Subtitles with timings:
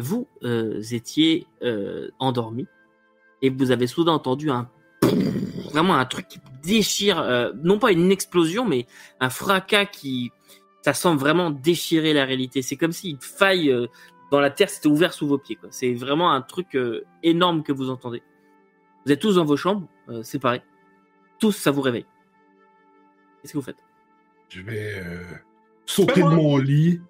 [0.00, 2.66] vous euh, étiez euh, endormi
[3.42, 4.68] et vous avez soudain entendu un
[5.72, 8.86] vraiment un truc qui déchire, euh, non pas une explosion, mais
[9.20, 10.30] un fracas qui,
[10.82, 12.62] ça semble vraiment déchirer la réalité.
[12.62, 13.86] C'est comme si une faille euh,
[14.30, 15.58] dans la terre s'était ouverte sous vos pieds.
[15.70, 18.22] C'est vraiment un truc euh, énorme que vous entendez.
[19.04, 20.62] Vous êtes tous dans vos chambres, euh, séparés.
[21.38, 22.06] Tous, ça vous réveille.
[23.40, 23.82] Qu'est-ce que vous faites?
[24.48, 25.22] Je vais euh,
[25.86, 27.00] sauter de mon lit.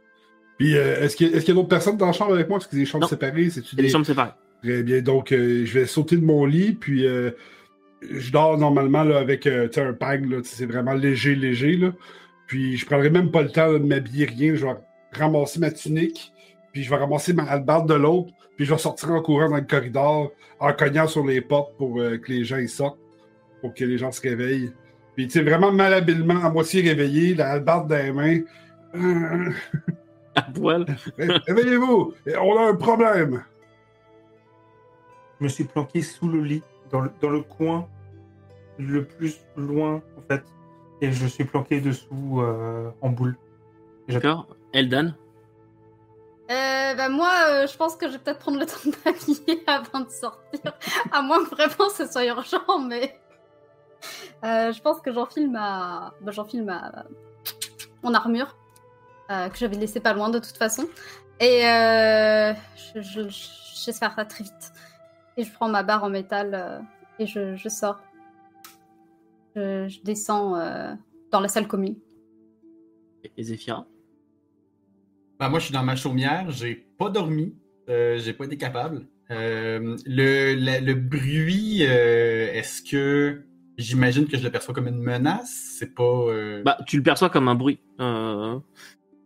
[0.60, 2.58] Puis, euh, est-ce qu'il y a, y d'autres personnes dans la chambre avec moi?
[2.58, 3.08] Parce que des chambres Non.
[3.08, 3.88] séparées, a des des...
[3.88, 4.32] chambres séparées.
[4.62, 5.00] Très bien.
[5.00, 7.30] Donc, euh, je vais sauter de mon lit, puis euh,
[8.02, 10.28] je dors normalement là, avec un pag.
[10.44, 11.78] C'est vraiment léger, léger.
[11.78, 11.94] Là.
[12.46, 14.54] Puis, je prendrai même pas le temps là, de m'habiller, rien.
[14.54, 14.74] Je vais
[15.12, 16.30] ramasser ma tunique,
[16.74, 19.56] puis je vais ramasser ma hallebarde de l'autre, puis je vais sortir en courant dans
[19.56, 23.00] le corridor, en cognant sur les portes pour que les gens y sortent,
[23.62, 24.72] pour que les gens se réveillent.
[25.16, 28.40] Puis, tu sais, vraiment malhabilement, à moitié réveillé, la hallebarde dans les mains.
[30.40, 30.86] À poil.
[31.18, 32.14] Réveillez-vous!
[32.40, 33.44] On a un problème!
[35.38, 37.88] Je me suis planqué sous le lit, dans le, dans le coin
[38.78, 40.42] le plus loin, en fait.
[41.00, 43.36] Et je suis planqué dessous euh, en boule.
[44.08, 44.46] D'accord.
[44.72, 45.14] Eldan.
[46.50, 49.62] Euh, bah moi, euh, je pense que je vais peut-être prendre le temps de m'habiller
[49.66, 50.72] avant de sortir.
[51.12, 53.18] à moins que vraiment ce soit urgent, mais...
[54.44, 56.14] Euh, je pense que j'enfile ma...
[56.20, 57.04] Bah, j'enfile ma...
[58.02, 58.56] Mon armure,
[59.30, 60.86] que j'avais laissé pas loin de toute façon.
[61.40, 62.52] Et euh,
[62.94, 64.72] je, je, je sais faire ça très vite.
[65.36, 66.78] Et je prends ma barre en métal euh,
[67.18, 68.00] et je, je sors.
[69.56, 70.92] Je, je descends euh,
[71.30, 71.96] dans la salle commune.
[73.36, 73.86] Et Zéphira?
[75.38, 77.54] Ben, moi, je suis dans ma chaumière, j'ai pas dormi,
[77.88, 79.06] euh, j'ai pas été capable.
[79.30, 83.42] Euh, le, la- le bruit, euh, est-ce que
[83.78, 85.76] j'imagine que je le perçois comme une menace?
[85.78, 86.02] C'est pas.
[86.02, 87.78] euh, Bah, tu le perçois comme un bruit.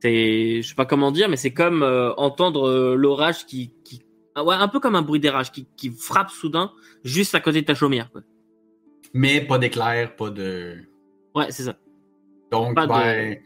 [0.05, 4.03] C'est, je sais pas comment dire, mais c'est comme euh, entendre euh, l'orage qui, qui,
[4.35, 6.73] ah ouais, un peu comme un bruit d'érage qui, qui frappe soudain
[7.05, 8.13] juste à côté de ta chaumière.
[8.13, 8.21] Quoi.
[9.15, 10.77] Mais pas d'éclair, pas de.
[11.35, 11.79] Ouais, c'est ça.
[12.53, 13.39] Donc, Pas de- ben,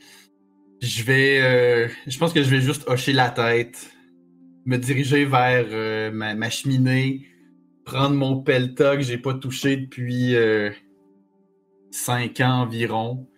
[0.83, 1.41] je vais.
[1.43, 3.93] euh, je pense que je vais juste hocher la tête,
[4.66, 7.25] me diriger vers ma, ma cheminée,
[7.84, 10.34] prendre mon pelta que j'ai pas touché depuis
[11.93, 13.28] 5 ans environ,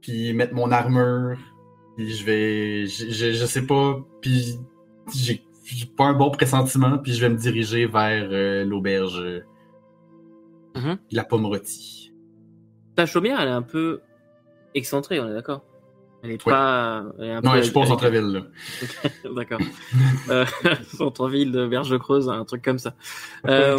[0.00, 1.38] puis mettre mon armure,
[1.98, 2.86] puis je vais.
[2.86, 4.56] Je, je, je sais pas, puis
[5.14, 5.44] j'ai
[5.96, 9.20] pas un bon pressentiment, puis je vais me diriger vers euh, l'auberge
[10.76, 10.98] Mhm.
[11.10, 12.12] la pomme rôtie.
[12.94, 14.00] Ta chaumière, elle est un peu
[14.74, 15.64] excentrée, on est d'accord?
[16.22, 16.52] Elle est Ouais.
[16.52, 17.04] pas.
[17.18, 18.42] Elle est un Non, peu- je est- centre-ville, là.
[19.34, 19.60] D'accord.
[20.30, 20.44] euh,
[20.96, 22.94] centre-ville de Berge-Creuse, un truc comme ça.
[23.46, 23.78] Euh,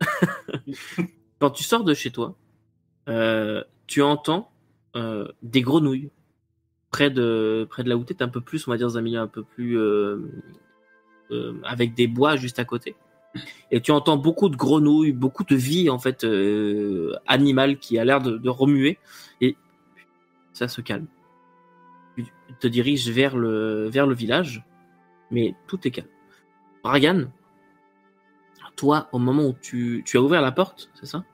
[1.40, 2.36] quand tu sors de chez toi,
[3.08, 4.50] euh, tu entends
[4.96, 6.10] euh, des grenouilles
[6.96, 9.02] près de près de là où t'es, un peu plus, on va dire dans un
[9.02, 10.16] milieu un peu plus euh,
[11.30, 12.96] euh, avec des bois juste à côté.
[13.70, 18.04] Et tu entends beaucoup de grenouilles, beaucoup de vie en fait euh, animale qui a
[18.06, 18.98] l'air de, de remuer.
[19.42, 19.56] Et
[20.54, 21.06] ça se calme.
[22.16, 22.24] Tu
[22.60, 24.64] te diriges vers le vers le village,
[25.30, 26.08] mais tout est calme.
[26.82, 27.26] Bragan,
[28.74, 31.24] toi, au moment où tu, tu as ouvert la porte, c'est ça?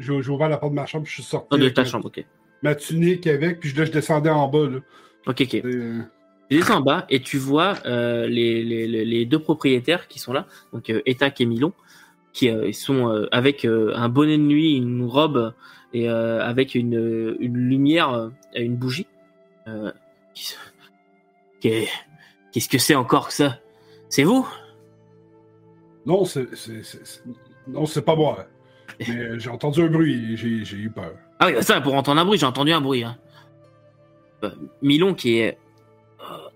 [0.00, 1.46] J'ai ouvert la porte de ma chambre, je suis sorti.
[1.52, 2.24] Oh, de ta chambre, ok.
[2.62, 4.68] Ma tunique avec, puis là, je descendais en bas.
[4.68, 4.80] Là.
[5.26, 5.54] Ok, ok.
[5.54, 6.00] Et, euh,
[6.50, 10.32] Tu descends en bas et tu vois euh, les, les, les- deux propriétaires qui sont
[10.32, 11.72] là, donc euh, Etac et Milon,
[12.32, 15.54] qui euh, sont euh, avec un bonnet de nuit, une robe
[15.94, 19.06] et avec une, une lumière, euh, une bougie.
[21.60, 23.58] Qu'est-ce que c'est encore que ça?
[24.08, 24.46] C'est vous?
[26.06, 26.46] Non, c'est
[27.68, 28.46] non, c'est pas moi.
[29.08, 31.12] Mais j'ai entendu un bruit et j'ai j'ai eu peur.
[31.38, 33.04] Ah oui, ça, pour entendre un bruit, j'ai entendu un bruit.
[33.04, 33.16] Hein.
[34.44, 35.58] Euh, Milon qui est...
[36.20, 36.48] euh,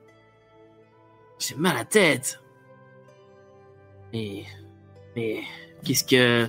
[1.39, 2.41] J'ai mal à tête.
[4.13, 4.45] Mais...
[5.15, 5.41] Mais...
[5.85, 6.49] Qu'est-ce que...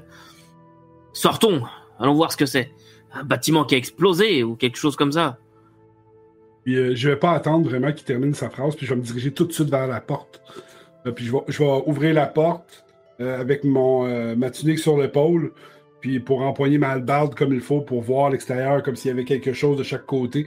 [1.13, 1.63] Sortons,
[1.99, 2.71] allons voir ce que c'est.
[3.13, 5.37] Un bâtiment qui a explosé ou quelque chose comme ça.
[6.63, 9.05] Puis euh, je vais pas attendre vraiment qu'il termine sa phrase, puis je vais me
[9.05, 10.41] diriger tout de suite vers la porte.
[11.05, 12.83] Euh, puis je vais, ouvrir la porte
[13.19, 15.51] avec mon, ma tunique sur l'épaule,
[16.01, 19.23] puis pour empoigner ma hallebarde comme il faut pour voir l'extérieur, comme s'il y avait
[19.23, 20.45] quelque chose de chaque côté.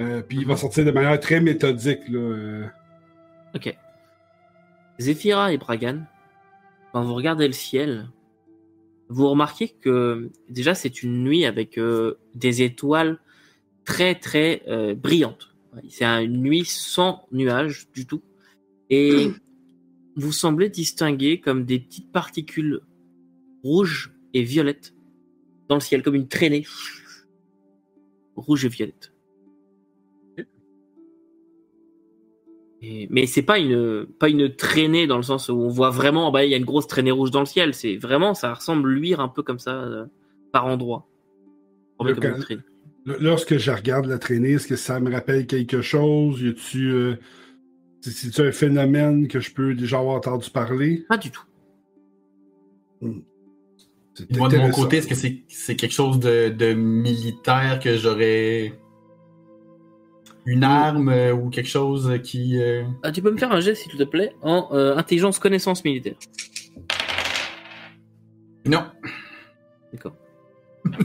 [0.00, 0.58] Euh, puis il va Mhm.
[0.58, 2.08] sortir de manière très méthodique.
[2.08, 2.66] Là, euh.
[3.54, 3.76] Ok.
[4.98, 6.02] Zéphira et Bragan,
[6.92, 8.08] quand vous regardez le ciel,
[9.08, 13.18] vous remarquez que déjà c'est une nuit avec euh, des étoiles
[13.84, 15.54] très très euh, brillantes.
[15.88, 18.22] C'est un- une nuit sans nuages du tout.
[18.90, 19.30] Et
[20.16, 22.80] vous semblez distinguer comme des petites particules
[23.62, 24.94] rouges et violettes
[25.68, 26.64] dans le ciel, comme une traînée
[28.36, 29.12] rouge et violette.
[32.86, 36.30] Et- mais c'est pas une pas une traînée dans le sens où on voit vraiment
[36.30, 37.72] bah il y a une grosse traînée rouge dans le ciel.
[37.72, 40.04] C'est vraiment ça ressemble luire un peu comme ça euh,
[40.52, 40.66] par
[42.14, 42.44] Le comme.
[43.06, 46.40] L- Lorsque je regarde la traînée, est-ce que ça me rappelle quelque chose?
[46.40, 46.90] Y a-tu.
[46.90, 47.14] euh,
[48.00, 51.04] c'est- C'est-tu un phénomène que je peux déjà avoir entendu parler?
[51.08, 51.44] Pas du tout.
[54.14, 57.96] C'est Moi, de mon côté, est-ce que c'est c'est quelque chose de, de militaire que
[57.96, 58.72] j'aurais
[60.46, 62.60] une arme euh, ou quelque chose qui.
[62.60, 65.84] euh, Ah, tu peux me faire un geste s'il te plaît en euh, intelligence connaissance
[65.84, 66.16] militaire.
[68.66, 68.84] Non.
[69.92, 70.16] D'accord.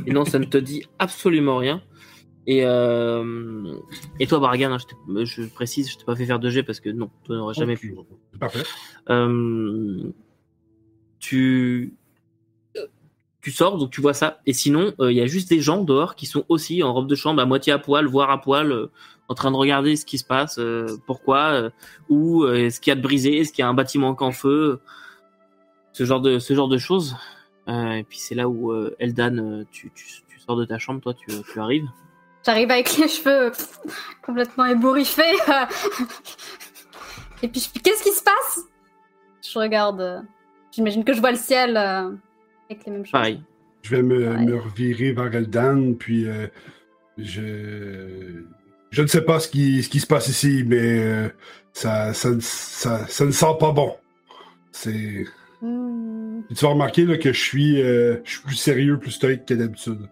[0.05, 1.81] Et non, ça ne te dit absolument rien.
[2.47, 3.75] Et, euh,
[4.19, 4.77] et toi, Bargan, hein,
[5.23, 7.75] je, précise, je t'ai pas fait faire de jet parce que non, tu n'aurais jamais
[7.75, 7.95] pu.
[8.39, 8.63] Parfait.
[9.09, 10.11] Euh,
[11.19, 11.93] tu,
[13.49, 14.39] tu sors, donc tu vois ça.
[14.45, 17.07] Et sinon, euh, il y a juste des gens dehors qui sont aussi en robe
[17.07, 18.91] de chambre, à moitié à poil, voire à poil, euh,
[19.27, 21.69] en train de regarder ce qui se passe, euh, pourquoi, euh,
[22.09, 24.31] où, euh, est-ce qu'il y a de brisé, est-ce qu'il y a un bâtiment en
[24.31, 24.79] feu,
[25.93, 27.15] ce genre de, ce genre de choses.
[27.67, 30.77] Euh, et puis c'est là où euh, Eldan, euh, tu, tu, tu sors de ta
[30.77, 31.87] chambre, toi, tu, tu arrives.
[32.45, 33.51] J'arrive avec les cheveux
[34.23, 35.35] complètement ébouriffés.
[37.41, 38.59] Et puis, qu'est-ce qui se passe?
[39.41, 40.01] Je regarde.
[40.01, 40.19] euh,
[40.71, 42.11] J'imagine que je vois le ciel euh,
[42.69, 43.11] avec les mêmes choses.
[43.11, 43.41] Pareil.
[43.83, 44.45] Je vais me, Ouais.
[44.45, 46.47] me revirer vers Eldan, puis euh,
[47.17, 48.43] je.
[48.91, 51.29] Je ne sais pas ce qui, ce qui se passe ici, mais euh,
[51.73, 53.95] ça, ça, ça, ça ne sent pas bon.
[54.71, 55.25] C'est.
[55.61, 56.41] Hmm.
[56.49, 59.53] Tu vas remarquer là, que je suis, euh, je suis plus sérieux, plus stoïque que
[59.53, 60.09] d'habitude.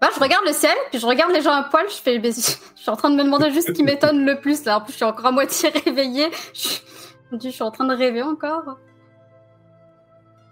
[0.00, 2.20] Bah, je regarde le ciel, puis je regarde les gens à poil, je fais.
[2.22, 4.78] Je suis en train de me demander juste ce qui m'étonne le plus là.
[4.78, 6.28] En plus, je suis encore à moitié réveillée.
[6.54, 6.68] Je...
[7.42, 8.78] Je suis en train de rêver encore.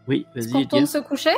[0.09, 0.93] Oui, Est-ce vas-y, qu'on retourne Edir.
[0.93, 1.31] se coucher?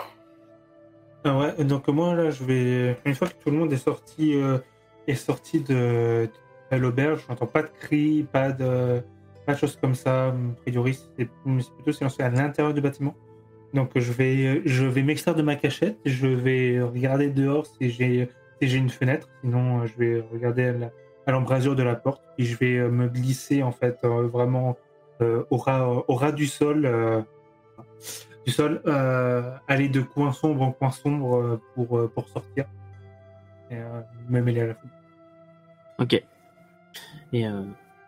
[1.25, 2.99] Ah ouais, donc moi là, je vais.
[3.05, 4.58] Une fois que tout le monde est sorti, euh,
[5.06, 6.28] est sorti de,
[6.70, 9.02] de l'auberge, j'entends pas de cris, pas de,
[9.46, 10.28] pas de choses comme ça.
[10.28, 11.28] A priori, c'est
[11.61, 13.14] c'est plutôt silencieux à l'intérieur du bâtiment.
[13.72, 18.28] Donc je vais, je vais m'extraire de ma cachette, je vais regarder dehors si j'ai,
[18.60, 19.28] si j'ai une fenêtre.
[19.40, 20.72] Sinon, euh, je vais regarder
[21.26, 24.76] à l'embrasure de la porte et je vais euh, me glisser en fait euh, vraiment
[25.22, 26.87] euh, au ras, au ras du sol.
[28.44, 32.67] Du sol, euh, aller de coin sombre en coin sombre euh, pour, euh, pour sortir.
[33.70, 33.76] Et
[34.29, 34.91] me mêler à la foule.
[35.99, 36.23] Ok.
[37.32, 37.46] Et,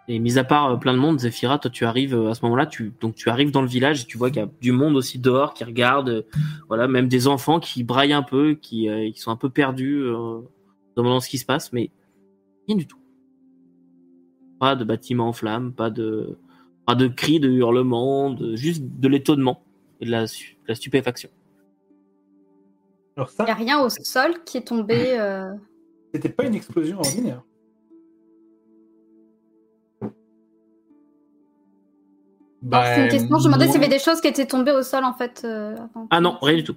[0.07, 2.93] et mis à part plein de monde, Zephyra, toi tu arrives à ce moment-là, tu
[3.01, 5.19] donc tu arrives dans le village et tu vois qu'il y a du monde aussi
[5.19, 6.27] dehors qui regarde,
[6.69, 10.41] voilà, même des enfants qui braillent un peu, qui, qui sont un peu perdus, euh,
[10.95, 11.91] demandant ce qui se passe, mais
[12.69, 13.01] rien du tout.
[14.61, 16.39] Pas de bâtiment en flammes, pas de
[16.87, 19.66] pas de cris, de hurlements, juste de l'étonnement
[20.01, 21.31] et de la, su- de la stupéfaction.
[23.17, 25.19] Alors Il n'y a rien au sol qui est tombé.
[25.19, 25.53] euh,
[26.15, 27.43] c'était pas une explosion ordinaire.
[32.63, 33.39] Ben, C'est une question.
[33.39, 35.43] Je me demandais s'il y avait des choses qui étaient tombées au sol en fait.
[35.45, 36.07] euh, avant.
[36.11, 36.77] Ah non, rien du tout.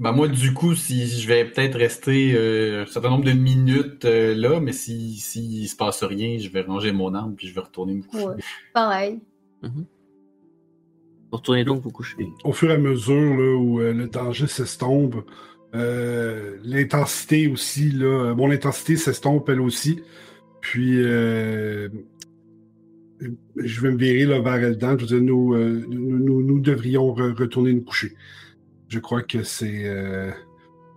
[0.00, 4.04] Ben moi, du coup, si je vais peut-être rester euh, un certain nombre de minutes
[4.04, 7.54] euh, là, mais si s'il se passe rien, je vais ranger mon arme puis je
[7.54, 8.26] vais retourner me coucher.
[8.26, 8.36] Ouais,
[8.72, 9.20] pareil.
[11.30, 12.16] Retournez donc vous coucher.
[12.44, 15.16] Au fur et à mesure là, où euh, le danger s'estompe,
[15.74, 20.00] euh, l'intensité aussi, là, euh, mon intensité s'estompe elle aussi.
[20.60, 21.88] Puis euh,
[23.56, 24.96] je vais me virer là, vers Eldan.
[24.98, 28.14] Je veux dire, nous, euh, nous, devrions re- retourner nous coucher.
[28.88, 29.86] Je crois que c'est.
[29.86, 30.30] euh,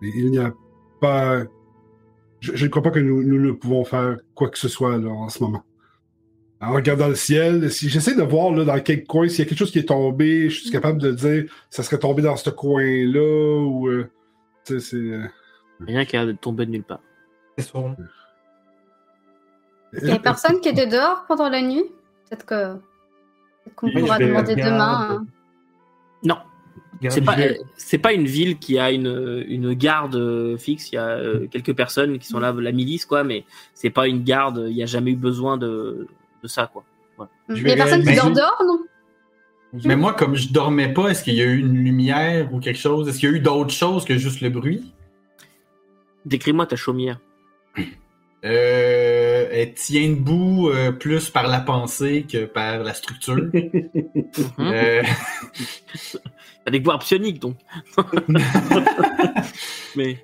[0.01, 0.53] il n'y a
[1.01, 1.43] pas.
[2.39, 5.29] Je, je ne crois pas que nous, ne pouvons faire quoi que ce soit en
[5.29, 5.63] ce moment.
[6.61, 9.45] En regardant le ciel, si j'essaie de voir là, dans quel coin, s'il y a
[9.49, 12.49] quelque chose qui est tombé, je suis capable de dire ça serait tombé dans ce
[12.51, 13.87] coin-là ou.
[13.87, 14.07] euh,
[14.65, 14.95] c'est.
[14.95, 15.25] euh,
[15.79, 16.99] Rien qui a l'air de tomber de nulle part.
[17.57, 17.95] C'est son-
[19.93, 21.83] Il n'y a personne qui était dehors pendant la nuit?
[22.29, 22.75] Peut-être que.
[23.75, 25.07] Qu'on pourra demander demain.
[25.15, 25.25] hein.
[26.23, 26.37] Non,
[27.09, 30.91] C'est pas, euh, c'est pas une ville qui a une, une garde euh, fixe.
[30.91, 34.07] Il y a euh, quelques personnes qui sont là, la milice, quoi, mais c'est pas
[34.07, 34.65] une garde.
[34.69, 36.07] Il n'y a jamais eu besoin de,
[36.43, 36.83] de ça, quoi.
[37.49, 38.79] Je Il n'y a personne qui réaliser- dort dehors, non?
[39.85, 42.79] Mais moi, comme je dormais pas, est-ce qu'il y a eu une lumière ou quelque
[42.79, 43.07] chose?
[43.07, 44.93] Est-ce qu'il y a eu d'autres choses que juste le bruit?
[46.25, 47.19] Décris-moi ta chaumière.
[48.43, 53.35] Euh, elle tient debout euh, plus par la pensée que par la structure.
[53.53, 54.49] Mhm.
[54.59, 55.03] Euh,
[56.65, 57.57] T'as des pouvoirs psioniques, donc.
[59.95, 60.17] mais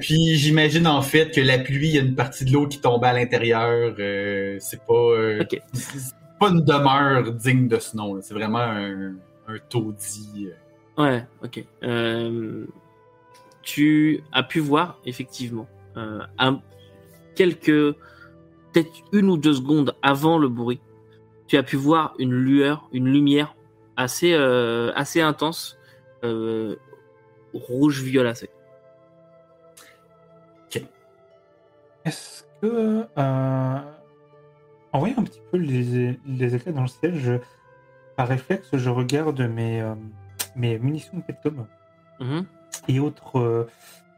[0.00, 2.80] puis j'imagine en fait que la pluie, il y a une partie de l'eau qui
[2.80, 3.94] tombait à l'intérieur.
[3.98, 8.14] euh, c'est pas, euh, c'est pas une demeure digne de ce nom.
[8.14, 8.22] là.
[8.22, 9.14] C'est vraiment un,
[9.48, 10.48] un taudis.
[10.98, 11.02] euh.
[11.02, 11.64] ouais, ok.
[11.82, 12.66] Euh,
[13.62, 15.66] tu as pu voir effectivement
[15.96, 16.60] un,
[17.36, 17.66] quelques
[18.72, 20.80] peut-être une ou deux secondes avant le bruit,
[21.46, 23.54] tu as pu voir une lueur, une lumière
[23.96, 25.76] assez, assez intense,
[27.52, 28.48] rouge violacé.
[32.60, 33.06] Que.
[33.18, 33.78] Euh...
[34.92, 37.34] En voyant un petit peu les, les éclats dans le ciel, je,
[38.16, 39.94] par réflexe, je regarde mes, euh,
[40.56, 41.66] mes munitions de Pectum
[42.18, 42.44] Mhm.
[42.88, 43.66] et autres, euh,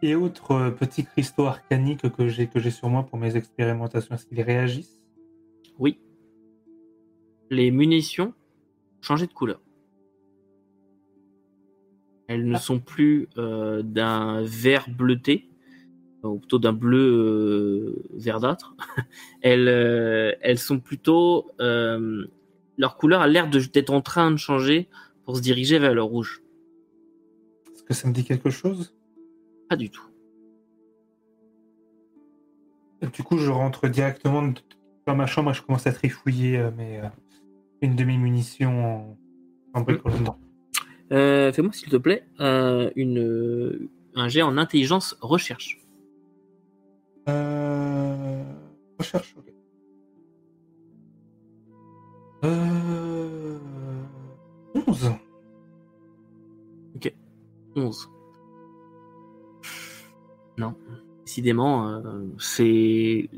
[0.01, 4.15] et autres petits cristaux arcaniques que j'ai que j'ai sur moi pour mes expérimentations.
[4.15, 4.99] Est-ce qu'ils réagissent?
[5.79, 6.01] Oui.
[7.51, 9.61] Les munitions ont changé de couleur.
[12.29, 12.59] Elles ne Ah.
[12.59, 15.51] sont plus euh, d'un vert bleuté,
[16.23, 18.75] ou plutôt d'un bleu euh, verdâtre.
[19.43, 21.51] elles, euh, elles sont plutôt...
[21.61, 22.27] euh,
[22.79, 24.89] leur couleur a l'air d'être en train de changer
[25.25, 26.43] pour se diriger vers le rouge.
[27.73, 28.95] Est-ce que ça me dit quelque chose?
[29.69, 30.03] Pas du tout.
[33.13, 34.53] Du coup, je rentre directement
[35.07, 37.09] dans ma chambre et je commence à trifouiller euh, mes, euh,
[37.83, 39.17] une de mes munitions
[39.75, 40.39] en, en bricolant.
[41.13, 45.82] Euh, Fais-moi s'il te plaît euh, une, euh, un jet en intelligence recherche.
[47.29, 48.43] Euh...
[48.99, 49.53] Recherche, ok.
[52.45, 53.59] Euh...
[54.75, 55.13] 11.
[57.75, 58.09] 11.
[60.59, 60.75] Non.
[61.25, 62.01] Décidément, euh,
[62.39, 63.31] c'est.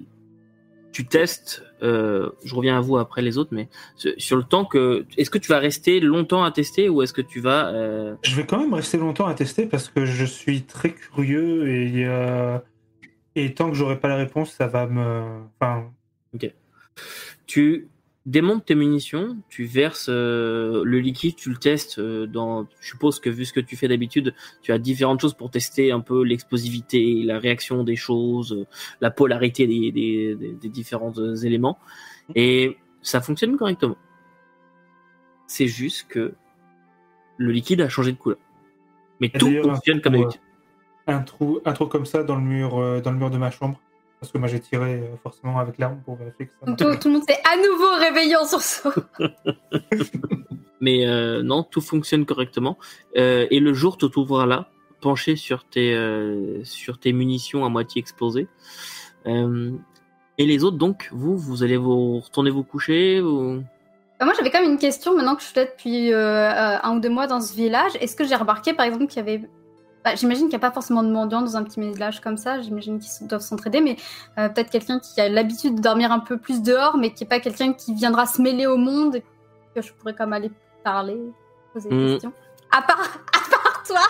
[0.93, 3.69] Tu testes, euh, je reviens à vous après les autres, mais
[4.17, 5.07] sur le temps que.
[5.17, 7.69] Est-ce que tu vas rester longtemps à tester ou est-ce que tu vas.
[7.73, 11.69] euh, Je vais quand même rester longtemps à tester parce que je suis très curieux
[11.69, 12.07] et,
[13.37, 15.41] et tant que j'aurai pas la réponse, ça va me.
[15.61, 15.91] Enfin,
[17.47, 17.88] Tu
[18.26, 22.67] démontes tes munitions, tu verses euh, le liquide, tu le testes euh, dans.
[22.81, 25.93] Je suppose que vu ce que tu fais d'habitude, tu as différentes choses pour tester
[25.93, 28.67] un peu l'explosivité, la réaction des choses, euh,
[29.00, 31.79] la polarité des, des, des- des différents euh, éléments.
[32.35, 33.99] Et ça fonctionne correctement.
[35.47, 36.33] C'est juste que
[37.37, 38.38] le liquide a changé de couleur.
[39.21, 40.41] Mais tout fonctionne comme pour, d'habitude.
[41.06, 43.50] Un trou, un trou comme ça dans le mur, euh, dans le mur de ma
[43.50, 43.80] chambre.
[44.20, 46.73] Parce que moi j'ai tiré euh, forcément avec l'arme pour vérifier que ça.
[46.73, 48.92] Tout, tout le monde s'est à nouveau réveillé en sursaut.
[50.84, 52.76] Mais euh, non, tout fonctionne correctement.
[53.16, 54.68] Euh, et le jour te trouvera là,
[55.00, 58.49] penché sur tes, euh, sur tes munitions à moitié explosées.
[59.26, 59.73] Euh,
[60.37, 63.62] et les autres, donc, vous, vous allez vous retourner vous coucher ou...
[64.20, 67.00] Bah, moi, j'avais quand même une question maintenant que je suis là depuis un ou
[67.00, 67.92] deux mois dans ce village.
[68.00, 69.40] Est-ce que j'ai remarqué, par exemple, qu'il y avait.
[70.04, 72.61] Bah, j'imagine qu'il n'y a pas forcément de mendiants dans un petit village comme ça.
[72.61, 73.96] J'imagine qu'ils doivent s'entraider, mais
[74.38, 77.28] euh, peut-être quelqu'un qui a l'habitude de dormir un peu plus dehors, mais qui n'est
[77.28, 79.23] pas quelqu'un qui viendra se mêler au monde, et
[79.75, 80.50] que je pourrais comme aller
[80.82, 81.16] parler,
[81.73, 82.08] poser des Mm.
[82.12, 82.32] questions.
[82.70, 83.00] À part,
[83.32, 84.00] à part toi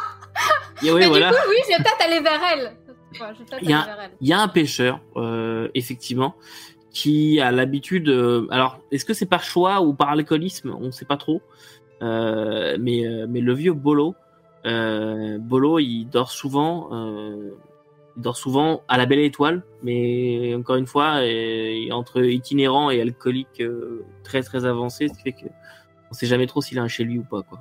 [0.82, 1.28] Et oui, Mais voilà.
[1.30, 2.76] du coup, oui, je vais peut-être aller vers elle.
[3.20, 3.28] Ouais,
[3.62, 4.10] Il y elle.
[4.20, 6.34] Il y a un pêcheur, euh, effectivement,
[6.90, 8.08] qui a l'habitude.
[8.08, 10.74] euh, alors, est-ce que c'est par choix ou par alcoolisme?
[10.76, 11.40] On ne sait pas trop.
[12.02, 14.16] Euh, mais, mais le vieux Bolo,
[14.66, 16.90] euh, Bolo, il dort souvent.
[16.92, 17.50] euh,
[18.16, 23.00] il dort souvent à la belle étoile, mais encore une fois, euh, entre itinérant et
[23.00, 25.46] alcoolique euh, très très avancé, ce qui fait que
[26.10, 27.42] on sait jamais trop s'il a un chez lui ou pas.
[27.42, 27.58] Quoi.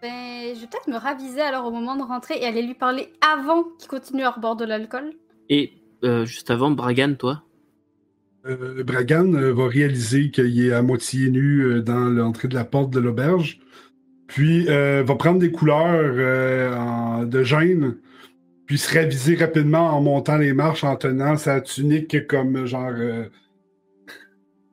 [0.00, 3.12] Ben, je vais peut-être me raviser alors au moment de rentrer et aller lui parler
[3.20, 5.14] avant qu'il continue à reboire de l'alcool.
[5.48, 5.72] Et
[6.04, 7.42] euh, juste avant, Bragan, toi?
[8.46, 13.00] Euh, Bragan va réaliser qu'il est à moitié nu dans l'entrée de la porte de
[13.00, 13.58] l'auberge.
[14.26, 17.96] Puis euh, va prendre des couleurs euh, en- de gêne.
[18.66, 22.92] Puis se raviser rapidement en montant les marches en tenant sa tunique comme genre.
[22.94, 23.24] euh,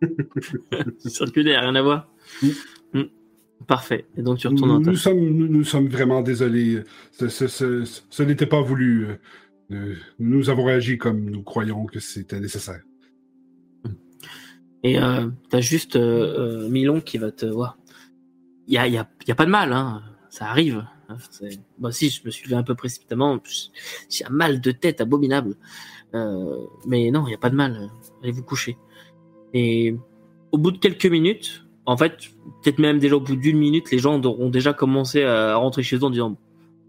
[1.00, 2.08] Circulaire, rien à voir.
[2.42, 2.48] Mm.
[2.94, 3.04] Mm.
[3.68, 4.06] Parfait.
[4.18, 6.82] Et donc tu retournes nous, sommes, nous, nous sommes vraiment désolés.
[7.12, 9.08] Ce, ce- ce- ce- ce n'était pas voulu.
[10.18, 12.82] Nous avons agi comme nous croyons que c'était nécessaire.
[14.82, 17.78] Et euh, t'as juste Milon qui va te voir.
[18.70, 20.04] Il y a, y, a, y a pas de mal, hein.
[20.30, 20.86] ça arrive.
[21.80, 23.40] Moi aussi, je me suis levé un peu précipitamment.
[24.10, 25.56] J'ai un mal de tête abominable.
[26.14, 27.90] Euh, mais non, il y a pas de mal.
[28.22, 28.78] Allez vous coucher.
[29.56, 29.96] Et
[30.52, 32.18] au bout de quelques minutes, en fait,
[32.62, 35.98] peut-être même déjà au bout d'une minute, les gens auront déjà commencé à rentrer chez
[35.98, 36.38] eux en disant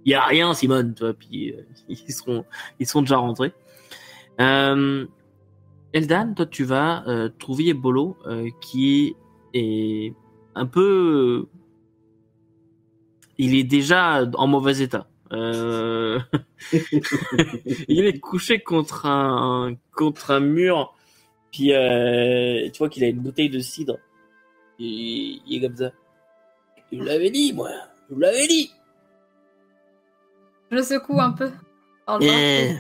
[0.04, 0.94] il y a rien, Simone.
[1.18, 2.44] Puis euh, ils seront,
[2.78, 3.54] ils sont déjà rentrés.
[4.38, 5.06] Euh,
[5.94, 7.04] Eldan, toi, tu vas
[7.38, 8.18] trouver Bolo
[8.60, 9.16] qui
[9.54, 10.12] est
[10.54, 11.48] un peu.
[13.42, 15.06] Il est déjà en mauvais état.
[15.32, 16.20] Euh,
[17.88, 20.94] il est couché contre un contre un mur,
[21.50, 23.96] puis euh, tu vois qu'il a une bouteille de cidre.
[24.78, 25.90] Et il est comme ça.
[26.92, 27.70] Je vous l'avais dit, moi.
[28.10, 28.70] Je vous l'avais dit.
[30.70, 31.50] Je le secoue un peu.
[32.20, 32.74] Eh,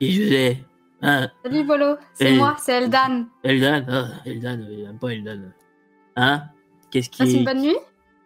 [0.00, 0.64] et je l'ai.
[1.02, 3.26] Hein Salut Bolo, c'est Et- moi, c'est Eldan.
[3.44, 5.52] Eldan ah, Eldan, il aime pas Eldan.
[6.16, 6.44] Hein?
[6.90, 7.76] Qu'est-ce Passe qui une bonne nuit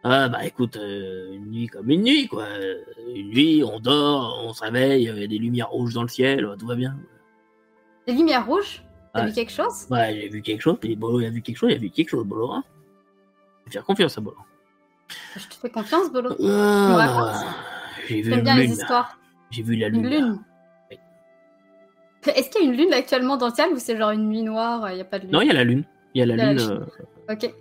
[0.02, 2.44] Ah bah écoute, euh, une nuit comme une nuit quoi.
[2.44, 2.78] Euh,
[3.14, 6.08] Une nuit, on dort, on se réveille, il y a des lumières rouges dans le
[6.08, 6.96] ciel, tout va bien.
[8.06, 8.82] Des lumières rouges?
[9.12, 9.86] T'as vu quelque chose?
[9.90, 11.90] Ouais, j'ai vu quelque chose, puis Bolo il a vu quelque chose, il a vu
[11.90, 12.50] quelque chose, Bolo.
[12.52, 12.64] Hein
[13.68, 14.36] faire confiance à Bolo.
[15.36, 16.30] Je te fais confiance, Bolo.
[16.48, 17.54] Ah,
[18.08, 18.72] j'ai vu bien les lune.
[18.72, 19.18] histoires.
[19.50, 20.10] J'ai vu la Une lune.
[20.24, 20.38] lune.
[20.90, 20.98] Oui.
[22.34, 24.42] Est-ce qu'il y a une lune actuellement dans le ciel ou c'est genre une nuit
[24.42, 25.32] noire, il n'y a pas de lune?
[25.32, 25.84] Non, il y a la lune.
[26.14, 26.68] Il y a la Il y a la lune.
[26.68, 26.86] lune.
[27.28, 27.54] euh, Ok.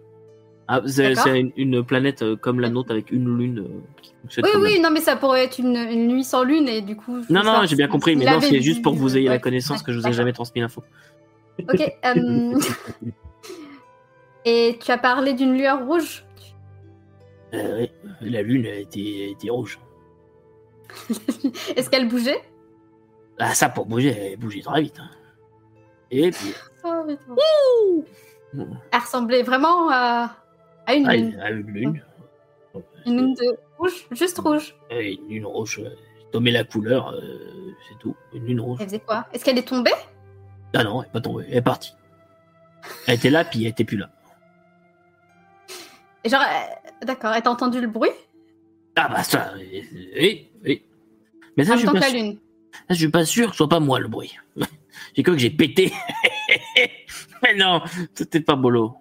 [0.71, 3.81] Ah, c'est une, une planète euh, comme la nôtre avec une lune euh,
[4.29, 6.95] qui Oui, oui, non, mais ça pourrait être une, une nuit sans lune et du
[6.95, 7.17] coup.
[7.27, 9.33] Non, non, j'ai bien compris, mais non, c'est juste pour que vous ayez ouais.
[9.33, 10.83] la connaissance que je vous ai jamais transmis l'info.
[11.67, 11.81] Ok.
[12.05, 12.59] euh,
[14.45, 16.23] Et tu as parlé d'une lueur rouge?
[17.55, 17.87] Euh,
[18.21, 19.79] oui, la lune elle était, était rouge.
[21.75, 22.41] Est-ce qu'elle bougeait?
[23.39, 24.99] Ah, ça, pour bouger, elle bougeait très vite.
[24.99, 25.09] hein.
[26.11, 28.03] Et puis, Oh.
[28.91, 30.35] Elle ressemblait vraiment à,
[30.95, 31.39] une ah, lune.
[31.67, 32.03] une lune.
[33.05, 34.75] Une lune de rouge, juste rouge.
[34.91, 35.79] Une lune rouge.
[35.83, 35.89] euh,
[36.31, 38.15] Tomber la couleur, euh, c'est tout.
[38.33, 38.77] Une lune rouge.
[38.81, 39.25] Elle faisait quoi?
[39.33, 39.91] Est-ce qu'elle est tombée?
[40.75, 41.93] Ah non, elle est pas tombée, elle est partie.
[43.07, 44.09] Elle était là, puis elle était plus là.
[46.23, 48.11] Et Genre, euh, d'accord, t'as entendu le bruit?
[48.95, 50.83] Ah bah ça, oui, oui.
[51.57, 52.37] Mais ça, en je suis, pas la sûr, lune.
[52.73, 54.37] ça, je suis pas sûr que ce soit pas moi le bruit.
[55.15, 55.93] J'ai cru que j'ai pété.
[57.43, 57.81] Mais non,
[58.13, 58.95] c'était pas bolo.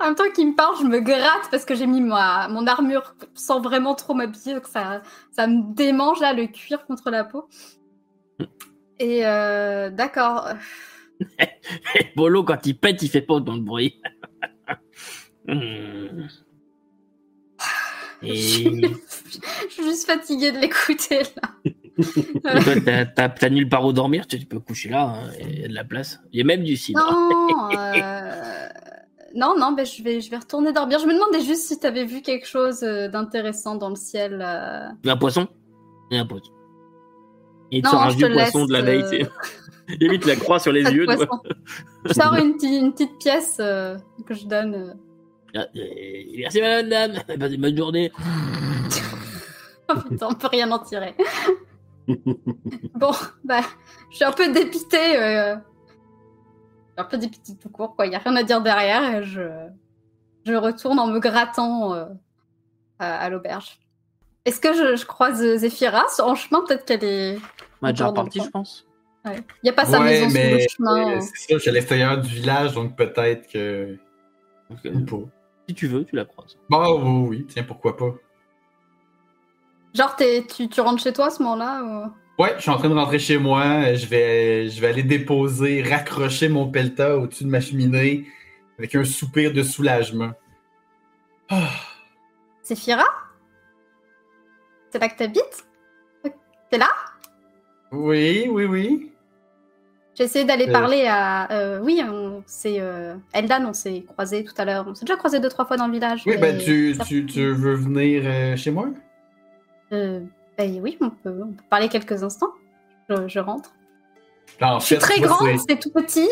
[0.00, 2.66] En même temps qu'il me parle, je me gratte parce que j'ai mis ma, mon
[2.66, 7.24] armure sans vraiment trop m'habiller, donc ça, ça me démange là le cuir contre la
[7.24, 7.48] peau.
[8.98, 10.48] Et euh, d'accord.
[12.16, 14.00] Bolo, quand il pète, il fait pas autant de bruit.
[18.24, 22.60] Et je suis juste fatiguée de l'écouter là.
[22.62, 25.68] toi, t'as- t'as nulle part où dormir, tu peux coucher là, hein, il y a
[25.68, 26.20] de la place.
[26.32, 27.00] Il y a même du cidre.
[27.00, 28.68] Non, euh,
[29.34, 30.98] non, non, ben je vais, je vais retourner dormir.
[30.98, 34.40] Je me demandais juste si t'avais vu quelque chose euh, d'intéressant dans le ciel.
[34.44, 34.88] euh.
[35.04, 35.48] Un poisson?
[36.12, 36.50] A un poisson.
[37.70, 39.96] Et il te Non, sort un vieux poisson laisse, de la veille, euh, tu sais.
[40.00, 41.06] Limite la croix sur les yeux.
[41.06, 41.16] tu.
[42.04, 44.96] Je sors une, petite- une petite pièce euh, que je donne.
[45.54, 45.66] Ah,
[46.36, 48.12] Merci madame, passez une bonne journée.
[49.94, 51.14] Oh putain, on peut rien en tirer.
[52.08, 53.10] bon,
[53.44, 53.60] bah,
[54.10, 55.16] je suis un peu dépitée.
[55.18, 55.56] euh,
[56.96, 58.06] un peu dépitée tout court, quoi.
[58.06, 59.42] Il n'y a rien à dire derrière et je,
[60.46, 62.06] je retourne en me grattant euh,
[62.98, 63.78] à, à l'auberge.
[64.44, 66.62] Est-ce que je, je croise Zéphira en chemin?
[66.66, 67.38] Peut-être qu'elle est.
[67.80, 68.46] On est déjà Encore dans le reparti, coin.
[68.46, 68.86] je pense.
[69.24, 71.10] Il n'y a pas sa Ouais, maison sur mais le chemin.
[71.16, 73.96] euh, c'est ça, je suis à l'extérieur du village, donc peut-être que.
[74.68, 74.76] Pas.
[75.68, 76.56] si tu veux, tu la croises.
[76.68, 78.12] Bah oui, oui, tiens, pourquoi pas.
[79.94, 82.78] Genre, t'es- tu, tu rentres chez toi à ce moment-là ou- Ouais, je suis en
[82.78, 83.94] train de rentrer chez moi.
[83.94, 88.26] Je vais, je vais aller déposer, raccrocher mon pelta au-dessus de ma cheminée
[88.78, 90.32] avec un soupir de soulagement.
[91.50, 91.68] Ah,
[92.64, 93.04] Zéphira
[94.90, 95.66] C'est là que t'habites?
[96.70, 96.88] T'es là?
[97.92, 99.12] Oui, oui, oui.
[100.14, 100.72] J'ai essayé d'aller Euh.
[100.72, 101.50] parler à.
[101.52, 102.78] euh, oui, on s'est.
[102.80, 104.86] euh, Eldan, on s'est croisés tout à l'heure.
[104.88, 106.22] On s'est déjà croisés deux, trois fois dans le village.
[106.26, 108.88] Oui, ben tu, tu, tu veux venir euh, chez moi?
[110.58, 112.52] Ben oui, on peut, on peut parler quelques instants.
[113.08, 113.70] Je, je rentre.
[114.60, 116.28] En je suis fait, très grande, c'est- tout petit.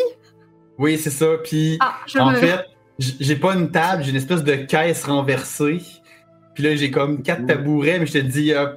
[0.77, 1.25] Oui, c'est ça.
[1.43, 2.35] Puis, Ah, je en me.
[2.35, 2.65] fait,
[2.99, 5.81] j'ai pas une table, j'ai une espèce de caisse renversée.
[6.53, 7.47] Puis là, j'ai comme quatre Ouh.
[7.47, 8.67] tabourets, mais je te dis, euh,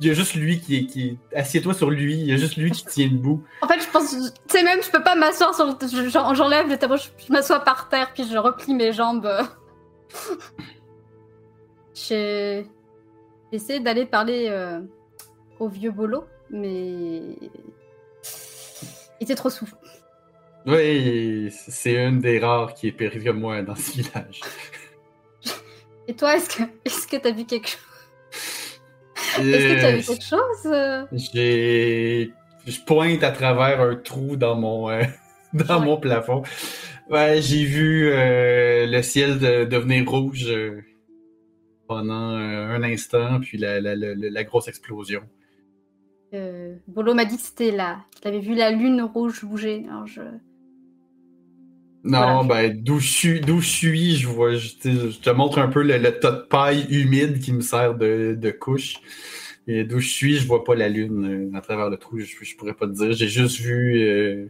[0.00, 0.86] il y a juste lui qui est.
[0.86, 1.18] Qui...
[1.34, 3.42] Assieds-toi sur lui, il y a juste lui qui tient debout.
[3.62, 4.10] En fait, je pense.
[4.10, 5.66] Tu sais, même, je peux pas m'asseoir sur.
[5.80, 9.28] je- J'enlève le tabouret, je, je m'assois par terre, puis je replie mes jambes.
[11.94, 12.66] J'ai
[13.54, 14.80] j'ai essayé d'aller parler euh,
[15.60, 17.20] au vieux Bolo, mais.
[19.20, 19.76] Il était trop souffle.
[20.66, 24.40] Oui, c'est une des rares qui est pire que moi dans ce village.
[26.08, 27.80] Et toi, est-ce que est-ce que t'as vu quelque chose?
[29.38, 31.04] Est-ce que tu as vu quelque chose euh?
[31.12, 32.32] J'ai.
[32.66, 35.02] Je pointe à travers un trou dans mon, euh,
[35.52, 35.84] dans Ouais.
[35.86, 36.42] mon plafond.
[37.08, 40.46] Ouais, j'ai vu euh, le ciel de- devenir rouge
[41.94, 45.22] pendant euh, un instant, puis la, la, la, la grosse explosion.
[46.34, 48.04] Euh, Bolo m'a dit que c'était là.
[48.16, 49.84] qu'il avait vu la lune rouge bouger.
[49.88, 50.22] Alors je...
[52.06, 52.44] Non, Voilà.
[52.44, 55.82] ben, d'où je suis, je suis, je vois, je, te- je te montre un peu
[55.82, 58.96] le, le tas de paille humide qui me sert de, de couche.
[59.66, 62.26] Et d'où je suis, je vois pas la lune euh, à travers le trou, je,
[62.42, 63.12] je pourrais pas te dire.
[63.12, 64.48] J'ai juste vu euh,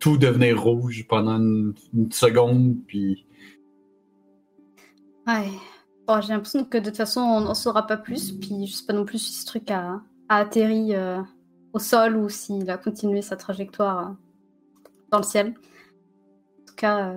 [0.00, 3.26] tout devenir rouge pendant une, une seconde, puis
[5.26, 5.50] Ouais.
[6.20, 8.32] J'ai l'impression que de toute façon, on n'en saura pas plus.
[8.32, 11.20] Puis je sais pas non plus si ce truc a, atterri euh,
[11.72, 14.12] au sol ou s'il a continué sa trajectoire euh,
[15.10, 15.48] dans le ciel.
[15.48, 17.14] En tout cas,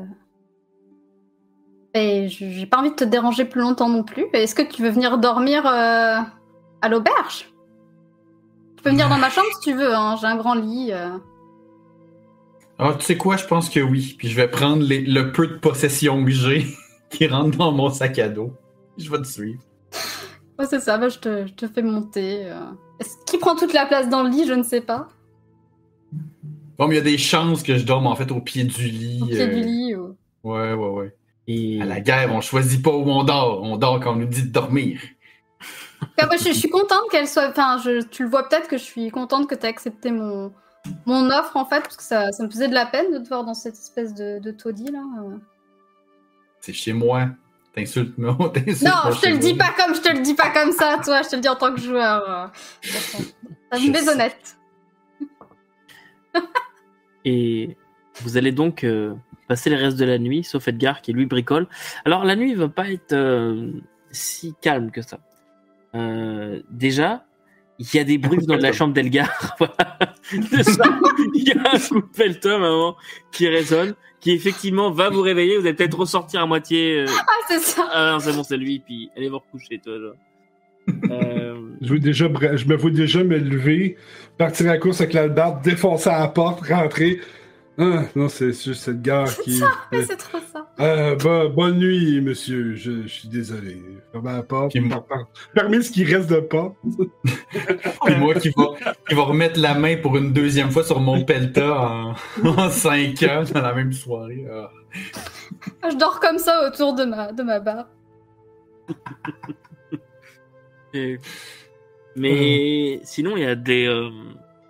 [1.95, 4.25] euh, j- j'ai pas envie de te déranger plus longtemps non plus.
[4.33, 6.25] Est-ce que tu veux venir dormir à
[6.89, 7.51] l'auberge?
[8.77, 9.93] Tu peux venir dans ma chambre si tu veux.
[9.93, 10.91] hein, J'ai un grand lit.
[12.79, 14.15] Ah, tu sais quoi, je pense que oui.
[14.17, 16.67] Puis je vais prendre le peu de possession que j'ai
[17.09, 18.53] qui rentre dans mon sac à dos.
[18.97, 19.61] Je vais te suivre.
[20.59, 20.97] Ouais, c'est ça.
[20.97, 22.45] bah, je, te, je te fais monter.
[22.45, 22.59] euh.
[22.99, 24.45] Est-ce qui prend toute la place dans le lit?
[24.47, 25.07] Je ne sais pas.
[26.77, 28.83] Bon, mais il y a des chances que je dorme en fait au pied du
[28.87, 29.19] lit.
[29.21, 29.95] Au pied euh, du lit.
[29.95, 31.15] ou- Ouais, ouais, ouais.
[31.47, 33.61] Et À la guerre, on choisit pas où on dort.
[33.63, 34.99] On dort quand on nous dit de dormir.
[36.01, 37.49] En tout cas, moi, je, je suis contente qu'elle soit.
[37.49, 40.51] Enfin, je, tu le vois peut-être que je suis contente que tu aies accepté mon,
[41.05, 43.27] mon offre en fait, parce que ça, ça me faisait de la peine de te
[43.29, 45.03] voir dans cette espèce de, de taudis là.
[45.23, 45.37] euh.
[46.61, 47.29] C'est chez moi.
[47.85, 50.71] T'insultes, Non, pas je te le dis pas comme je te le dis pas comme
[50.71, 51.21] ça, toi.
[51.21, 52.27] Je te le dis en tant que joueur.
[52.27, 52.47] euh.
[53.73, 53.89] Une sais.
[53.91, 54.57] maisonnette.
[57.25, 57.77] Et
[58.21, 59.13] vous allez donc euh,
[59.47, 61.67] passer les restes de la nuit, sauf Edgar qui lui bricole.
[62.03, 63.71] Alors la nuit va pas être euh,
[64.09, 65.19] si calme que ça.
[65.93, 67.26] Euh, déjà,
[67.79, 69.55] il y a des bruits dans la chambre d'Elgar.
[70.31, 72.95] Il y a un coup de un moment
[73.31, 75.57] qui résonne, qui effectivement va vous réveiller.
[75.57, 76.99] Vous allez peut-être ressortir à moitié.
[77.01, 77.87] euh, Ah, c'est ça.
[77.91, 78.79] ah non, c'est bon, c'est lui.
[78.79, 79.93] Puis allez vous recoucher, toi.
[79.99, 80.13] Genre.
[81.11, 83.97] Euh, Je, veux déjà, bra- je me vois déjà me lever,
[84.37, 87.19] partir à la course avec l'albarde, défoncer à la porte, rentrer.
[87.79, 89.61] Ah, non, c'est juste cette gare qui.
[89.91, 90.67] Mais c'est trop ça.
[90.79, 92.73] Euh, bo- bonne nuit, monsieur.
[92.75, 93.81] Je, je suis désolé.
[94.11, 94.71] Fermez la porte.
[94.71, 94.89] Puis-
[95.53, 96.75] Permis ce qui reste de porte.
[98.05, 98.63] Puis moi qui va,
[99.07, 103.21] qui va remettre la main pour une deuxième fois sur mon pelta en, en 5
[103.23, 104.45] ans dans la même soirée.
[104.51, 104.71] Ah.
[105.91, 107.87] Je dors comme ça autour de ma, de ma barre.
[110.93, 111.19] Et-
[112.15, 114.09] Mais sinon, il y a des euh,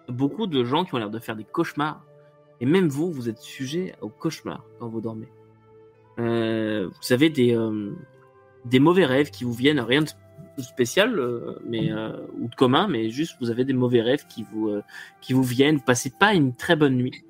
[0.10, 2.04] beaucoup de gens qui ont l'air de faire des cauchemars.
[2.60, 5.28] Et même vous, vous êtes sujet aux cauchemars quand vous dormez.
[6.20, 7.92] Euh, vous avez des euh,
[8.66, 10.10] des mauvais rêves qui vous viennent, rien de
[10.62, 11.92] spécial, euh, mais
[12.40, 14.72] ou de commun, mais juste vous avez des mauvais rêves qui vous
[15.22, 15.78] qui vous viennent.
[15.78, 17.24] Vous passez pas une très bonne nuit.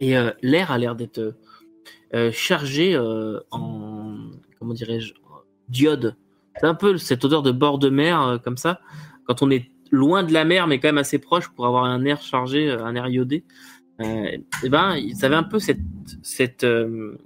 [0.00, 1.34] Et l'air a l'air d'être
[2.32, 2.98] chargé
[3.50, 4.16] en
[4.58, 5.14] comment dirais-je
[5.68, 6.16] d'iode.
[6.58, 8.80] C'est un peu cette odeur de bord de mer comme ça.
[9.24, 12.04] Quand on est loin de la mer, mais quand même assez proche pour avoir un
[12.04, 13.44] air chargé, un air iodé.
[14.00, 15.78] Euh, et ben, ils avaient un peu cette
[16.22, 17.18] cette euh,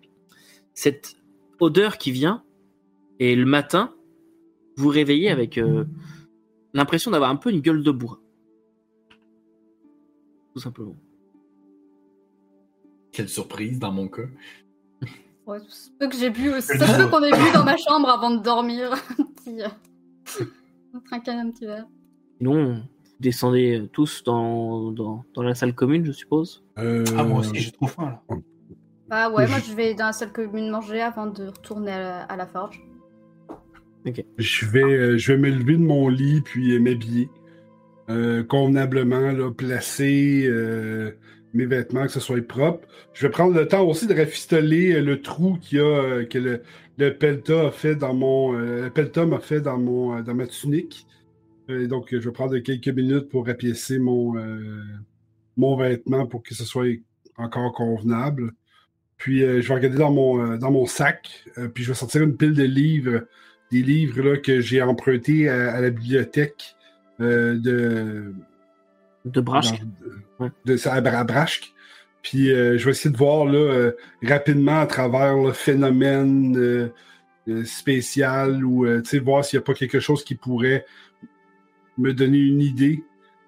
[0.75, 1.17] cette
[1.59, 2.43] odeur qui vient.
[3.19, 3.93] Et le matin,
[4.77, 5.85] vous vous réveillez avec euh,
[6.73, 8.21] l'impression d'avoir un peu une gueule de bois.
[10.55, 10.97] Tout simplement.
[13.13, 14.23] Quelle surprise dans mon cas.
[15.47, 18.09] Ouais, tout ce peu que j'ai bu, ça peut qu'on ait bu dans ma chambre
[18.09, 18.93] avant de dormir.
[18.93, 19.63] un petit.
[19.63, 19.69] euh,
[21.13, 21.87] un petit verre.
[22.39, 22.81] Sinon, vous
[23.21, 26.65] descendez tous dans, dans, dans la salle commune, je suppose.
[26.79, 28.37] Euh, Ah, moi aussi, j'ai trop faim là.
[29.09, 31.99] Bah ouais, Je- moi je vais dans la salle commune manger avant de retourner à
[31.99, 32.81] la, à la forge.
[34.39, 37.29] Je vais, euh, je vais me lever de mon lit puis euh, m'habiller
[38.09, 41.13] euh, convenablement, là, placer euh,
[41.55, 42.87] mes vêtements, que ce soit propre.
[43.13, 46.25] Je vais prendre le temps aussi de rafistoler euh, le trou qu'il y a, euh,
[46.25, 46.63] que le,
[46.99, 50.35] le pelta a fait dans mon, euh, le pelta m'a fait dans mon, euh, dans
[50.35, 51.07] ma tunique.
[51.71, 54.83] Euh, donc, je vais prendre quelques minutes pour rapiécer mon, euh,
[55.57, 56.87] mon vêtement pour que ce soit
[57.37, 58.53] encore convenable.
[59.17, 62.23] Puis, euh, je vais regarder dans mon, euh, dans mon sac, puis je vais sortir
[62.23, 63.25] une pile de livres
[63.71, 66.75] des livres là, que j'ai empruntés à, à la bibliothèque
[67.21, 68.33] de,
[69.25, 69.53] De dans-
[70.41, 70.49] Ouais.
[70.65, 71.73] de, à, Bra- à Brashk.
[72.23, 73.91] Puis je vais essayer de voir là,
[74.25, 76.91] rapidement à travers le phénomène
[77.65, 80.85] spécial ou tu sais, voir s'il n'y a pas quelque chose qui pourrait
[82.01, 83.03] me donner une idée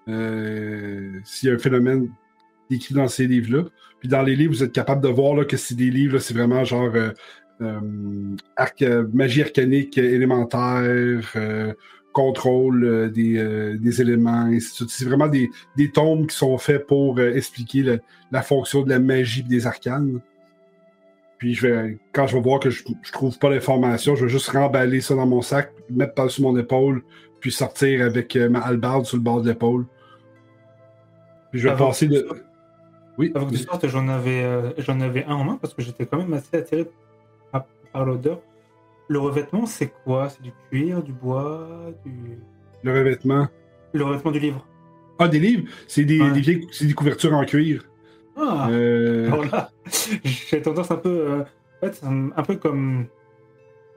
[0.09, 2.11] euh, s'il y a un phénomène
[2.71, 3.65] écrit dans ces livres-là.
[4.01, 6.35] Puis dans les livres, vous êtes capable de voir là, que c'est des livres, c'est
[6.35, 7.11] vraiment genre euh,
[7.61, 7.81] euh,
[8.57, 11.35] arc- magie arcanique élémentaire,
[12.13, 14.51] contrôle des, des éléments.
[14.61, 17.99] C'est vraiment des, des qui sont faits pour expliquer
[18.31, 20.21] la fonction de la magie des arcanes.
[21.39, 24.31] Puis je vais, quand je vais voir que je, je trouve pas l'information, je vais
[24.31, 27.03] juste remballer ça dans mon sac, mettre par-dessus mon épaule,
[27.43, 29.85] puis sortir avec euh, ma hallebarde sur le bord de l'épaule.
[31.51, 32.27] Puis je vais Avant passer de.
[33.19, 33.31] Oui.
[33.35, 35.59] Avant que tu sortes, j'en avais, euh, j'en avais un en main?
[35.61, 36.89] Parce que j'étais quand même assez attiré
[37.51, 38.41] par, par l'odeur.
[39.09, 40.31] Le revêtement, c'est quoi?
[40.31, 41.69] C'est du cuir, du bois,
[42.07, 42.39] du...
[42.83, 43.49] Le revêtement.
[43.93, 44.65] Le revêtement du livre.
[45.19, 45.69] Ah, des livres?
[45.89, 46.31] C'est des, Ouais.
[46.31, 47.85] des vieilles- des couvertures en cuir.
[48.37, 49.71] Ah Euh, Alors là,
[50.25, 51.43] j'ai tendance un peu, euh,
[51.83, 53.07] en fait, un, un peu comme,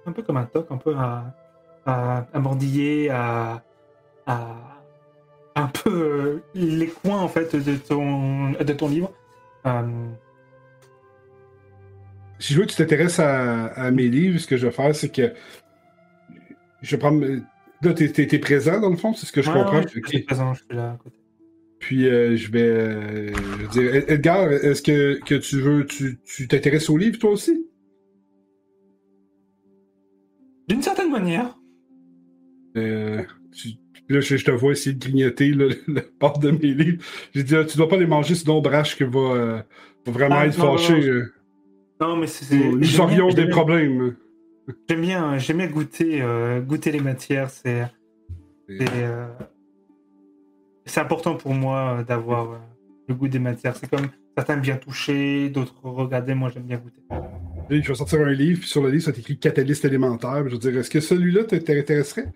[0.06, 1.34] un peu comme un toc, un peu à,
[1.86, 3.64] à, à mordiller, à,
[4.26, 4.56] à,
[5.56, 9.14] un peu euh, les coins en fait de ton, de ton livre.
[9.66, 9.84] Euh,
[12.40, 14.94] Si je veux que tu t'intéresses à, à mes livres, ce que je vais faire,
[14.96, 15.34] c'est que
[16.82, 17.26] je vais prendre.
[17.82, 19.80] Là, t'es, t'es présent dans le fond, c'est ce que je ouais, comprends.
[19.80, 20.08] ouais, je Ok.
[20.08, 21.16] suis présent, je suis là à côté.
[21.80, 26.48] Puis euh, je vais, je dire, Ed- Edgar, est-ce que, que tu veux, tu, tu
[26.48, 27.66] t'intéresses aux livres toi aussi?
[30.68, 31.56] D'une certaine manière.
[32.78, 33.70] Euh, tu-
[34.10, 37.04] là, je, je te vois essayer de grignoter là, le de mes livres.
[37.34, 39.62] J'ai dit, ah, tu dois pas les manger, sinon Brash qui va, euh,
[40.06, 40.94] va vraiment Ah, être non, fâché.
[40.94, 41.34] non, euh.
[42.02, 42.56] Non, mais c'est.
[42.56, 44.16] Nous aurions des problèmes.
[44.90, 47.50] J'aime bien, j'aime bien goûter, euh, goûter les matières.
[47.50, 47.84] C'est,
[50.98, 52.60] important pour moi d'avoir
[53.08, 53.76] le goût des matières.
[53.76, 56.34] C'est comme certains bien toucher, d'autres regarder.
[56.34, 57.02] Moi, j'aime bien goûter.
[57.70, 60.44] Je vais sortir un livre, puis sur le livre, ça écrit catalyste élémentaire.
[60.48, 62.28] Je veux dire, est-ce que celui-là t'intéresserait?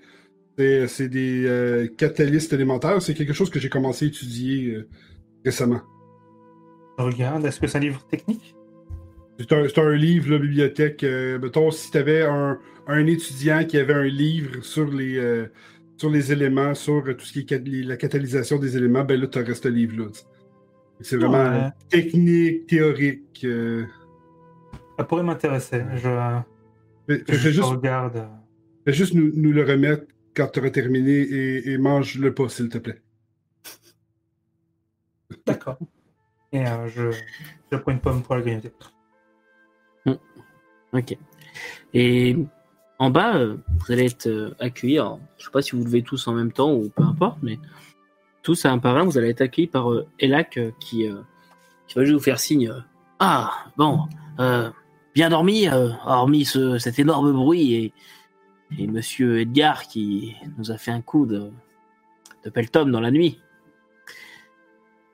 [0.59, 3.01] C'est, des euh, catalystes élémentaires.
[3.01, 4.87] C'est quelque chose que j'ai commencé à étudier euh,
[5.45, 5.79] récemment.
[6.97, 7.45] Je regarde.
[7.45, 8.55] Est-ce que c'est un livre technique?
[9.39, 11.01] C'est un, livre, la bibliothèque.
[11.05, 15.45] euh, mettons, si tu avais un, un étudiant qui avait un livre sur les,
[15.95, 19.27] sur les éléments, sur tout ce qui est les- la catalysation des éléments, ben là,
[19.27, 20.07] tu aurais ce livre-là.
[20.99, 21.69] C'est vraiment Ouais.
[21.89, 23.47] technique, théorique.
[24.97, 25.83] Ça pourrait m'intéresser.
[25.95, 26.41] Je,
[27.07, 28.27] fais je juste, regarde.
[28.87, 30.03] juste nous, nous le remettre
[30.35, 33.01] quand tu auras terminé et, et mange-le pas, s'il te plaît.
[35.45, 35.77] D'accord.
[36.51, 37.11] Et euh, je,
[37.71, 38.71] je prends une pomme pour la grignoter.
[40.91, 41.17] Ok.
[41.93, 42.35] Et
[42.97, 44.97] en bas, euh, vous allez être euh, accueillis.
[44.97, 47.59] alors, je sais pas si vous levez tous en même temps ou peu importe, mais
[48.41, 51.21] tous à un par un, vous allez être accueillis par euh, Elak euh, qui, euh,
[51.87, 52.73] qui va juste vous faire signe.
[53.19, 54.07] ah, bon,
[54.39, 54.71] euh,
[55.13, 57.93] bien dormi, euh, hormis ce, cet énorme bruit et,
[58.77, 61.49] et Monsieur Edgar qui nous a fait un coup de,
[62.45, 63.39] de pelletom dans la nuit.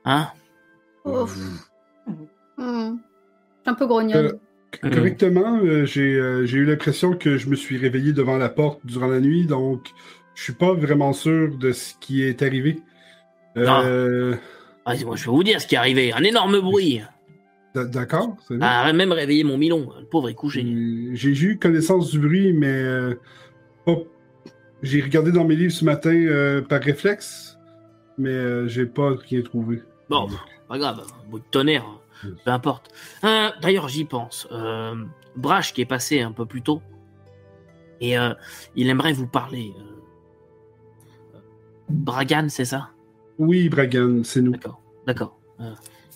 [0.05, 0.27] Hein?
[1.05, 1.37] Ouf.
[2.57, 2.97] Hmm.
[2.97, 4.25] Je suis un peu grognonne.
[4.25, 4.39] Euh,
[4.83, 4.91] Mhm.
[4.93, 8.79] Correctement, euh, j'ai euh, j'ai eu l'impression que je me suis réveillé devant la porte
[8.85, 9.87] durant la nuit, donc
[10.33, 12.81] je suis pas vraiment sûr de ce qui est arrivé.
[13.57, 14.35] Euh,
[14.85, 16.13] Ah, moi, je vais vous dire ce qui est arrivé.
[16.13, 17.01] Un énorme bruit.
[17.73, 18.35] D'accord.
[18.61, 19.91] Ah, même réveillé mon milon.
[19.99, 20.65] Le pauvre est couché.
[21.13, 22.83] J'ai eu connaissance du bruit, mais
[23.85, 24.03] pas-
[24.81, 27.57] j'ai regardé dans mes livres ce matin euh, par réflexe,
[28.17, 29.81] mais euh, j'ai pas rien trouvé.
[30.09, 30.27] Bon,
[30.67, 32.29] pas grave, bout de tonnerre, hein.
[32.43, 32.91] peu importe.
[33.23, 34.47] Euh, D'ailleurs, j'y pense.
[34.51, 34.95] Euh,
[35.35, 36.81] Brash qui est passé un peu plus tôt,
[38.01, 38.15] et
[38.75, 39.73] il aimerait vous parler.
[41.89, 42.89] Bragan, c'est ça?
[43.37, 44.51] Oui, Bragan, c'est nous.
[44.51, 45.39] D'accord, d'accord.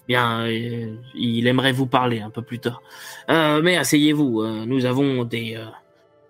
[0.07, 2.81] Bien, il aimerait vous parler un peu plus tard.
[3.27, 5.61] Mais asseyez-vous, nous avons des,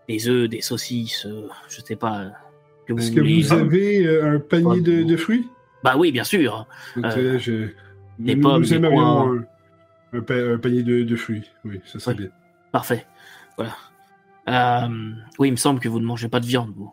[0.10, 2.20] des œufs, des saucisses, euh, je sais pas.
[2.22, 2.30] euh,
[2.88, 3.42] que vous Est-ce que voulez.
[3.44, 5.48] vous avez euh, un panier de, fruits?
[5.84, 6.66] Bah oui, bien sûr.
[6.98, 7.70] Je-
[8.18, 9.28] des nous, pommes, nous des aimerions poires.
[9.28, 11.44] un, un pa- un panier de, de fruits.
[11.64, 12.24] Oui, ça serait Oui.
[12.24, 12.30] bien.
[12.72, 13.06] Parfait.
[13.56, 13.76] Voilà.
[14.50, 16.92] Euh, oui, il me semble que vous ne mangez pas de viande, vous.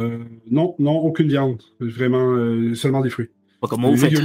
[0.00, 1.62] Euh, non, non, aucune viande.
[1.78, 3.30] Vraiment, euh, seulement des fruits.
[3.60, 4.20] Pas comment vous faites?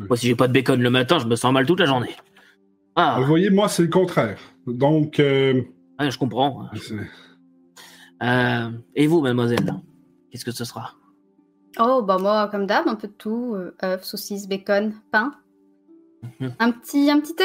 [0.00, 2.10] Moi, si j'ai pas de bacon le matin, je me sens mal toute la journée.
[2.96, 4.38] Ah, Vous voyez, moi, c'est le contraire.
[4.66, 5.64] Donc, ouais,
[6.00, 6.68] je comprends.
[8.22, 9.74] Euh, et vous, mademoiselle
[10.30, 10.94] Qu'est-ce que ce sera?
[11.78, 13.54] Oh, bah moi, comme d'hab, un peu de tout.
[13.54, 15.32] euh, œufs, saucisses, bacon, pain.
[16.40, 16.54] Mhm.
[16.58, 17.44] Un petit, un petit thé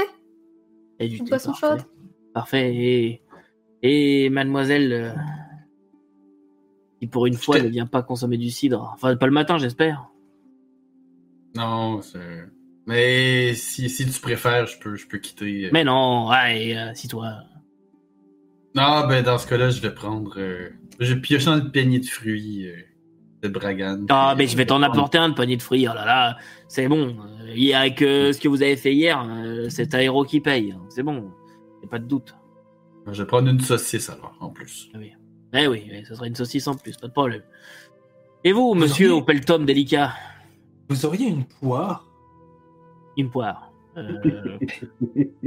[0.99, 1.67] Et du Une thé, boisson parfait.
[1.79, 1.85] chaude.
[2.33, 2.73] Parfait.
[2.75, 3.21] Et,
[3.81, 5.11] et mademoiselle, euh,
[6.99, 8.91] qui pour une fois ne vient pas consommer du cidre.
[8.93, 10.09] Enfin, pas le matin, j'espère.
[11.55, 12.47] Non, c'est.
[12.85, 15.69] Mais si, si tu préfères, je peux, je peux quitter.
[15.71, 17.43] Mais non, ouais, euh, si toi.
[18.75, 20.33] Non, ben dans ce cas-là, je vais prendre.
[20.37, 20.69] Euh...
[20.99, 22.75] Je vais piocher dans le panier de fruits euh,
[23.41, 24.05] de Bragan.
[24.09, 25.87] Ah, mais je vais t'en apporter un de panier de fruits.
[25.89, 27.15] Oh là là, c'est bon.
[27.55, 30.75] Il y a que ce que vous avez fait hier, euh, c'est Aéro qui paye.
[30.89, 31.31] C'est bon,
[31.81, 32.35] y a pas de doute.
[33.11, 34.91] Je vais prendre une saucisse alors, en plus.
[35.53, 37.41] Eh oui, oui, ce sera une saucisse en plus, pas de problème.
[38.43, 40.13] Et vous, monsieur auriez- au pelletom délicat
[40.89, 42.05] Vous auriez une poire?
[43.17, 43.71] Une poire.
[43.97, 44.57] Euh,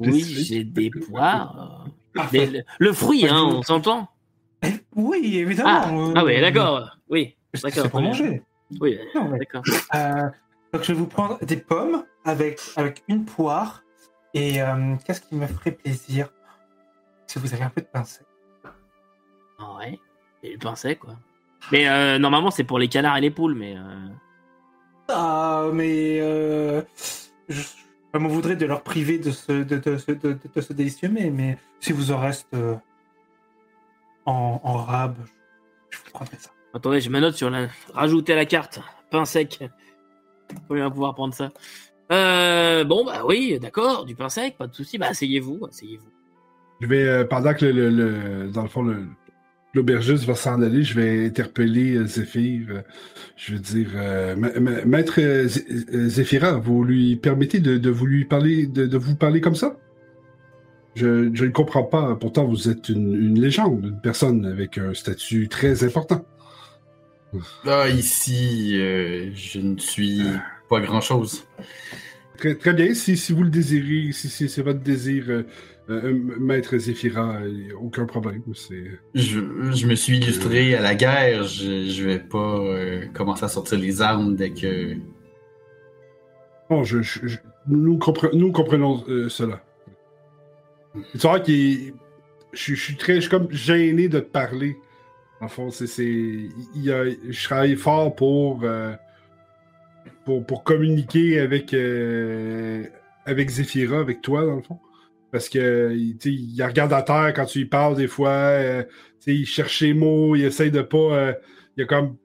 [0.00, 1.86] oui, j'ai des poires.
[2.22, 2.46] Parfait.
[2.46, 4.08] le, le fruit, hein, on s'entend
[4.62, 6.08] Eh, Oui, ah, évidemment.
[6.10, 6.96] euh, ah oui, d'accord.
[7.08, 7.82] Oui, C'est d'accord.
[7.84, 8.42] c'est pour manger.
[8.80, 8.98] Oui,
[9.38, 9.62] d'accord.
[9.94, 10.28] Euh,
[10.72, 13.82] donc je vais vous prendre des pommes avec, avec une poire.
[14.34, 16.28] Et euh, qu'est-ce qui me ferait plaisir
[17.26, 18.20] Si vous avez un peu de pincée.
[19.58, 19.98] Ah ouais,
[20.42, 21.14] et le pincet, quoi.
[21.72, 23.74] Mais euh, normalement, c'est pour les canards et les poules, mais...
[23.76, 24.08] euh,
[25.08, 26.82] Ah, mais euh,
[27.48, 27.62] je,
[28.14, 30.72] je m'en voudrais de leur priver de ce, de, de, ce- de, de- de ce
[30.72, 32.74] délicieux mets, mais si vous en reste euh,
[34.26, 35.16] en, en rab,
[35.90, 36.50] je vous prendrai ça.
[36.74, 37.68] Attendez, je me note sur la...
[37.94, 38.80] Rajouter à la carte.
[39.10, 39.64] pain sec.
[40.68, 41.50] Faut bien pouvoir prendre ça.
[42.12, 44.98] Euh, bon, bah oui, d'accord, du pain sec, pas de souci.
[44.98, 46.10] Bah, asseyez-vous, asseyez-vous.
[46.80, 48.10] Je vais, euh, pendant que le, le-
[48.44, 49.06] le- dans le fond, le-
[49.74, 52.66] l'aubergiste va s'en aller, je vais interpeller euh, Zéphyr.
[52.70, 52.80] euh,
[53.36, 58.06] je vais dire, euh, Ma- Ma- Maître Zé- Zéphira, vous lui permettez de, de vous
[58.06, 59.76] lui parler, de, de vous parler comme ça?
[60.96, 62.16] Je, je ne comprends pas.
[62.16, 66.24] Pourtant, vous êtes une, une légende, une personne avec un statut très important.
[67.66, 70.22] Ah, ici, euh, je ne suis
[70.68, 71.44] pas grand-chose.
[72.38, 72.94] Très, très bien.
[72.94, 75.42] Si, si vous le désirez, si, si c'est votre désir, euh,
[75.90, 78.42] euh, Maître Zéphira, euh, aucun problème.
[79.14, 79.40] Je,
[79.72, 81.42] je me suis illustré à la guerre.
[81.44, 82.60] Je, je vais pas
[83.12, 84.94] commencer à sortir les armes dès que.
[86.70, 86.98] Bon, je,
[87.66, 89.62] nous, compre- nous comprenons cela.
[91.14, 91.52] C'est vrai que
[92.52, 94.76] je, suis- très, je suis comme gêné de te parler.
[95.40, 96.50] En fond, c'est, c'est, il
[96.82, 98.92] y a, je travaille fort pour, euh,
[100.28, 102.84] pour, pour communiquer avec, euh,
[103.24, 104.78] avec Zéphira, avec toi, dans le fond.
[105.32, 108.28] Parce que, il regarde à terre quand tu lui parles des fois.
[108.28, 108.82] euh,
[109.26, 110.98] il cherche les mots, il essaye de pas.
[110.98, 111.32] euh,
[111.76, 112.16] il y a comme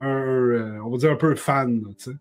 [0.00, 2.16] un, euh, on va dire un peu fan, tu sais.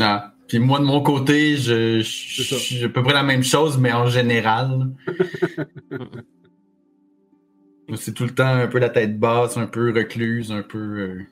[0.00, 0.32] Ah.
[0.48, 3.76] Puis moi, de mon côté, je, je, je suis à peu près la même chose,
[3.76, 4.86] mais en général.
[7.94, 10.78] C'est tout le temps un peu la tête basse, un peu recluse, un peu.
[10.78, 11.26] euh,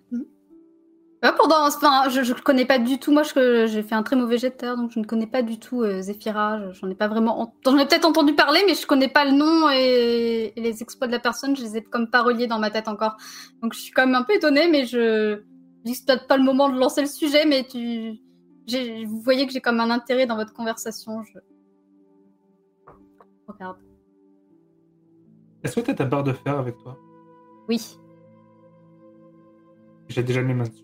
[1.22, 3.10] Ouais, pendant, enfin, je, je connais pas du tout.
[3.10, 5.58] Moi, j'ai fait un très mauvais jet de terre, donc je ne connais pas du
[5.58, 6.70] tout euh, Zéphira.
[6.72, 7.40] J'en ai pas vraiment.
[7.40, 10.82] en- J'en ai peut-être entendu parler, mais je connais pas le nom et, et les
[10.82, 11.56] exploits de la personne.
[11.56, 13.16] Je les ai comme pas reliés dans ma tête encore.
[13.62, 15.40] Donc, je suis quand même un peu étonnée, mais je.
[15.86, 18.18] Je dis peut-être pas le moment de lancer le sujet, mais tu.
[19.06, 21.22] Vous voyez que j'ai comme un intérêt dans votre conversation.
[21.22, 21.38] Je.
[23.46, 23.76] Regarde.
[25.62, 26.98] Est-ce que t'as ta barre de fer avec toi?
[27.68, 27.96] Oui.
[30.08, 30.82] J'ai déjà mes mains dessus.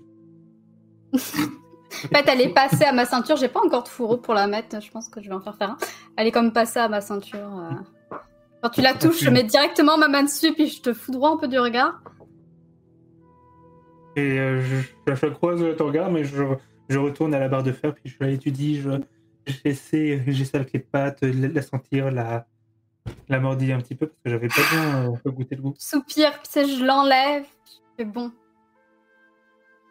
[1.15, 3.37] En fait, elle est passée à ma ceinture.
[3.37, 4.81] J'ai pas encore de fourreau pour la mettre.
[4.81, 5.77] Je pense que je vais en faire faire un.
[6.17, 7.39] Elle est comme passée à ma ceinture.
[7.59, 8.17] euh.
[8.63, 11.37] Quand tu la touches, je mets directement ma main dessus, puis je te foudroie un
[11.37, 12.01] peu du regard.
[14.15, 16.45] Et euh, je, je, croise ton regard, mais je,
[16.89, 18.91] je retourne à la barre de fer, puis je la étudie, je,
[19.47, 22.47] j'essaie, j'essaie avec les pattes, la, la sentir, la,
[23.29, 25.75] la un petit peu, parce que j'avais pas bien euh, goûté le goût.
[25.79, 27.45] Soupire, puis je l'enlève.
[27.99, 28.31] C'est bon.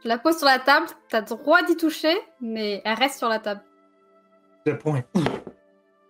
[0.04, 0.88] Je la pose sur la table.
[1.10, 3.62] T'as droit d'y toucher, mais elle reste sur la table.
[4.66, 5.24] Je la prends et il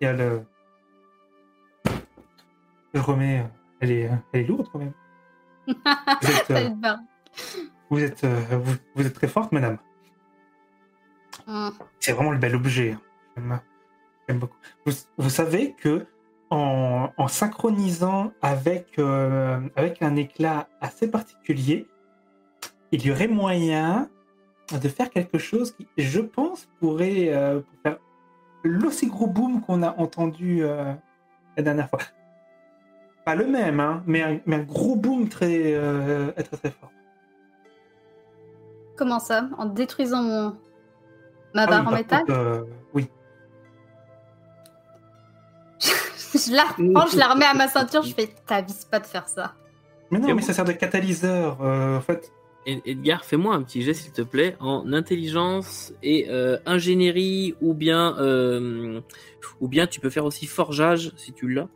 [0.02, 0.44] y a le.
[2.94, 3.40] Je remets.
[3.40, 3.44] euh,
[3.82, 4.94] Elle est, elle est lourde quand même.
[6.22, 6.70] Vous êtes, euh,
[7.90, 9.78] vous êtes, euh, vous, vous êtes très forte, madame.
[11.48, 11.72] Hum.
[12.00, 12.92] C'est vraiment le bel objet.
[12.94, 13.02] hein.
[13.38, 13.60] J'aime
[14.28, 14.58] j'aime beaucoup.
[14.86, 16.06] Vous, vous savez que
[16.50, 21.88] en, en synchronisant avec, euh, avec un éclat assez particulier,
[22.92, 24.10] il y aurait moyen
[24.72, 27.98] de faire quelque chose qui, je pense, pourrait euh, faire
[28.64, 30.94] l'aussi gros boom qu'on a entendu euh,
[31.58, 32.00] la dernière fois.
[33.26, 36.92] Pas le même, hein, mais, un, mais un gros boom très, euh, très, très fort.
[38.98, 39.50] Comment ça?
[39.58, 40.58] En détruisant mon...
[41.54, 42.20] ma Ah barre oui, en par métal?
[42.22, 43.10] contre, euh, oui.
[46.34, 48.04] Je la reprends, je la remets à ma ceinture.
[48.04, 49.54] Je fais T'avises pas de faire ça.
[50.12, 51.62] Mais non, mais ça sert de catalyseur.
[51.62, 52.32] euh, en fait,
[52.66, 58.16] Edgar, fais-moi un petit jet, s'il te plaît, en intelligence et euh, ingénierie, ou bien,
[58.20, 59.02] euh,
[59.60, 61.68] ou bien tu peux faire aussi forgeage, si tu l'as.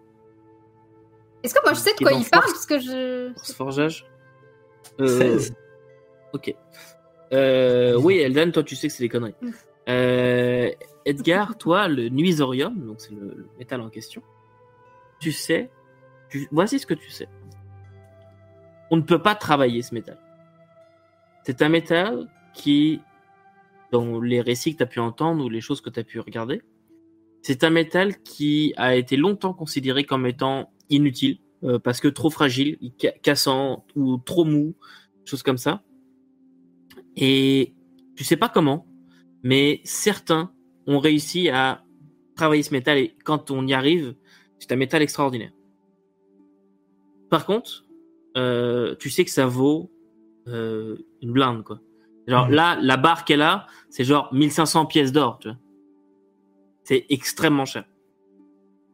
[1.43, 2.43] Est-ce que moi je sais de quoi il parle.
[2.45, 3.31] Parce que je.
[3.35, 4.05] Force forgeage.
[4.99, 5.55] Euh, 16.
[6.33, 6.53] Ok.
[7.33, 9.33] Euh, oui, Eldan, toi, tu sais que c'est des conneries.
[9.41, 9.49] Mm.
[9.89, 10.69] Euh,
[11.05, 14.21] Edgar, toi, le nuisorium, donc c'est le, le métal en question,
[15.19, 15.69] tu sais,
[16.29, 17.27] tu- voici ce que tu sais.
[18.91, 20.19] On ne peut pas travailler ce métal.
[21.45, 23.01] C'est un métal qui,
[23.91, 26.19] dans les récits que tu as pu entendre ou les choses que tu as pu
[26.19, 26.63] regarder,
[27.43, 32.31] c'est un métal qui a été longtemps considéré comme étant inutile, euh, parce que trop
[32.31, 34.73] fragile, ca- cassant ou trop mou,
[35.23, 35.83] choses comme ça.
[37.15, 37.75] Et
[38.15, 38.87] tu sais pas comment,
[39.43, 40.51] mais certains
[40.87, 41.83] ont réussi à
[42.35, 44.15] travailler ce métal et quand on y arrive,
[44.57, 45.51] c'est un métal extraordinaire.
[47.29, 47.85] Par contre,
[48.35, 49.91] euh, tu sais que ça vaut
[50.47, 51.79] euh, une blinde, quoi.
[52.27, 52.53] Genre Mhm.
[52.53, 55.57] là, la barre qu'elle a, c'est genre 1500 pièces d'or, tu vois.
[56.83, 57.85] C'est extrêmement cher.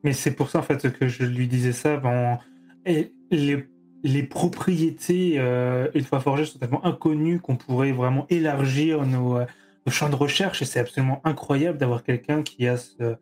[0.03, 1.97] Mais c'est pour ça en fait que je lui disais ça.
[1.97, 2.37] Bon,
[2.85, 3.67] et les,
[4.03, 9.45] les propriétés, euh, une fois forgées, sont tellement inconnues qu'on pourrait vraiment élargir nos, euh,
[9.85, 10.61] nos champs de recherche.
[10.61, 13.17] Et c'est absolument incroyable d'avoir quelqu'un qui a ce,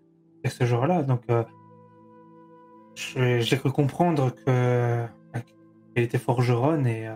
[0.61, 1.03] genre-là.
[1.03, 1.43] Donc, euh,
[2.95, 5.05] j'ai cru comprendre que
[5.95, 7.09] qu'elle était forgeronne et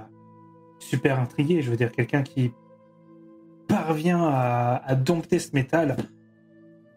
[0.83, 1.61] super intriguée.
[1.61, 2.51] Je veux dire, quelqu'un qui
[3.67, 5.97] parvient à, dompter ce métal.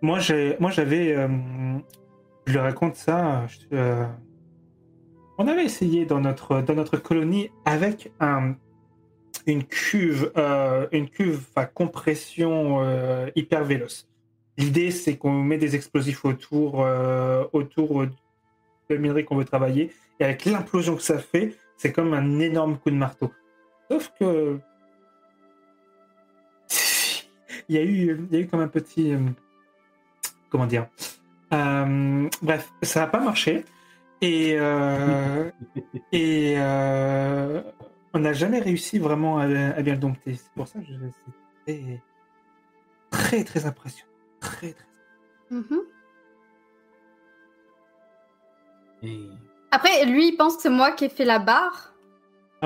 [0.03, 0.19] Moi,
[0.61, 1.29] moi, j'avais, euh,
[2.47, 3.47] je le raconte ça.
[3.73, 4.07] euh,
[5.39, 8.55] on avait essayé dans notre dans notre colonie avec un
[9.47, 12.81] une cuve, euh, une cuve à compression
[13.37, 14.09] hyper véloce.
[14.59, 16.87] L'idée, c'est qu'on met des explosifs autour,
[17.53, 18.07] autour
[18.91, 22.79] de minerai qu'on veut travailler, et avec l'implosion que ça fait, c'est comme un énorme
[22.79, 23.31] coup de marteau.
[23.91, 24.59] Sauf que
[27.69, 29.19] il y a eu, il y a eu comme un petit, euh,
[30.51, 30.87] comment dire,
[31.53, 33.65] Euh, bref, ça n'a pas marché,
[34.21, 35.49] et euh,
[36.13, 37.63] et euh,
[38.15, 40.35] on n'a jamais réussi vraiment à, à bien le dompter.
[40.35, 40.87] C'est pour ça que
[41.67, 42.01] c'était
[43.11, 44.11] très très impressionnant,
[44.41, 44.87] très très.
[45.51, 45.81] Mhm.
[49.05, 49.29] Et-
[49.71, 51.93] Après, lui, il pense que c'est moi qui ai fait la barre.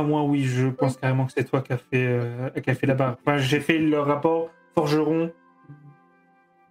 [0.00, 2.74] À moi, oui, je pense carrément que c'est toi qui as fait, euh, qui a
[2.74, 3.16] fait la barre.
[3.20, 5.30] Enfin, j'ai fait le rapport forgeron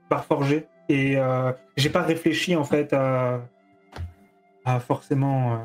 [0.09, 3.41] par forger et euh, j'ai pas réfléchi en fait à,
[4.65, 5.57] à forcément euh,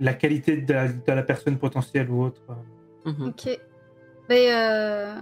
[0.00, 2.42] la qualité de la, de la personne potentielle ou autre.
[3.06, 3.28] Mhm.
[3.28, 3.58] Ok.
[4.28, 5.14] Mais euh...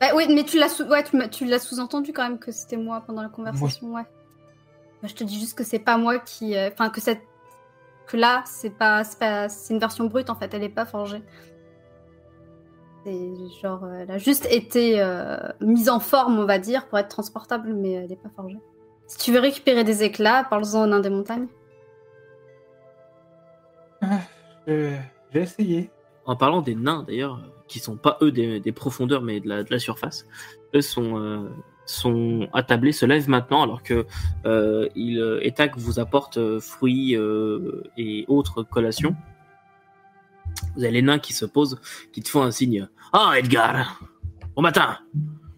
[0.00, 0.84] bah oui, mais tu l'as sous...
[0.84, 4.02] ouais, tu, m'as- tu l'as sous-entendu quand même que c'était moi pendant la conversation, ouais.
[5.00, 7.22] Bah, je te dis juste que c'est pas moi qui, enfin que cette,
[8.06, 10.86] que là c'est pas, c'est pas, c'est une version brute en fait, elle est pas
[10.86, 11.22] forgée.
[13.04, 16.98] C'est genre, euh, elle a juste été euh, mise en forme, on va dire, pour
[16.98, 18.58] être transportable, mais elle est pas forgée.
[19.06, 21.48] Si tu veux récupérer des éclats, parle-en au nain des montagnes.
[24.68, 24.96] Euh,
[25.32, 25.90] j'ai essayé.
[26.24, 27.38] En parlant des nains, d'ailleurs,
[27.68, 30.26] qui sont pas eux des, des profondeurs, mais de la, de la surface,
[30.74, 31.50] eux sont, euh,
[31.86, 34.06] sont attablés, se lèvent maintenant, alors que
[34.46, 39.14] euh, il, euh, Etac vous apporte euh, fruits euh, et autres collations.
[40.76, 41.80] Vous avez les nains qui se posent,
[42.12, 42.88] qui te font un signe.
[43.12, 44.00] Ah, Edgar
[44.54, 44.98] Bon matin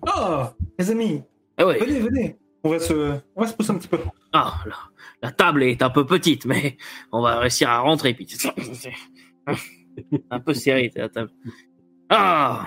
[0.03, 0.45] Oh,
[0.79, 1.23] les amis,
[1.59, 2.37] Eh ouais, venez, venez.
[2.65, 3.99] On va se, on va se pousser un petit peu.
[4.33, 4.75] ah, la,
[5.23, 6.77] la table est un peu petite, mais
[7.13, 8.15] on va réussir à rentrer.
[8.15, 8.27] Puis
[10.31, 11.31] un peu serré la table.
[12.09, 12.67] Ah,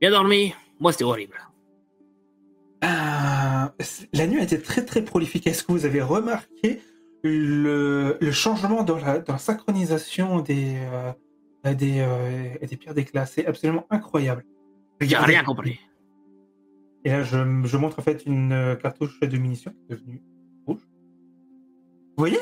[0.00, 0.54] bien dormi.
[0.78, 1.36] Moi, c'était horrible.
[2.82, 5.46] Ah, c'est- la nuit a été très très prolifique.
[5.46, 6.80] Est-ce que vous avez remarqué
[7.22, 13.26] le, le changement dans la, dans la synchronisation des, euh, des, euh, des pierres d'éclat?
[13.26, 14.44] C'est absolument incroyable.
[15.00, 15.80] J'ai rien compris.
[17.04, 20.22] Et là, je, je montre en fait une euh, cartouche de munitions qui est devenue
[20.66, 20.80] rouge.
[20.80, 22.38] Vous voyez?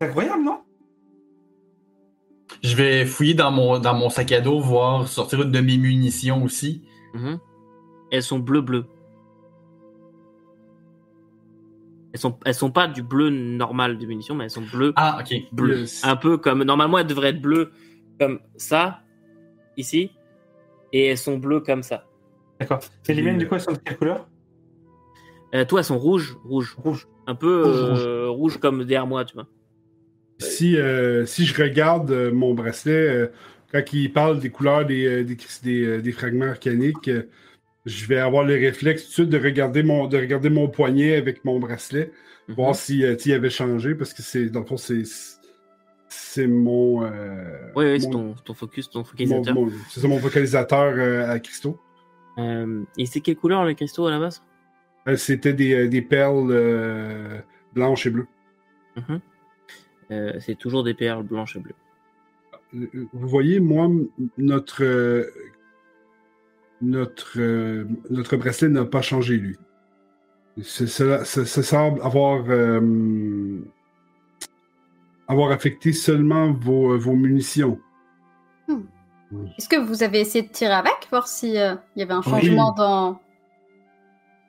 [0.00, 0.60] C'est incroyable, non?
[2.62, 5.76] Je vais fouiller dans mon, dans mon sac à dos, voir sortir une de mes
[5.76, 6.82] munitions aussi.
[7.14, 7.38] Mhm.
[8.10, 8.62] Elles sont bleu
[12.16, 15.18] Elles sont, elles sont pas du bleu normal de munitions, mais elles sont bleues, Ah,
[15.20, 15.34] ok.
[15.52, 15.84] bleues.
[16.02, 17.72] Un peu comme normalement elles devraient être bleues
[18.18, 19.02] comme ça
[19.76, 20.12] ici,
[20.94, 22.06] et elles sont bleues comme ça.
[22.58, 22.80] D'accord.
[23.06, 24.26] Et les miennes, du coup, elles sont de quelle couleur?
[25.54, 27.06] Euh, toi, elles sont rouges, rouges, Rouge.
[27.26, 29.46] un peu Rouge, euh, rouge comme derrière moi, tu vois.
[30.38, 33.26] Si, euh, si je regarde euh, mon bracelet, euh,
[33.70, 37.28] quand il parle des couleurs des, des, des, des fragments arcaniques, euh,
[37.86, 41.16] je vais avoir le réflexe tout de suite de regarder mon, de regarder mon poignet
[41.16, 42.10] avec mon bracelet,
[42.48, 42.54] Mhm.
[42.54, 45.02] voir si euh, s'il avait changé, parce que c'est dans le fond, c'est
[46.08, 49.56] c'est mon, euh, Oui, oui, c'est ton, ton focus, ton focalisateur.
[49.90, 51.80] c'est ça mon vocalisateur euh, à cristaux.
[52.38, 54.42] Et c'est quelle couleur les cristaux à la base?
[55.16, 58.26] C'était des, des perles blanches et bleues.
[58.96, 59.20] Mhm.
[60.40, 61.74] C'est toujours des perles blanches et bleues.
[63.12, 63.90] Vous voyez, moi,
[64.36, 65.30] notre,
[66.86, 69.56] notre, euh, notre bracelet n'a pas changé, lui.
[70.62, 73.60] Cela, ça, ça semble avoir, euh,
[75.28, 77.78] avoir affecté seulement vos, euh, vos munitions.
[79.58, 82.22] Est-ce que vous avez essayé de tirer avec, voir si euh, il y avait un
[82.22, 83.20] changement dans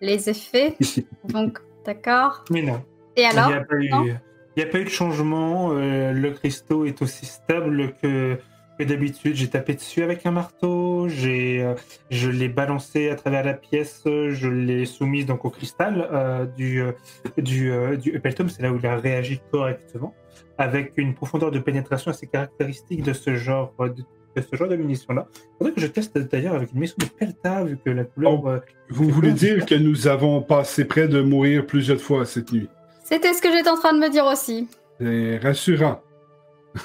[0.02, 0.78] les effets?
[1.26, 2.46] Donc, d'accord.
[2.52, 2.82] Mais non.
[3.16, 3.50] Et Il alors?
[3.50, 4.22] n'y a,
[4.56, 5.72] il a pas eu de changement.
[5.74, 8.38] euh, le cristaux est aussi stable que,
[8.78, 9.36] que d'habitude.
[9.36, 11.08] J'ai tapé dessus avec un marteau.
[11.10, 11.74] J'ai, euh,
[12.10, 14.04] je l'ai balancé à travers la pièce.
[14.06, 16.92] Je l'ai soumise donc au cristal euh, du, euh,
[17.38, 18.20] du, euh, du.
[18.50, 20.14] C'est là où il a réagi correctement.
[20.58, 24.04] Avec une profondeur de pénétration assez caractéristique de ce genre euh, de,
[24.36, 25.28] de ce genre de munitions-là.
[25.36, 28.44] Il faudrait que je teste d'ailleurs avec une munition de Pelta, vu que la couleur.
[28.44, 28.50] Oh.
[28.50, 28.60] euh,
[28.90, 32.70] Vous voulez dire que nous avons passé près de mourir plusieurs fois cette nuit.
[33.04, 34.68] C'était ce que j'étais en train de me dire aussi.
[35.00, 36.02] C'est rassurant.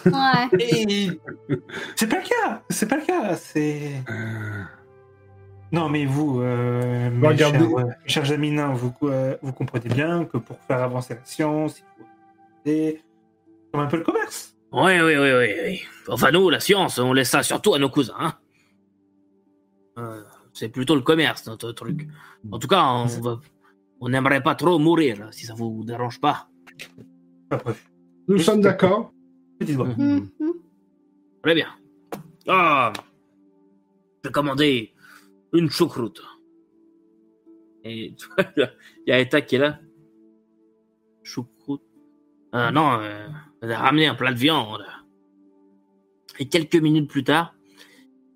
[0.06, 0.48] Ouais.
[0.58, 1.10] Et
[1.96, 3.92] c'est pas le cas, c'est pas le cas, c'est.
[4.10, 4.62] Euh,
[5.70, 7.58] Non, mais vous, euh, mes, Regardez.
[7.58, 11.14] chers, euh, mes chers amis nains, vous, euh, vous comprenez bien que pour faire avancer
[11.14, 12.08] la science, il faut
[12.64, 13.02] c'est
[13.72, 14.54] comme un peu le commerce.
[14.72, 15.82] Oui, oui, oui, oui, oui.
[16.08, 18.14] Enfin, nous, la science, on laisse ça surtout à nos cousins.
[18.18, 18.34] hein.
[20.54, 22.08] c'est plutôt le commerce, notre truc.
[22.50, 23.40] En tout cas, on va-
[24.08, 26.48] n'aimerait pas trop mourir, si ça vous dérange pas.
[27.50, 27.74] Après,
[28.28, 29.12] Nous sommes d'accord.
[29.62, 29.88] Petite voix.
[29.88, 30.30] Mhm.
[31.42, 31.68] Très bien.
[32.46, 32.92] Ah,
[34.24, 34.92] j'ai commandé
[35.52, 36.22] une choucroute.
[37.84, 39.80] Et tu vois, il y a Eta qui est là.
[41.22, 41.82] Choucroute.
[42.52, 43.28] Ah non, euh,
[43.60, 44.84] elle a ramené un plat de viande.
[46.38, 47.54] Et quelques minutes plus tard,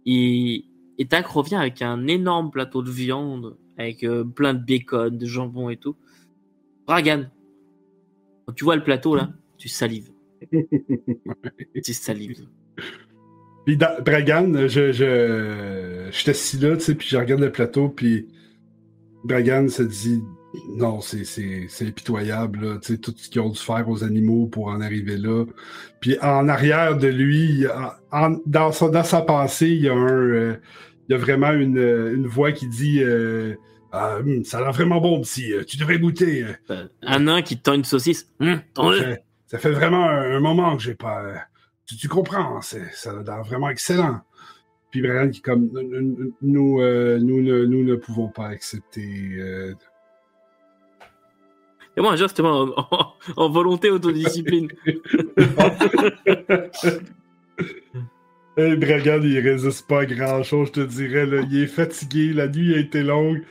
[0.05, 0.65] il...
[0.99, 5.69] Etak revient avec un énorme plateau de viande, avec euh, plein de bacon, de jambon
[5.69, 5.95] et tout.
[6.87, 7.25] Bragan,
[8.47, 10.16] quand tu vois le plateau là, tu salives.
[11.83, 12.47] Tu salives.
[13.65, 18.29] Puis Dragan, je, je, assis là, tu sais, puis je regarde le plateau, puis
[19.25, 20.23] Dragan se dit
[20.77, 24.05] non, c'est, c'est, c'est impitoyable, là, tu sais, tout ce qu'ils ont dû faire aux
[24.05, 25.45] animaux pour en arriver là.
[26.01, 27.67] Puis en arrière de lui,
[28.13, 30.57] en- dans, son, dans sa pensée, il y a un, euh,
[31.09, 33.55] il y a vraiment une, une voix qui dit euh,
[33.93, 36.45] Ah, hum, ça a l'air vraiment bon, petit, euh, tu devrais goûter.
[37.03, 38.33] Un nain qui te tend une saucisse.
[38.75, 38.93] T'en
[39.47, 41.23] ça, fait, vraiment un, un moment que j'ai pas.
[41.23, 41.37] euh,
[41.87, 44.21] tu, tu comprends, c'est, ça a l'air vraiment excellent.
[44.91, 49.07] Puis Brian qui comme nous, nous, nous, euh, nous ne, nous ne pouvons pas accepter.
[49.39, 49.75] euh,
[51.97, 54.69] Et moi, justement, en, en- en volonté autodiscipline.
[58.59, 61.27] Hey, Bragan, il résiste pas à grand chose, je te dirais.
[61.27, 61.43] Là.
[61.51, 63.43] Il est fatigué, la nuit a été longue.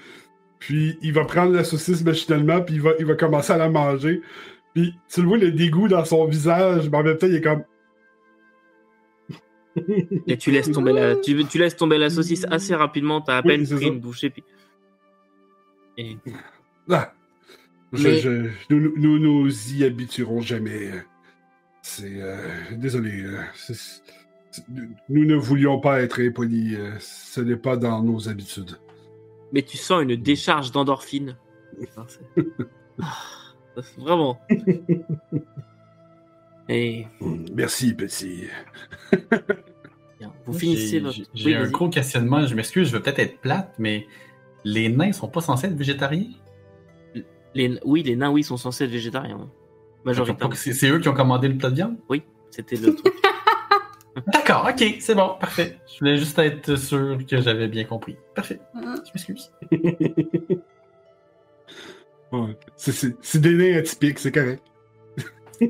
[0.57, 3.69] Puis il va prendre la saucisse machinalement, puis il va, il va commencer à la
[3.69, 4.21] manger.
[4.75, 7.41] Puis tu le vois le dégoût dans son visage, mais en même temps, il est
[7.41, 7.63] comme.
[10.27, 13.19] Et tu laisses tomber la, tu, tu laisses tomber la saucisse assez rapidement.
[13.21, 13.91] T'as à Oui, peine c'est pris ça.
[13.91, 14.29] une bouchée.
[14.29, 14.43] Puis...
[15.97, 16.17] Et
[16.89, 17.13] Ah,
[17.93, 20.91] je- Mais- je- nous, nous nous y habituerons jamais.
[21.81, 22.21] C'est.
[22.21, 22.37] euh,
[22.73, 23.23] désolé.
[23.23, 23.41] euh,
[25.09, 26.75] nous ne voulions pas être impolis.
[26.75, 28.77] euh, ce n'est pas dans nos habitudes.
[29.53, 31.37] mais tu sens une décharge d'endorphine.
[33.97, 34.39] Vraiment.
[36.67, 37.05] Et
[37.53, 38.45] Merci, petit.
[40.19, 41.17] bien, vous finissez J'ai- votre.
[41.33, 44.07] J'ai Oui, un gros questionnement, je m'excuse, je vais peut-être être plate, mais
[44.63, 46.25] les nains sont pas censés être végétariens?
[47.53, 47.79] Les...
[47.85, 49.49] Oui, les nains, oui, sont censés être végétariens.
[50.03, 50.55] Majoritairement.
[50.55, 51.97] C'est eux qui ont commandé le plat de viande?
[52.49, 53.13] C'était le truc.
[54.27, 55.77] D'accord, ok, c'est bon, parfait.
[55.93, 58.15] Je voulais juste être sûr que j'avais bien compris.
[58.33, 59.51] Parfait, je m'excuse.
[62.75, 64.63] C'est- des nains atypiques, c'est correct.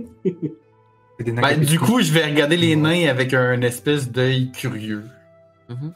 [1.17, 4.51] C'est des nains Ben, du coup, je vais regarder les nains avec un espèce d'œil
[4.51, 5.03] curieux.
[5.69, 5.93] Mhm.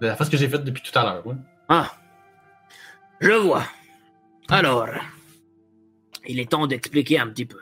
[0.00, 1.34] De la face que j'ai faite depuis tout à l'heure, ouais.
[1.68, 1.90] Ah,
[3.20, 3.64] je vois.
[4.48, 4.86] Alors,
[6.26, 7.58] il est temps d'expliquer un petit peu.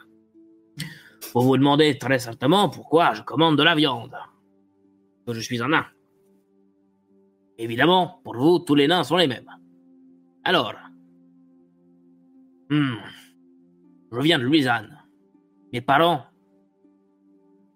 [1.34, 4.16] Vous vous demandez très certainement pourquoi je commande de la viande.
[5.26, 5.86] Que je suis un nain.
[7.58, 9.50] Évidemment, pour vous, tous les nains sont les mêmes.
[10.44, 10.74] Alors,
[12.70, 12.96] hmm,
[14.12, 14.98] je viens de Louisiane.
[15.72, 16.24] Mes parents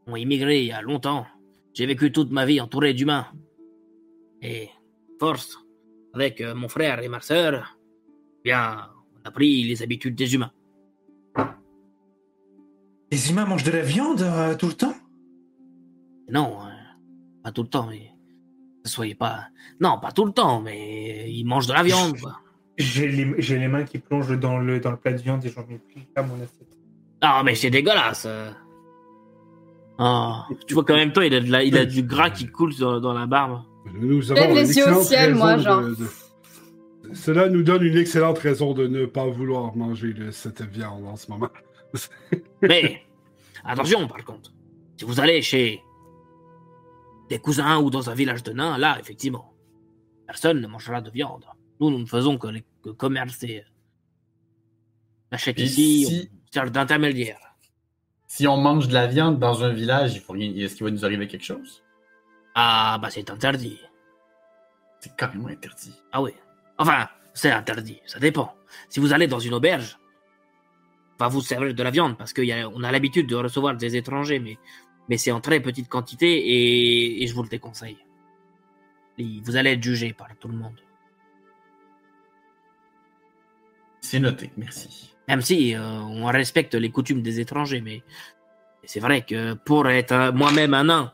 [0.07, 1.27] ont immigré il y a longtemps.
[1.73, 3.27] J'ai vécu toute ma vie entouré d'humains.
[4.43, 4.69] Et
[5.19, 5.59] force,
[6.13, 7.79] avec euh, mon frère et ma sœur,
[8.45, 10.53] bien, on a pris les habitudes des humains.
[13.11, 14.95] Les humains mangent de la viande euh, tout le temps?
[16.29, 16.71] Non, euh,
[17.43, 18.13] pas tout le temps, mais
[18.85, 19.49] ne soyez pas.
[19.81, 22.41] Non, pas tout le temps, mais ils mangent de la viande, quoi.
[22.77, 25.49] J'ai les, j'ai les mains qui plongent dans le, dans le plat de viande et
[25.49, 26.69] j'en mets plus à mon assiette.
[27.21, 28.27] Ah, mais c'est dégueulasse.
[29.99, 32.47] Ah, tu vois qu'en même temps, il a, de la- il a du gras qui
[32.49, 33.63] coule dans, dans la barbe.
[33.95, 35.83] Nous avons les yeux au ciel, moi, de- genre.
[35.83, 41.07] de- Cela nous donne une excellente raison de ne pas vouloir manger de cette viande
[41.07, 41.49] en ce moment.
[42.63, 43.03] Mais
[43.65, 44.51] attention, par contre,
[44.97, 45.81] si vous allez chez
[47.29, 49.53] des cousins ou dans un village de nains, là, effectivement,
[50.27, 51.45] personne ne mangera de viande.
[51.81, 53.65] Nous, nous ne faisons que, les- que commercer.
[55.31, 57.39] On achète Puis ici, si- on sert d'intermédiaire.
[58.27, 61.45] Si on mange de la viande dans un village, est-ce qu'il va nous arriver quelque
[61.45, 61.83] chose?
[62.55, 63.79] Ah, bah c'est interdit.
[65.01, 65.95] C'est carrément interdit.
[66.13, 66.33] Ah oui.
[66.79, 68.55] Enfin, c'est interdit, ça dépend.
[68.89, 69.99] Si vous allez dans une auberge,
[71.19, 73.97] va vous servir de la viande parce qu'on a, on a l'habitude de recevoir des
[73.97, 74.59] étrangers, mais,
[75.09, 77.99] mais c'est en très petite quantité et, et je vous le déconseille.
[79.19, 80.81] Et vous allez être jugé par tout le monde.
[84.05, 85.15] C'est noté, merci.
[85.29, 88.03] Même si euh, on respecte les coutumes des étrangers, mais
[88.85, 91.13] c'est vrai que pour être moi-même un nain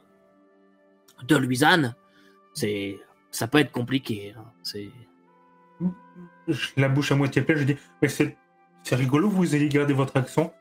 [1.22, 1.94] de Louisiane,
[2.52, 2.98] c'est
[3.30, 4.34] ça peut être compliqué.
[4.36, 4.44] hein.
[4.64, 4.90] C'est
[6.76, 8.36] la bouche à moitié pleine, je dis Mais c'est,
[8.82, 10.52] c'est rigolo, vous allez garder votre accent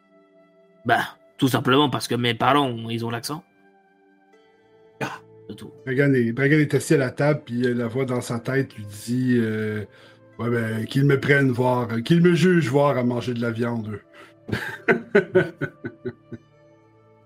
[0.86, 3.44] bah tout simplement parce que mes parents ils ont l'accent.
[5.50, 5.72] C'est tout.
[5.84, 9.36] Bragan est, est assis à la table, puis la voix dans sa tête lui dit
[9.38, 9.86] euh,
[10.40, 13.90] Ouais, ben, qu'ils me prennent voir, qu'ils me jugent voir à manger de la viande.
[13.90, 14.02] eux.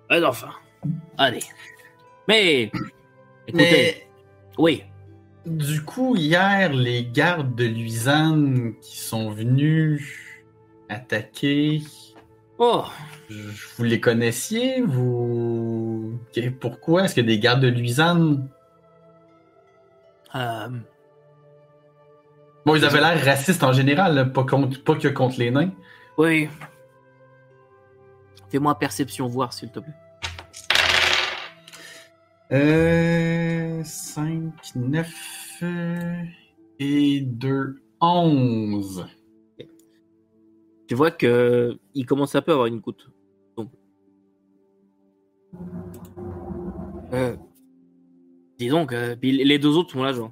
[0.09, 0.51] Mais enfin,
[1.17, 1.43] allez.
[2.27, 2.71] Mais,
[3.47, 4.07] écoutez, Mais
[4.57, 4.83] oui,
[5.45, 10.43] du coup, hier, les gardes de Luisanne qui sont venus
[10.89, 11.81] attaquer,
[12.59, 12.85] oh,
[13.77, 14.81] vous les connaissiez?
[14.81, 16.19] Vous?
[16.59, 17.05] Pourquoi?
[17.05, 18.47] Est-ce que des gardes de Luisanne?
[20.35, 20.69] euh,
[22.65, 25.71] Bon, ils avaient l'air racistes en général, là, pas, contre, pas que contre les nains.
[26.17, 26.49] oui.
[28.49, 29.93] Fais-moi perception voir, s'il te plaît.
[32.51, 33.03] Euh.
[33.83, 36.23] 5, 9 euh,
[36.79, 39.07] et 2, 11.
[40.87, 43.09] Tu vois que il commence un peu à avoir une goutte.
[43.57, 43.71] Donc.
[47.13, 47.35] Euh,
[48.57, 50.31] dis donc, euh, les deux autres sont là, genre.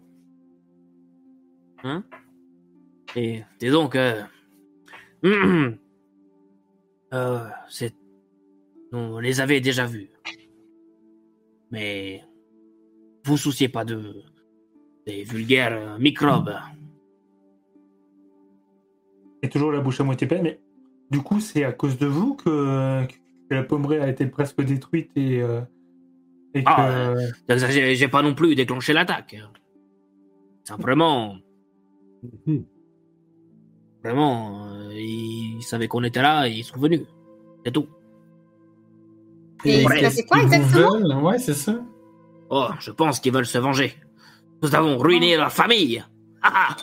[1.84, 2.04] Hein?
[3.16, 4.22] Et dis donc, euh,
[7.14, 7.94] euh, c'est,
[8.94, 10.10] on les avait déjà vus,
[11.72, 12.24] mais
[13.26, 14.24] vous souciez pas de
[15.06, 16.54] des vulgaires euh, microbes.
[19.44, 20.60] Et toujours la bouche à moitié pleine, mais
[21.10, 25.10] du coup, c'est à cause de vous que, que la pommeraie a été presque détruite
[25.16, 25.62] et, euh,
[26.54, 26.70] et que.
[26.70, 27.16] Ah,
[27.96, 29.36] J'ai pas non plus déclenché l'attaque.
[30.64, 31.38] Simplement,
[32.46, 32.64] Mhm.
[34.04, 37.02] Vraiment, euh, ils savaient qu'on était là et ils sont venus.
[37.66, 37.88] C'est tout.
[39.64, 40.02] Et Ouais.
[40.02, 41.76] passait quoi exactement Ouais, c'est ça.
[42.50, 43.96] Oh, je pense qu'ils veulent se venger.
[44.64, 46.04] Nous avons ruiné leur famille.
[46.42, 46.76] Ah ah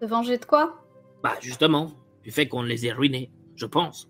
[0.00, 0.84] Se venger de quoi?
[1.22, 1.92] Bah justement,
[2.22, 4.08] du fait qu'on les ait ruinés, je pense.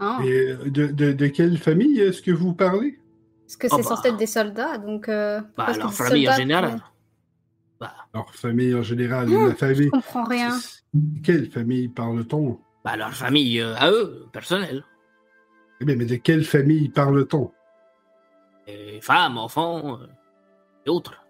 [0.00, 2.98] hein Et euh, de, de, de quelle famille est-ce que vous parlez?
[3.46, 3.96] Parce que Oh, c'est bah.
[3.96, 5.08] censé être des soldats, donc.
[5.08, 6.76] euh, Bah leur famille en général.
[6.78, 6.84] Bah,
[8.14, 9.84] Leur famille en général, Hmm, la famille.
[9.84, 10.58] Je comprends rien.
[11.22, 12.58] Quelle famille parle-t-on?
[12.84, 14.82] Bah leur famille euh, à eux, personnelle.
[15.80, 17.52] Eh bien, mais de quelle famille parle-t-on?
[18.66, 20.06] Et femmes, enfants euh,
[20.86, 21.22] et autres.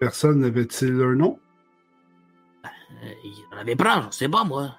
[0.00, 1.38] Personne n'avait-il un nom?
[2.64, 2.68] Euh,
[3.24, 4.76] Il y en avait plein, je sais pas moi.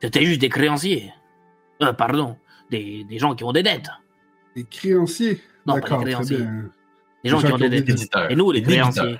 [0.00, 1.12] C'était juste des créanciers.
[1.82, 2.36] Euh, pardon,
[2.70, 3.88] des, des gens qui ont des dettes.
[4.54, 5.42] Des créanciers?
[5.66, 6.36] Non, pas D'accord, des très créanciers.
[6.38, 6.70] bien.
[7.24, 7.88] Des gens qui ont des dettes.
[7.88, 8.30] Éditeurs.
[8.30, 9.18] Et nous, les Des créanciers.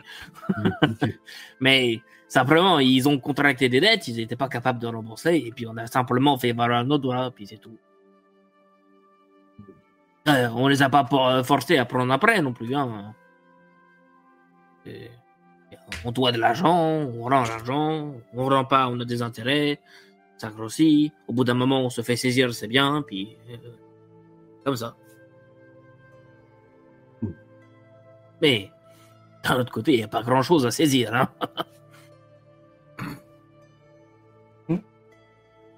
[1.60, 5.66] Mais simplement, ils ont contracté des dettes, ils n'étaient pas capables de rembourser, et puis
[5.66, 7.76] on a simplement fait valoir nos droits, puis c'est tout.
[10.28, 12.74] Euh, on les a pas euh, forcés à prendre après non plus.
[12.74, 13.14] Hein.
[14.86, 15.10] Et-
[16.04, 19.80] on doit de l'argent, on rend l'argent, on rend pas, on a des intérêts,
[20.36, 21.12] ça grossit.
[21.26, 23.56] Au bout d'un moment, on se fait saisir, c'est bien, puis euh,
[24.64, 24.96] comme ça.
[28.42, 28.70] Mais
[29.44, 31.14] d'un autre côté, il n'y a pas grand-chose à saisir.
[31.14, 31.28] Hein.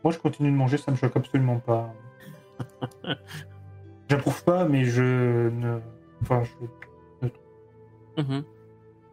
[0.02, 1.92] Moi, je continue de manger, ça me choque absolument pas.
[4.08, 5.78] J'approuve pas, mais je ne.
[6.22, 6.50] Enfin, je...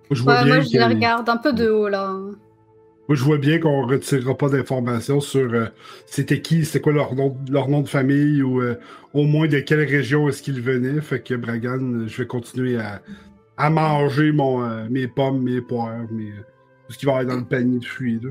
[0.09, 2.13] Je vois Ouais, bien moi, je les regarde un peu de haut, là.
[2.13, 5.67] Moi, je vois bien qu'on ne retirera pas d'informations sur euh,
[6.05, 8.75] c'était qui, c'était quoi leur nom, leur nom de famille ou euh,
[9.13, 11.01] au moins de quelle région est-ce qu'ils venaient.
[11.01, 13.01] Fait que Bragan, je vais continuer à,
[13.57, 17.37] à manger mon, euh, mes pommes, mes poires, mes, tout ce qui va être dans
[17.37, 18.19] le panier de fruits.
[18.21, 18.29] là.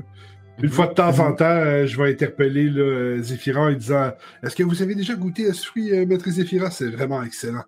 [0.61, 4.11] Une fois de temps en temps, euh, je vais interpeller là, euh, Zéphyra en disant
[4.41, 7.63] Est-ce que vous avez déjà goûté à ce fruit, euh, Maître Zéphyra C'est vraiment excellent.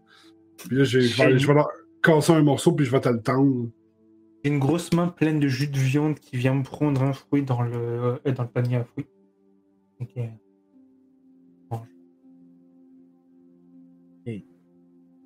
[0.57, 1.69] Puis là, je, je vais, je vais leur
[2.01, 3.69] casser un morceau, puis je vais te le tendre.
[4.43, 7.43] J'ai une grosse main pleine de jus de viande qui vient me prendre un fruit
[7.43, 9.07] dans le, euh, dans le panier à fruits.
[9.99, 10.19] Ok.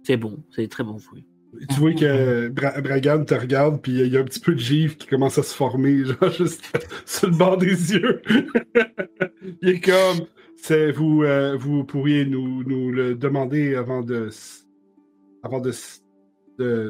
[0.05, 1.25] C'est bon, c'est très bon fruit.
[1.69, 4.59] Tu vois que Bra- Bragan te regarde, puis il y a un petit peu de
[4.59, 6.63] givre qui commence à se former, genre juste
[7.05, 8.21] sur le bord des yeux.
[9.61, 10.25] il est comme,
[10.57, 14.29] c'est vous, euh, vous pourriez nous, nous le demander avant de,
[15.43, 15.71] avant de,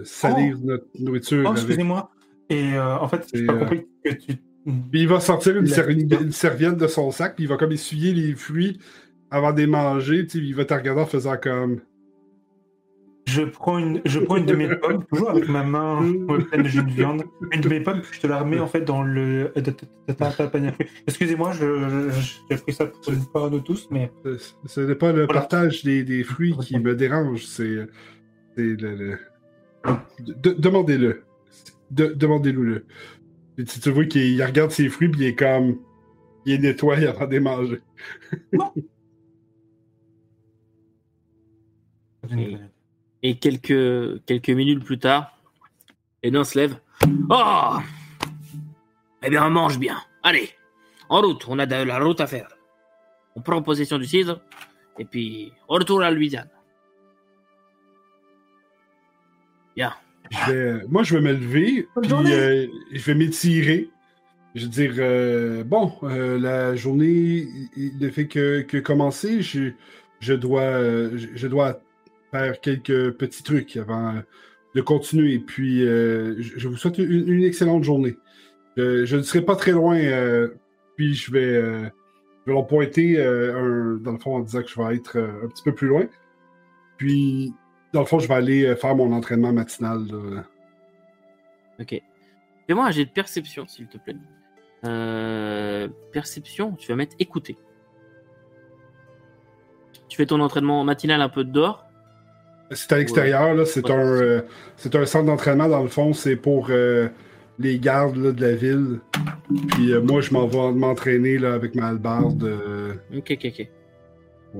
[0.03, 1.43] salir notre nourriture.
[1.45, 2.09] Oh, avec- excusez-moi.
[2.49, 4.34] Et euh, en fait, j'ai pas euh, compris que tu.
[4.66, 7.47] Puis il va sortir une, La- ser- une- une serviette de son sac, puis il
[7.47, 8.80] va comme essuyer les fruits
[9.30, 11.82] avant de les manger, tu sais, il va te regarder en faisant comme.
[13.26, 16.63] Je prends une, je prends une de mes pommes, toujours avec ma main euh, pleine
[16.63, 17.24] de jus de viande.
[17.51, 19.51] Une de mes pommes, puis je te la remets en fait dans le
[20.17, 20.71] ta panier.
[21.07, 24.11] Excusez-moi, j'ai pris ça pour une part de tous, mais
[24.67, 25.39] Ce- n'est pas le Voilà.
[25.41, 27.88] partage des, des fruits qui me dérange, c'est
[28.55, 28.95] c'est le.
[28.95, 29.17] le-
[30.19, 31.24] de- Demandez-le.
[31.91, 32.86] De- Demandez-le.
[33.57, 35.78] Tu, tu vois qu'il il regarde ses fruits, puis il est comme.
[36.45, 37.82] Il est nettoie avant de les manger.
[42.38, 42.55] Et,
[43.24, 45.38] Et quelques, quelques minutes plus tard,
[46.24, 46.78] les nains se lèvent.
[47.30, 47.78] Oh
[49.24, 49.97] Eh bien, on mange bien.
[50.24, 50.49] Allez,
[51.09, 52.49] en route, on a de la route à faire.
[53.36, 54.41] On prend possession du cidre,
[54.99, 56.49] et puis on retourne à Louisiane.
[59.76, 59.93] Bien.
[60.32, 63.89] Je vais- moi, je vais me lever, puis euh, je vais m'étirer.
[64.55, 67.47] Je veux dire, euh, bon, euh, la journée
[67.78, 69.41] ne fait que, que commencer.
[69.41, 69.71] Je,
[70.19, 70.80] je, dois,
[71.17, 71.80] je, je dois
[72.34, 74.22] faire quelques petits trucs avant euh,
[74.76, 75.40] de continuer.
[75.40, 78.18] Puis, euh, je, vous souhaite une, excellente journée.
[78.76, 80.50] Je, je ne serai pas très loin, euh,
[80.98, 81.84] puis je vais, euh,
[82.46, 85.46] je vais leur euh, un- dans le fond en disant que je vais être euh,
[85.46, 86.08] un petit peu plus loin.
[86.98, 87.54] Puis,
[87.94, 90.02] dans le fond, je vais aller euh, faire mon entraînement matinal.
[91.80, 92.02] Ok.
[92.68, 94.16] Fais-moi un jet de perception, s'il te plaît.
[94.86, 97.58] Euh, perception, tu vas mettre écouter.
[100.10, 101.86] Tu fais ton entraînement matinal un peu dehors.
[102.72, 103.66] C'est à l'extérieur, là.
[103.66, 103.91] C'est Ouais.
[103.93, 104.41] un, euh,
[104.78, 106.14] c'est un centre d'entraînement, dans le fond.
[106.14, 107.07] C'est pour euh,
[107.59, 108.99] les gardes là, de la ville.
[109.74, 112.43] Puis euh, moi, je m'en vais m'entraîner là, avec ma hallebarde
[113.16, 113.68] Ok, ok, ok.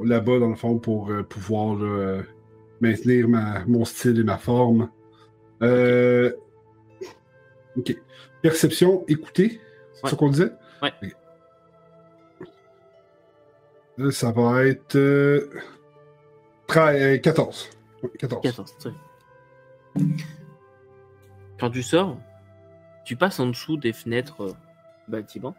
[0.06, 2.22] là-bas, dans le fond, pour pouvoir là,
[2.82, 4.90] maintenir ma, mon style et ma forme.
[7.76, 7.96] Ok.
[8.44, 9.60] Perception, écouter.
[9.94, 10.10] C'est Ouais.
[10.12, 10.52] ça qu'on disait?
[10.82, 10.92] Ouais.
[14.12, 14.96] Ça va être.
[14.96, 15.50] euh,
[16.68, 17.70] tra- euh, 14.
[18.04, 18.42] Ouais, 14.
[18.42, 18.78] 14.
[18.78, 19.00] très bien.
[21.60, 22.18] Quand tu sors,
[23.06, 24.52] tu passes en dessous des fenêtres euh,
[25.06, 25.56] du bâtiment.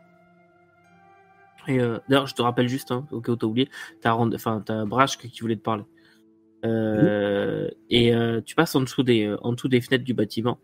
[1.67, 3.71] Et euh, d'ailleurs, je te rappelle juste, hein, au cas où t'as oublié,
[4.03, 5.85] t'as enfin, Brash qui voulait te parler.
[6.65, 10.59] Euh, Et euh, tu passes en dessous des, en dessous des fenêtres du bâtiment.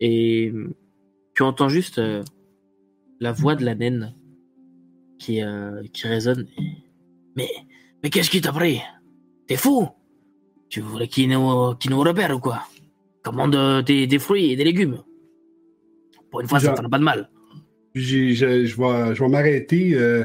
[0.00, 0.52] Et
[1.34, 2.00] tu entends juste
[3.20, 4.14] la voix de la naine
[5.18, 5.40] qui,
[5.92, 6.48] qui résonne.
[7.36, 7.48] Mais,
[8.02, 8.80] mais qu'est-ce qui t'a pris?
[9.46, 9.88] T'es fou
[10.72, 12.62] Tu voulais qu'il nous, qu'il nous repère ou quoi?
[13.22, 15.02] Commande des, des fruits et des légumes.
[16.30, 17.28] Pour une fois, ça Genre- fera pas de mal.
[17.94, 19.94] Je, je vais, je vais m'arrêter.
[19.94, 20.24] euh,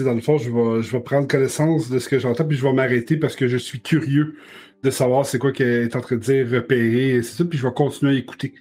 [0.00, 2.62] dans le fond, je vais, je vais prendre connaissance de ce que j'entends, puis je
[2.64, 4.34] vais m'arrêter parce que je suis curieux
[4.82, 7.56] de savoir c'est quoi qu'elle est en train de dire, repérer, et c'est ça, puis
[7.58, 8.54] je vais continuer à écouter.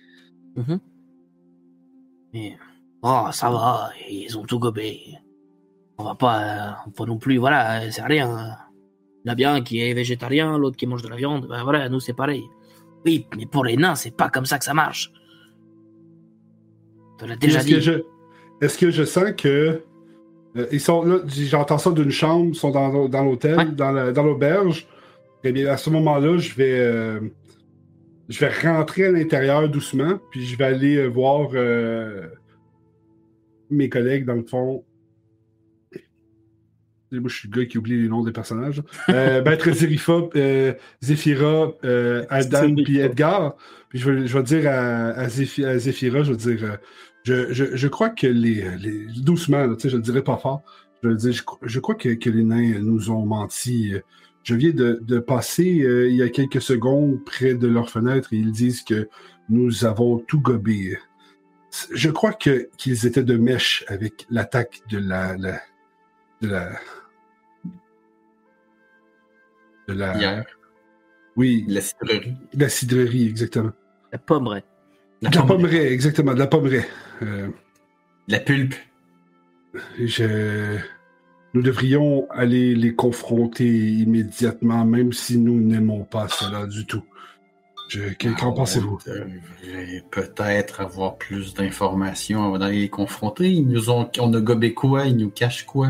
[2.33, 2.55] Mais,
[3.01, 4.99] oh, ça va, ils ont tout gobé.
[5.97, 8.55] On va pas, euh, on peut non plus, voilà, euh, c'est rien.
[9.29, 11.63] Il y en a bien qui est végétarien, l'autre qui mange de la viande, ben
[11.63, 12.43] voilà, nous c'est pareil.
[13.05, 15.11] Oui, mais pour les nains, c'est pas comme ça que ça marche.
[17.19, 17.73] Tu l'as déjà Est-ce dit.
[17.75, 17.91] que je,
[18.61, 19.83] est-ce que je sens que
[20.57, 23.65] euh, ils sont là, j'entends ça d'une chambre, ils sont dans, dans l'hôtel, Ouais.
[23.71, 24.87] dans, la- dans l'auberge.
[25.43, 27.19] Eh bien, à ce moment-là, je vais, euh,
[28.29, 32.27] je vais rentrer à l'intérieur doucement, puis je vais aller euh, voir euh,
[33.69, 34.83] mes collègues dans le fond.
[37.11, 38.83] Moi, je suis le gars qui oublie les noms des personnages.
[39.09, 43.55] Euh, Maître Zerifa, euh, Zéphira, euh, Adam, puis Edgar.
[43.89, 46.77] Puis je vais, je vais dire à, à, Zéphi- à Zéphira, je vais dire, euh,
[47.23, 50.61] je, je, je crois que les, les doucement, là, je le dirai pas fort.
[51.01, 53.93] Je vais dire, je, cro- je crois que, que les nains nous ont menti.
[54.43, 58.33] Je viens de, de passer euh, il y a quelques secondes près de leur fenêtre
[58.33, 59.09] et ils disent que
[59.49, 60.97] nous avons tout gobé.
[61.93, 65.59] Je crois que qu'ils étaient de mèche avec l'attaque de la, la
[66.41, 66.69] de la
[69.93, 70.45] de la Hier,
[71.35, 72.35] oui la cidrerie.
[72.53, 73.71] de la cidrerie exactement
[74.11, 74.63] La pommeraie.
[75.21, 76.87] La, de la pommeraie exactement de la pommeraie
[77.21, 77.49] Euh,
[78.27, 78.75] la pulpe.
[79.99, 80.77] je...
[81.53, 87.03] nous devrions aller les confronter immédiatement même si nous n'aimons pas cela du tout
[87.89, 88.01] je...
[88.19, 88.99] qu'en Ah, pensez-vous?
[90.11, 93.51] peut-être avoir plus d'informations avant d'aller les confronter.
[93.51, 95.05] Ils nous ont, on a gobé quoi?
[95.07, 95.89] Ils nous cachent quoi?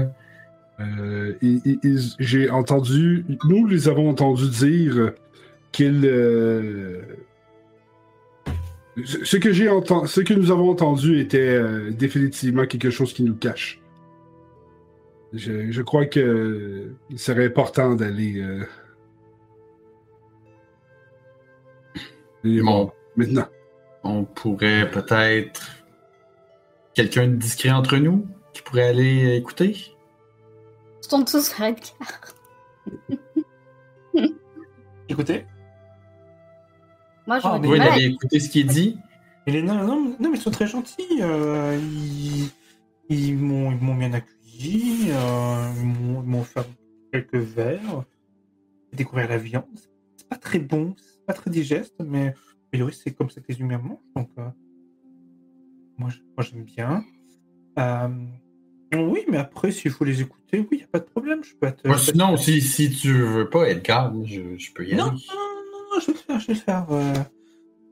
[0.80, 1.34] Euh,
[2.20, 5.14] j'ai entendu, nous les avons entendu dire
[5.72, 6.06] qu'ils.
[6.06, 7.02] euh,
[9.04, 13.24] ce que j'ai entendu, ce que nous avons entendu était euh, définitivement quelque chose qui
[13.24, 13.82] nous cache.
[15.34, 18.42] Je, je crois que il serait important d'aller.
[22.44, 22.92] aller Bon.
[23.16, 23.48] maintenant.
[24.04, 25.62] On pourrait peut-être.
[26.94, 29.76] Quelqu'un de discret entre nous qui pourrait aller écouter?
[31.02, 32.36] Sont tous Edgar.
[35.08, 35.46] Écoutez,
[37.28, 38.00] Moi, je Ah, me mais Oui, mal.
[38.02, 38.98] écouté ce qu'il dit.
[39.48, 41.20] et les nains, non, non, mais ils sont très gentils.
[41.22, 42.50] euh, ils
[43.10, 45.08] ils m'ont ils m'ont bien accueilli.
[45.10, 46.66] euh, ils m'ont ils m'ont offert
[47.12, 48.04] quelques verres.
[48.92, 49.66] J'ai découvert la viande.
[50.18, 52.34] C'est pas très bon, c'est pas très digeste, mais a
[52.72, 53.98] priori, c'est comme ça que les humains mangent.
[54.16, 54.48] Donc, euh,
[55.98, 57.04] moi, je- moi, j'aime bien.
[57.80, 58.08] Euh,
[58.96, 61.44] oui, mais après, s'il faut les écouter, oui, il n'y a pas de problème.
[61.44, 61.82] Je peux être.
[61.84, 65.04] Peux sinon, être- si, si tu veux pas, Edgar, moi, je, je peux y Non,
[65.06, 65.12] aller.
[65.12, 66.88] non, non, non, non, je vais le faire, je vais le faire.
[66.92, 67.14] euh,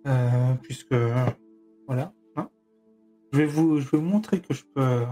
[0.08, 0.92] euh, puisque.
[0.94, 1.26] euh,
[1.88, 2.14] voilà.
[2.36, 2.50] hein.
[3.34, 5.04] Je, vais vous, je vais vous montrer que je peux.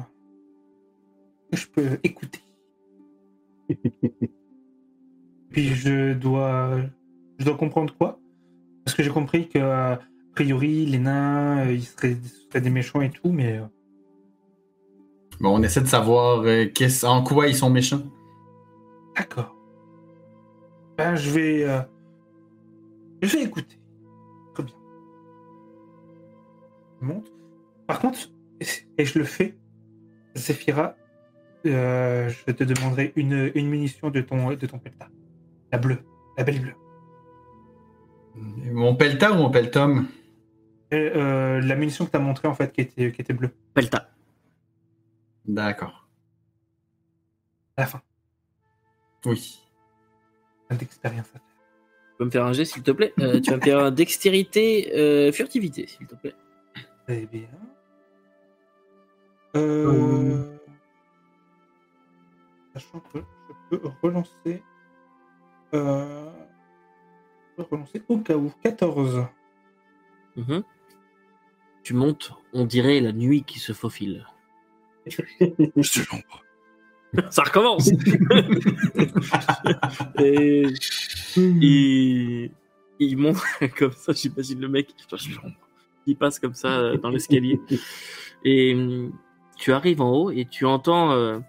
[1.52, 2.40] que je peux écouter.
[5.52, 6.80] Puis je dois.
[7.40, 8.20] Je dois comprendre quoi?
[8.86, 10.00] Parce que j'ai compris que, a
[10.34, 12.18] priori, les nains, euh, ils seraient,
[12.50, 13.60] seraient des méchants et tout, mais.
[15.36, 18.02] Euh, Bon, on essaie de savoir euh, qu'est-ce- en quoi ils sont méchants.
[19.16, 19.56] D'accord.
[20.98, 21.64] Ben, je vais.
[21.64, 21.82] euh,
[23.22, 23.80] je vais écouter.
[24.54, 24.76] Très bien.
[27.02, 27.32] Je monte.
[27.88, 28.20] Par contre,
[28.98, 29.58] et je le fais,
[30.36, 30.96] Zephyra,
[31.66, 35.08] euh, je te demanderai une, une munition de ton, de ton pelta.
[35.72, 36.00] La bleue.
[36.38, 36.74] La belle bleue.
[38.36, 40.08] Mon pelta ou mon peltom?
[40.92, 43.52] Et, euh, la munition que tu as montrée, en fait, qui était, qui était bleue.
[43.74, 44.10] Pelta.
[45.48, 46.08] D'accord.
[47.78, 48.02] À la fin.
[49.26, 49.62] Oui.
[50.70, 51.42] D'expérience à faire.
[51.42, 53.92] Tu peux me faire un jet, s'il te plaît Euh, Tu vas me faire un
[53.92, 56.36] dextérité, euh, furtivité, s'il te plaît.
[57.06, 57.50] Très bien.
[59.56, 60.58] Euh...
[62.74, 63.20] Sachant que
[63.72, 64.64] je peux relancer.
[65.74, 66.32] Euh...
[67.58, 68.52] Je peux relancer au cas où.
[68.64, 69.28] 14.
[70.36, 70.64] Mhm.
[71.84, 74.26] Tu montes, on dirait la nuit qui se faufile.
[75.08, 76.44] Je suis l'ombre.
[77.30, 77.90] Ça recommence
[80.20, 80.66] Et
[81.38, 82.52] il,
[83.00, 83.38] il monte
[83.78, 84.90] comme ça, j'imagine le mec,
[86.08, 87.60] il passe comme ça euh, dans l'escalier.
[88.44, 89.14] Et hum,
[89.58, 91.40] tu arrives en haut et tu entends euh,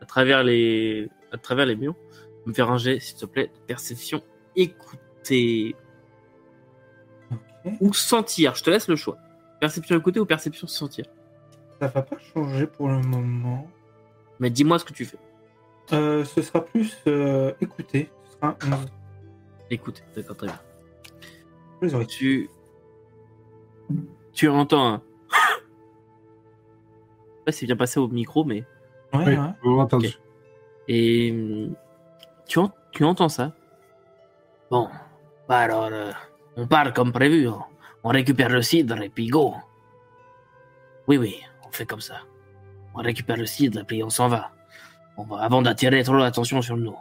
[0.00, 1.96] à travers les à travers les murs.
[2.46, 4.22] Me faire un jet, s'il te plaît, de perception,
[4.56, 5.74] écouter
[7.80, 8.54] ou sentir.
[8.54, 9.18] Je te laisse le choix.
[9.60, 11.04] Perception écouter ou perception sentir.
[11.80, 13.68] Ça va pas changer pour le moment.
[14.40, 15.18] Mais dis-moi ce que tu fais.
[15.92, 18.10] Euh, ce sera plus euh, écouter.
[18.26, 18.86] Ce sera un 11.
[19.70, 20.60] Écoute, d'accord, très bien.
[22.06, 22.50] Tu
[24.32, 25.42] tu entends un je sais
[27.46, 28.64] pas si c'est bien passé au micro mais
[29.14, 29.50] Ouais, Oui, ouais.
[29.64, 30.08] on a entendu.
[30.08, 30.18] Ok.
[30.88, 31.68] et
[32.46, 33.52] tu, en- tu entends ça?
[34.70, 34.88] Bon
[35.48, 36.12] bah alors euh,
[36.56, 37.64] on part comme prévu hein.
[38.04, 39.54] On récupère le cidre et puis go
[41.08, 41.36] oui oui
[41.66, 42.20] on fait comme ça
[42.94, 44.52] on récupère le cidre et puis on s'en va
[45.16, 46.96] on va avant d'attirer trop l'attention sur nous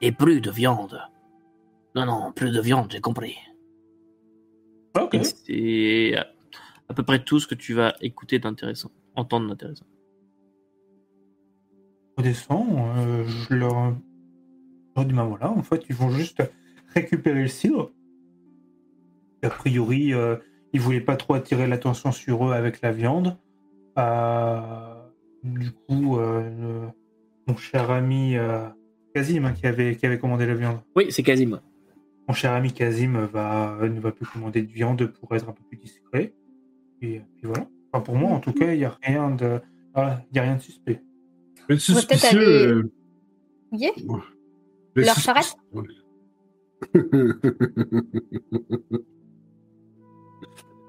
[0.00, 1.00] et plus de viande
[1.94, 3.36] non non plus de viande j'ai compris
[4.94, 5.16] Ok.
[5.24, 6.26] C'est à-
[6.90, 9.86] à peu près tout ce que tu vas écouter d'intéressant, entendre d'intéressant.
[12.18, 12.66] On descend.
[12.98, 13.72] euh, je leur.
[13.92, 16.42] Je leur dis, ben voilà, en fait, ils vont juste
[16.94, 17.90] récupérer le cidre.
[19.42, 20.36] A priori, euh,
[20.72, 23.36] ils voulaient pas trop attirer l'attention sur eux avec la viande.
[23.98, 24.94] Euh,
[25.42, 26.88] du coup, euh, le-
[27.48, 28.68] mon cher ami euh,
[29.14, 31.60] Kazim, hein, qui, avait, qui avait commandé la viande, Oui, c'est moi.
[32.28, 35.62] mon cher ami Kazim va, ne va plus commander de viande pour être un peu
[35.68, 36.32] plus discret.
[37.02, 37.66] Et puis voilà.
[37.92, 39.60] Enfin, pour moi, en tout cas, il n'y a rien de,
[39.96, 41.02] il y a rien de suspect.
[41.68, 42.38] Mais suspicieux.
[42.38, 42.92] aller- euh,
[43.72, 43.90] Oui
[44.94, 45.56] mais Leur charrette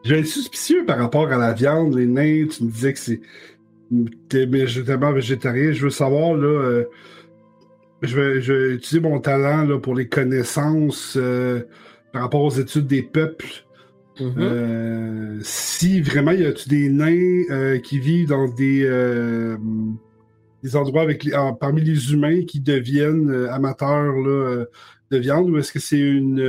[0.04, 2.47] Je vais être suspicieux par rapport à la viande, les nains.
[2.47, 3.22] Tu me disais que c'est.
[4.28, 5.72] T'es végétalement végétarien.
[5.72, 6.47] Je veux savoir, là.
[6.47, 6.84] euh,
[8.01, 11.62] je, vais, je vais utiliser mon talent là, pour les connaissances euh,
[12.12, 13.66] par rapport aux études des peuples.
[14.20, 14.34] Mhm.
[14.38, 18.82] Euh, si vraiment y a-tu des nains qui vivent dans des,
[20.64, 24.66] des endroits avec les- parmi les humains qui deviennent amateurs là,
[25.12, 26.39] de viande ou est-ce que c'est une,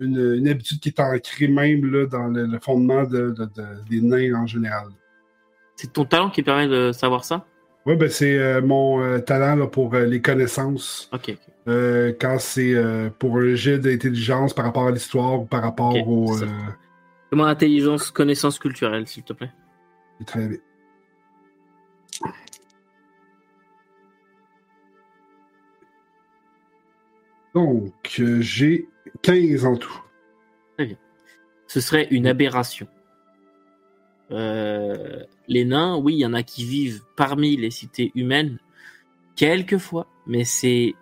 [0.00, 3.88] une, une habitude qui est ancrée même là, dans le, le fondement de, de- de-
[3.88, 4.88] des nains en général?
[5.76, 7.46] C'est ton talent qui permet de savoir ça?
[7.86, 11.10] Oui, ben c'est euh, mon euh, talent là, pour euh, les connaissances.
[11.12, 11.36] Ok.
[11.66, 12.74] quand c'est
[13.18, 16.36] pour un jet d'intelligence par rapport à l'histoire ou par rapport Ok, au.
[17.30, 19.50] Comment intelligence, connaissance culturelle, s'il te plaît?
[20.26, 20.58] Très bien.
[27.54, 27.92] Donc,
[28.40, 28.88] j'ai
[29.24, 30.00] 15 en tout.
[31.66, 32.86] Ce serait une aberration.
[34.30, 38.58] Euh, les nains, oui, il y en a qui vivent parmi les cités humaines,
[39.34, 40.94] quelquefois, mais c'est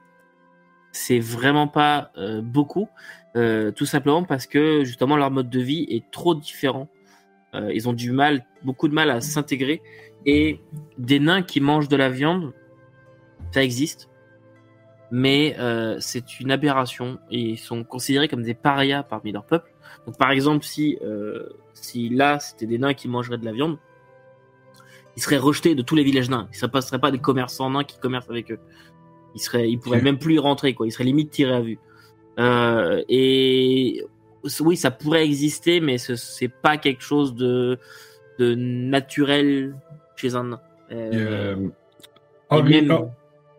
[0.92, 2.88] c'est vraiment pas euh, beaucoup,
[3.36, 6.88] euh, tout simplement parce que justement leur mode de vie est trop différent.
[7.54, 9.82] Ils ont du mal, beaucoup de mal à s'intégrer,
[10.24, 10.58] et
[10.96, 12.54] des nains qui mangent de la viande,
[13.50, 14.08] ça existe,
[15.14, 19.70] mais euh, c'est une aberration et ils sont considérés comme des parias parmi leur peuple.
[20.06, 23.76] Donc par exemple, si euh, si là c'était des nains qui mangeraient de la viande,
[25.16, 26.48] ils seraient rejetés de tous les villages nains.
[26.52, 28.58] Ça passerait pas des commerçants nains qui commercent avec eux.
[29.34, 30.04] Ils seraient, ils pourraient Ok.
[30.04, 30.86] même plus y rentrer, quoi.
[30.86, 31.78] Ils seraient limite tirés à vue.
[32.38, 34.02] Euh, et
[34.60, 37.78] oui, ça pourrait exister, mais ce c'est pas quelque chose de,
[38.38, 39.74] de naturel
[40.16, 40.60] chez un nain.
[40.90, 41.68] Euh, Euh,
[42.48, 43.10] Henri- même,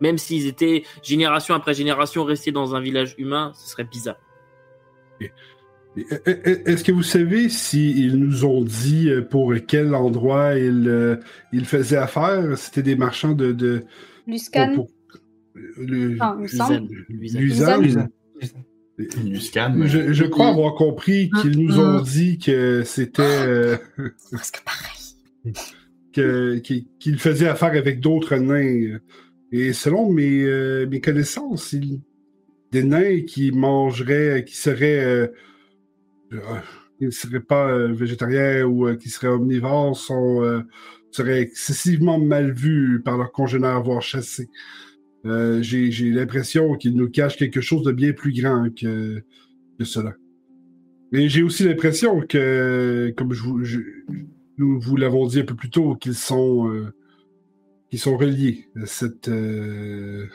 [0.04, 4.20] même s'ils étaient génération après génération restés dans un village humain, ce serait bizarre.
[5.96, 11.16] Est-ce que vous savez s'ils nous ont dit euh, pour quel endroit ils, euh,
[11.52, 12.58] ils faisaient affaire?
[12.58, 13.52] C'était des marchands de.
[13.52, 13.84] de
[14.26, 14.74] Luscan.
[14.74, 15.20] pour- pour-
[15.78, 16.36] le- Ah.
[19.24, 19.72] Luscan.
[19.86, 23.22] Je, je crois avoir compris qu'ils nous ont dit que c'était.
[23.22, 23.76] euh,
[24.32, 25.54] Presque pareil.
[26.12, 28.98] que- qu'ils qu'ils faisaient affaire avec d'autres nains.
[29.56, 31.76] Et selon mes, euh, connaissances,
[32.72, 35.28] des nains qui mangeraient, qui seraient, euh,
[36.32, 36.38] euh,
[36.98, 40.62] qui ne seraient pas euh, végétariens ou euh, qui seraient omnivores, sont, euh,
[41.12, 44.48] seraient excessivement mal vus par leurs congénères, voire chassés.
[45.24, 49.22] Euh, J'ai l'impression qu'ils nous cachent quelque chose de bien plus grand que,
[49.84, 50.14] cela.
[51.12, 53.78] Mais j'ai aussi l'impression que, comme je
[54.58, 56.92] nous vous l'avons dit un peu plus tôt, qu'ils sont, euh,
[57.94, 59.28] qu'ils sont reliés à cette.
[59.28, 60.26] euh,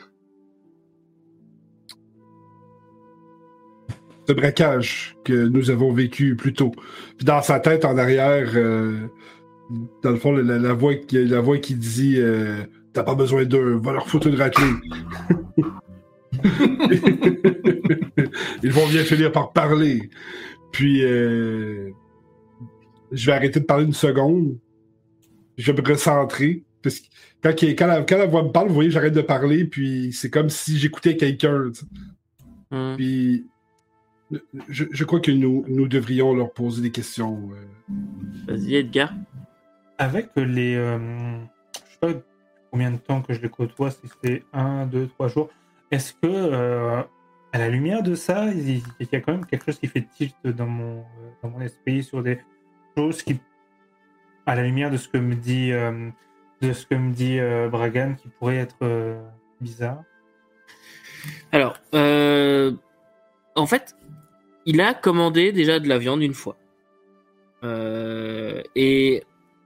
[4.26, 6.72] ce braquage que nous avons vécu plus tôt.
[7.18, 9.08] Puis dans sa tête, en arrière, euh,
[10.02, 12.62] dans le fond, la, voix, qui, la voix qui dit euh,
[12.94, 14.64] T'as pas besoin d'eux, va leur foutre une raclée.
[18.62, 20.08] Ils vont bien finir par parler.
[20.72, 21.92] Puis, je
[23.12, 24.56] vais arrêter de parler une seconde.
[25.58, 26.64] Je vais me recentrer.
[26.82, 27.06] Parce que
[27.42, 30.12] quand, il- quand, la, quand la voix me parle, vous voyez, j'arrête de parler, puis
[30.12, 31.70] c'est comme si j'écoutais quelqu'un.
[32.70, 32.94] Hum.
[32.96, 33.46] Puis,
[34.68, 37.50] je, je crois que nous, nous devrions leur poser des questions.
[37.52, 37.94] euh.
[38.46, 39.12] Vas-y, Edgar.
[39.98, 40.76] Avec les.
[40.76, 41.38] euh,
[41.74, 41.78] je
[42.08, 42.20] sais pas
[42.70, 45.50] combien de temps que je les côtoie, si c'est un, deux, trois jours.
[45.90, 47.02] Est-ce que, euh,
[47.52, 50.36] à la lumière de ça, il y a quand même quelque chose qui fait tilt
[50.44, 51.04] dans mon,
[51.42, 52.38] dans mon esprit sur des
[52.96, 53.40] choses qui,
[54.46, 56.08] à la lumière de ce que me dit, euh,
[56.60, 59.20] de ce que me dit euh, Bragan, qui pourrait être euh,
[59.60, 60.02] bizarre.
[61.52, 62.72] Alors, euh,
[63.54, 63.96] en fait,
[64.66, 66.56] il a commandé déjà de la viande une fois.
[68.74, 69.22] Et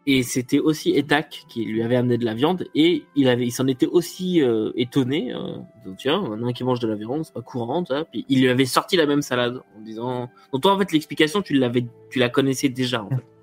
[0.07, 3.51] et c'était aussi Etak qui lui avait amené de la viande et il avait, il
[3.51, 4.43] s'en était aussi
[4.77, 5.33] étonné.
[5.33, 8.05] Euh, donc, tiens, un nain qui mange de la viande, c'est pas courant, ça.
[8.05, 10.31] Puis il lui avait sorti la même salade en disant.
[10.53, 13.03] Donc toi, en fait, l'explication, tu l'avais, tu la connaissais déjà.
[13.03, 13.25] En fait.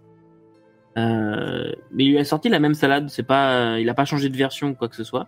[0.98, 3.10] Euh, mais il lui a sorti la même salade.
[3.10, 5.28] C'est pas, il a pas changé de version ou quoi que ce soit.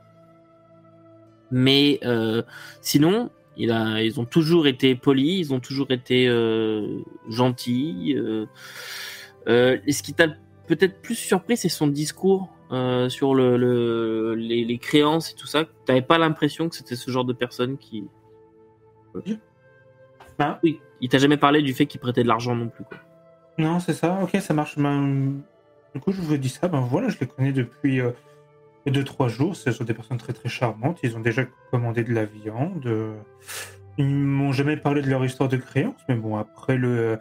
[1.51, 2.41] Mais euh,
[2.82, 6.99] sinon, il a, ils ont toujours été polis, ils ont toujours été euh,
[7.30, 8.18] gentils.
[9.47, 10.28] Et ce qui t'a
[10.68, 12.49] peut-être plus surpris, c'est son discours
[13.09, 15.66] sur le, le- les, les créances et tout ça.
[15.86, 18.05] T'avais pas l'impression que c'était ce genre de personne qui.
[20.39, 20.59] Ah.
[20.64, 22.84] Oui, il t'a jamais parlé du fait qu'il prêtait de l'argent non plus.
[22.84, 22.97] Quoi.
[23.59, 24.78] Non, c'est ça, ok, ça marche.
[24.80, 25.41] Ben,
[25.93, 28.01] du coup, je vous dis ça, ben voilà, je les connais depuis
[28.87, 29.55] 2-3 jours.
[29.55, 30.99] Ce sont des personnes très très charmantes.
[31.03, 32.85] Ils ont déjà commandé de la viande.
[32.85, 33.15] euh,
[33.97, 37.19] Ils m'ont jamais parlé de leur histoire de créance, mais bon, après, le,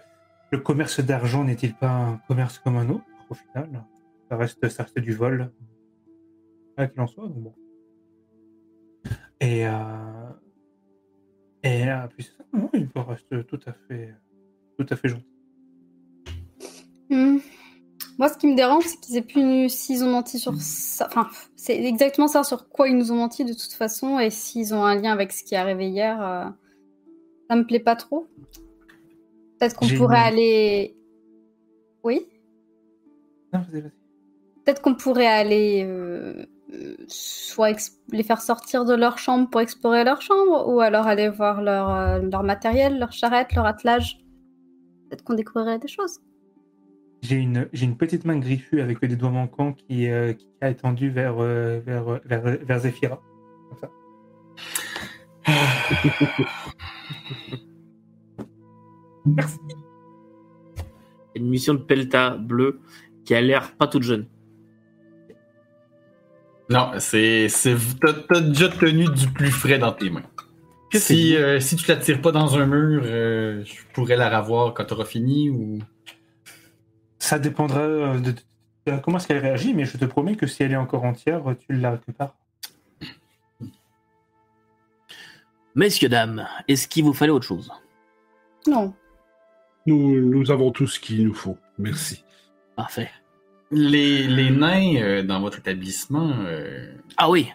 [0.50, 3.84] le commerce d'argent n'est-il pas un commerce comme un autre, au final
[4.30, 5.50] Ça reste, ça reste du vol.
[6.76, 7.28] Quoi qu'il en soit.
[9.40, 9.70] Et, euh,
[11.64, 14.14] et euh, puis ça, non, il reste tout à fait,
[14.78, 15.26] tout à fait gentil.
[17.10, 17.38] Hmm.
[18.22, 21.08] Moi, ce qui me dérange, c'est qu'ils aient pu, s'ils ont menti sur ça.
[21.08, 24.72] Enfin, c'est exactement ça sur quoi ils nous ont menti de toute façon, et s'ils
[24.76, 26.44] ont un lien avec ce qui est arrivé hier, euh,
[27.50, 28.28] ça me plaît pas trop.
[29.58, 30.96] Peut-être qu'on pourrait une- aller.
[32.04, 32.28] Oui?
[33.50, 40.04] Peut-être qu'on pourrait aller euh, euh, soit les faire sortir de leur chambre pour explorer
[40.04, 44.20] leur chambre, ou alors aller voir leur, euh, leur matériel, leur charrette, leur attelage.
[45.10, 46.20] Peut-être qu'on découvrirait des choses.
[47.22, 50.70] J'ai une, j'ai une petite main griffue avec des doigts manquants qui, euh, qui a
[50.70, 53.20] étendu vers, euh, vers, euh, vers, vers Zephyra.
[53.68, 53.90] Comme ça.
[59.24, 59.58] Merci.
[61.36, 62.80] Une mission de Pelta bleu
[63.24, 64.26] qui a l'air pas toute jeune.
[66.68, 67.48] Non, c'est.
[67.48, 67.76] c'est-
[68.28, 70.22] T'as déjà tenu du plus frais dans tes mains.
[70.94, 74.74] Si, euh, si tu la tires pas dans un mur, euh, je pourrais la revoir
[74.74, 75.78] quand t'auras fini ou.
[77.22, 78.32] Ça dépendra euh, de,
[78.86, 81.40] de comment est-ce qu'elle réagit, mais je te promets que si elle est encore entière,
[81.60, 82.34] tu la récupères.
[85.76, 87.70] Messieurs, dames, est-ce qu'il vous fallait autre chose?
[88.66, 88.92] Non.
[89.86, 91.56] Nous, nous avons tout ce qu'il nous faut.
[91.78, 92.24] Merci.
[92.74, 93.08] Parfait.
[93.70, 97.52] Les, les nains euh, dans votre établissement, euh, Ah oui,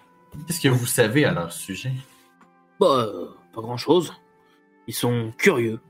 [0.47, 1.91] qu'est-ce que vous savez à leur sujet?
[2.79, 4.13] bah, euh, pas grand-chose.
[4.87, 5.81] Ils sont curieux.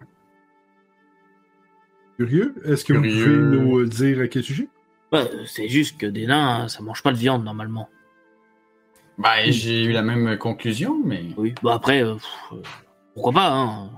[2.17, 2.55] Curieux?
[2.65, 4.67] Est-ce que vous pouvez nous euh, dire à quel sujet?
[5.11, 7.89] Bah, c'est juste que des nains, hein, ça mange pas de viande normalement.
[9.17, 11.25] Ben, j'ai eu la même conclusion, mais.
[11.37, 11.55] Oui.
[11.63, 12.61] Bah après, euh, pff, euh,
[13.13, 13.89] pourquoi pas, hein.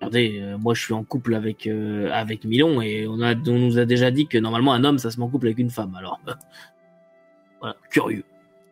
[0.00, 3.58] Regardez, euh, moi je suis en couple avec euh, avec Milon et on a on
[3.58, 5.70] nous a déjà dit que normalement un homme ça se met en couple avec une
[5.70, 5.94] femme.
[5.94, 6.20] Alors
[7.60, 8.24] voilà, curieux,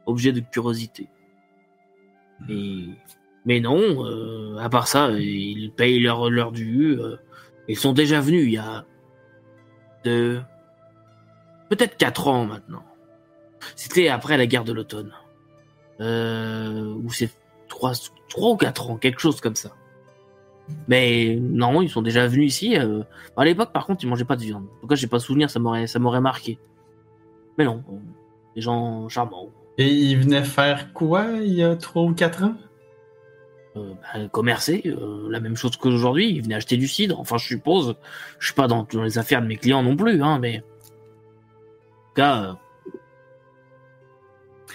[0.05, 1.09] objet de curiosité.
[2.49, 2.89] Et
[3.47, 6.99] mais non, euh, à part ça, ils payent leur leur dû.
[7.69, 8.85] Ils sont déjà venus il y a
[10.05, 10.43] deux,
[11.71, 12.85] peut-être quatre ans maintenant.
[13.77, 15.13] C'était après la guerre de l'automne.
[16.01, 17.31] Euh, ou c'est
[17.69, 17.93] trois,
[18.37, 19.71] ou quatre ans, quelque chose comme ça.
[20.89, 22.77] Mais non, ils sont déjà venus ici.
[22.79, 23.03] euh,
[23.37, 24.67] À l'époque, par contre, ils mangeaient pas de viande.
[24.79, 26.59] En tout cas, j'ai pas souvenir, ça m'aurait, ça m'aurait marqué.
[27.59, 27.97] Mais non, euh,
[28.55, 29.51] des gens charmants.
[29.79, 32.55] Et ils venaient faire quoi il y a trois ou quatre ans?
[33.77, 36.31] Euh, bah, commercer, euh, la même chose qu'aujourd'hui.
[36.31, 37.19] Ils venaient acheter du cidre.
[37.19, 37.97] Enfin, je suppose.
[38.39, 40.59] Je suis pas dans, dans les affaires de mes clients non plus, hein, mais.
[40.59, 42.43] En tout cas.
[42.43, 42.53] euh,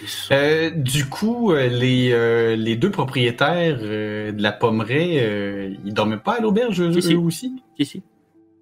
[0.06, 6.16] sont- Euh, du coup, euh, les, euh, les deux propriétaires de la pommeraie, ils dormaient
[6.18, 7.62] pas à l'auberge eux, Si, aussi?
[7.78, 8.02] Si, si.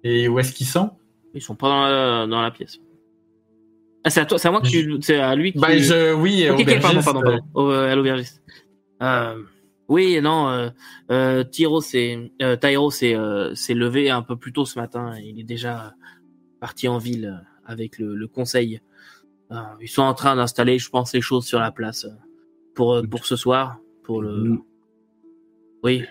[0.03, 0.91] Et où est-ce qu'ils sont?
[1.33, 2.79] Ils sont pas dans la, dans la pièce.
[4.05, 6.13] Ah, c'est à toi, c'est à moi que tu, c'est à lui que Ben, je,
[6.13, 7.39] oui, Ok, ok, pardon, pardon, pardon.
[7.53, 8.41] Au- à l'aubergiste.
[9.01, 9.35] Euh,
[9.89, 10.69] oui, non, euh,
[11.09, 15.15] euh, Tyro s'est, euh, Tyro s'est, euh, levé un peu plus tôt ce matin.
[15.19, 15.95] Il est déjà
[16.59, 18.81] parti en ville avec le, le conseil.
[19.81, 22.05] Ils sont en train d'installer, je pense, les choses sur la place
[22.75, 24.59] pour pour ce soir, pour le.
[25.81, 26.05] Oui,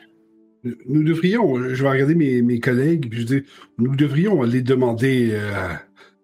[0.86, 3.42] nous devrions, je vais regarder mes, mes collègues, puis je dis,
[3.78, 5.36] nous devrions aller demander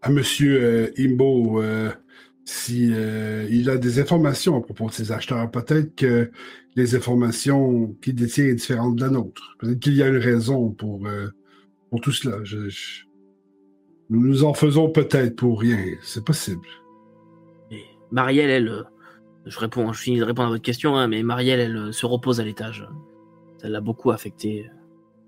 [0.03, 1.63] à, Monsieur Imbo
[2.45, 5.51] si euh, il a des informations à propos de ses acheteurs.
[5.51, 6.31] Peut-être que
[6.77, 9.57] les informations qu'il détient est différentes de la nôtre.
[9.59, 11.29] Peut-être qu'il y a une raison pour, euh,
[11.91, 12.39] pour tout cela.
[14.11, 15.79] Nous nous en faisons peut-être pour rien.
[16.03, 16.69] C'est possible.
[18.11, 18.83] Marielle, elle, euh,
[19.47, 22.41] je réponds, je finis de répondre à votre question, hein, mais Marielle, elle se repose
[22.41, 22.87] à l'étage.
[23.59, 24.71] Ça l'a beaucoup affectée.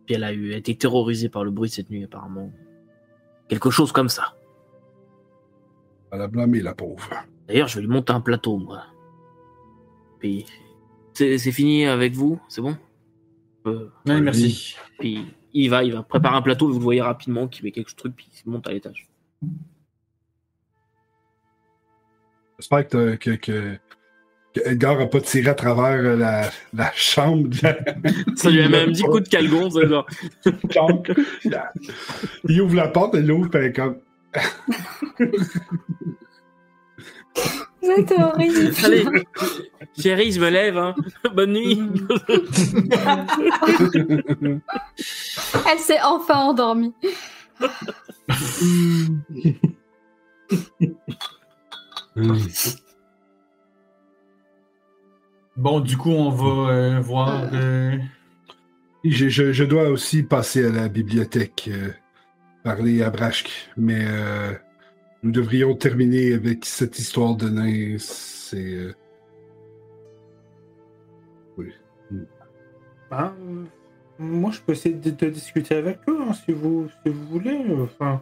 [0.05, 2.53] Puis elle a elle a été terrorisée par le bruit cette nuit, apparemment.
[3.49, 4.36] Quelque chose comme ça.
[6.17, 7.09] La blâmer, la pauvre.
[7.49, 8.83] D'ailleurs, je vais lui monter un plateau, moi.
[10.19, 10.47] Puis,
[11.15, 12.77] c'est c'est fini avec vous, c'est bon?
[13.67, 14.77] Euh, Oui, merci.
[14.99, 17.97] Puis il va, il va préparer un plateau, vous le voyez rapidement, qui met quelques
[17.97, 19.09] trucs, puis il monte à l'étage.
[22.59, 23.77] J'espère que, que, que,
[24.55, 27.49] que Edgar n'a pas tiré à travers euh, la, la chambre.
[27.49, 27.77] de la-
[28.37, 30.07] Ça lui a même dit coup de calgon, ça, genre.
[32.49, 33.99] Il ouvre la porte, elle l'ouvre, puis comme.
[37.83, 38.73] C'était horrible.
[38.85, 39.05] Allez,
[39.99, 40.95] chérie, je me lève, hein.
[41.35, 41.83] Bonne nuit.
[45.71, 46.95] Elle s'est enfin endormie.
[55.57, 57.49] Bon, du coup, on va euh, voir.
[57.55, 57.97] euh,
[59.05, 61.91] je, je, je dois aussi passer à la bibliothèque, euh,
[62.67, 64.53] parler à Brashk, mais euh,
[65.23, 67.97] nous devrions terminer avec cette histoire de nain.
[68.01, 68.57] C'est.
[68.57, 68.93] euh,
[73.09, 73.65] Ben, euh,
[74.19, 77.65] moi, je peux essayer de, de discuter avec eux, hein, si, vous, si vous voulez.
[77.85, 78.21] Enfin,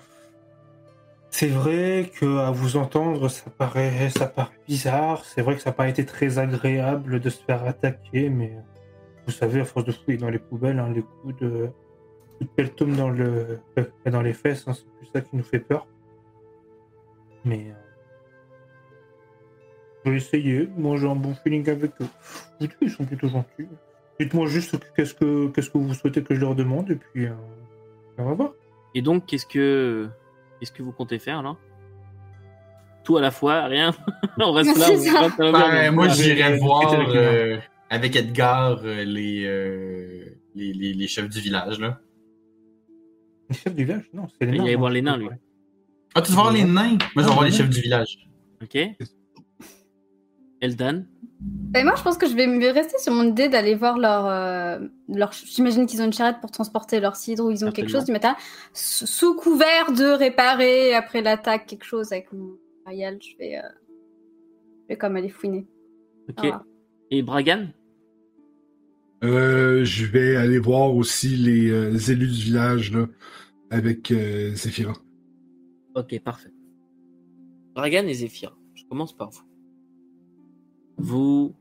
[1.31, 5.25] c'est vrai que à vous entendre, ça paraît, ça paraît bizarre.
[5.25, 8.53] C'est vrai que ça n'a pas été très agréable de se faire attaquer, mais
[9.25, 11.71] vous savez, à force de fouiller dans les poubelles, hein, les coups de,
[12.41, 13.61] de pelletum dans, le,
[14.07, 15.87] dans les fesses, hein, c'est plus ça qui nous fait peur.
[17.45, 17.75] Mais euh,
[20.05, 20.69] je vais essayer.
[20.77, 22.07] Moi, j'ai un bon feeling avec eux.
[22.81, 23.69] Ils sont plutôt gentils.
[24.21, 27.33] Dites-moi juste qu'est-ce que qu'est-ce que vous souhaitez que je leur demande et puis euh,
[28.19, 28.53] on va voir.
[28.95, 30.09] Et donc, qu'est-ce que,
[30.61, 31.57] qu'est-ce que vous comptez faire, là?
[33.03, 33.93] Tout à la fois, rien
[34.39, 35.21] On reste là, on ça.
[35.23, 37.59] reste Ben, moi, avec- j'irais avec voir euh,
[37.91, 40.25] avec Edgar euh, les, euh,
[40.55, 41.79] les, les, les chefs du village.
[41.81, 41.99] Là.
[43.49, 44.09] Le chef du village?
[44.13, 44.65] Non, c'est les Il nains.
[44.65, 44.79] allait hein.
[44.79, 45.29] voir les nains, lui.
[46.15, 46.97] Ah, tu vas voir les nains?
[46.99, 48.29] Moi, je vais voir les chefs du village.
[48.63, 48.79] Ok.
[50.61, 51.05] Eldan?
[51.77, 54.27] Et moi, je pense que je vais me rester sur mon idée d'aller voir leur.
[54.27, 55.33] euh, leur...
[55.33, 58.13] J'imagine qu'ils ont une charrette pour transporter leur cidre ou ils ont quelque chose du
[58.13, 58.35] matin.
[58.73, 62.57] Sous couvert de réparer après l'attaque quelque chose avec mon
[62.87, 63.57] Ariel, je vais.
[63.59, 63.69] euh,
[64.85, 65.67] Je vais comme aller fouiner.
[66.31, 66.37] Ok.
[66.39, 66.63] Voilà.
[67.11, 67.67] Et Bragan?
[69.25, 73.07] Euh, je vais aller voir aussi les, euh, élus du village là,
[73.71, 74.55] avec euh.
[75.95, 76.53] Ok, parfait.
[77.75, 79.43] Dragan et Zephyr, je commence par vous.
[80.99, 81.55] Vous,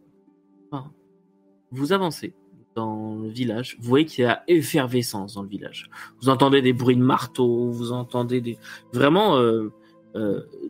[1.72, 2.34] vous avancez
[2.76, 3.78] dans le village.
[3.80, 5.90] Vous voyez qu'il y a effervescence dans le village.
[6.22, 8.58] Vous entendez des bruits de marteau, vous entendez des
[8.92, 9.72] vraiment euh,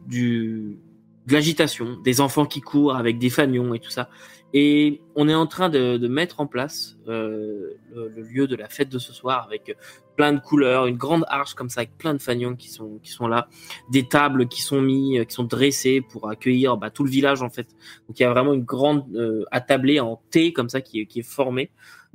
[0.05, 0.77] du
[1.25, 4.09] de l'agitation, des enfants qui courent avec des fanions et tout ça.
[4.55, 8.89] Et on est en train de, mettre en place euh, le, lieu de la fête
[8.89, 9.75] de ce soir avec
[10.15, 13.11] plein de couleurs, une grande arche comme ça avec plein de fanions qui sont qui
[13.11, 13.47] sont là,
[13.91, 17.41] des tables qui sont mis, euh, qui sont dressées pour accueillir bah, tout le village
[17.41, 17.67] en fait.
[18.07, 21.21] Donc il y a vraiment une grande euh, attablée en T comme ça qui est
[21.21, 21.71] formée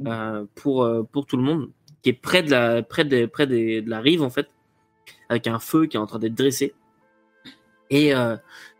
[0.06, 1.70] euh, pour pour tout le monde,
[2.02, 4.48] qui est près de la près de près de la rive en fait,
[5.28, 6.74] avec un feu qui est en train d'être dressé.
[7.90, 8.12] Et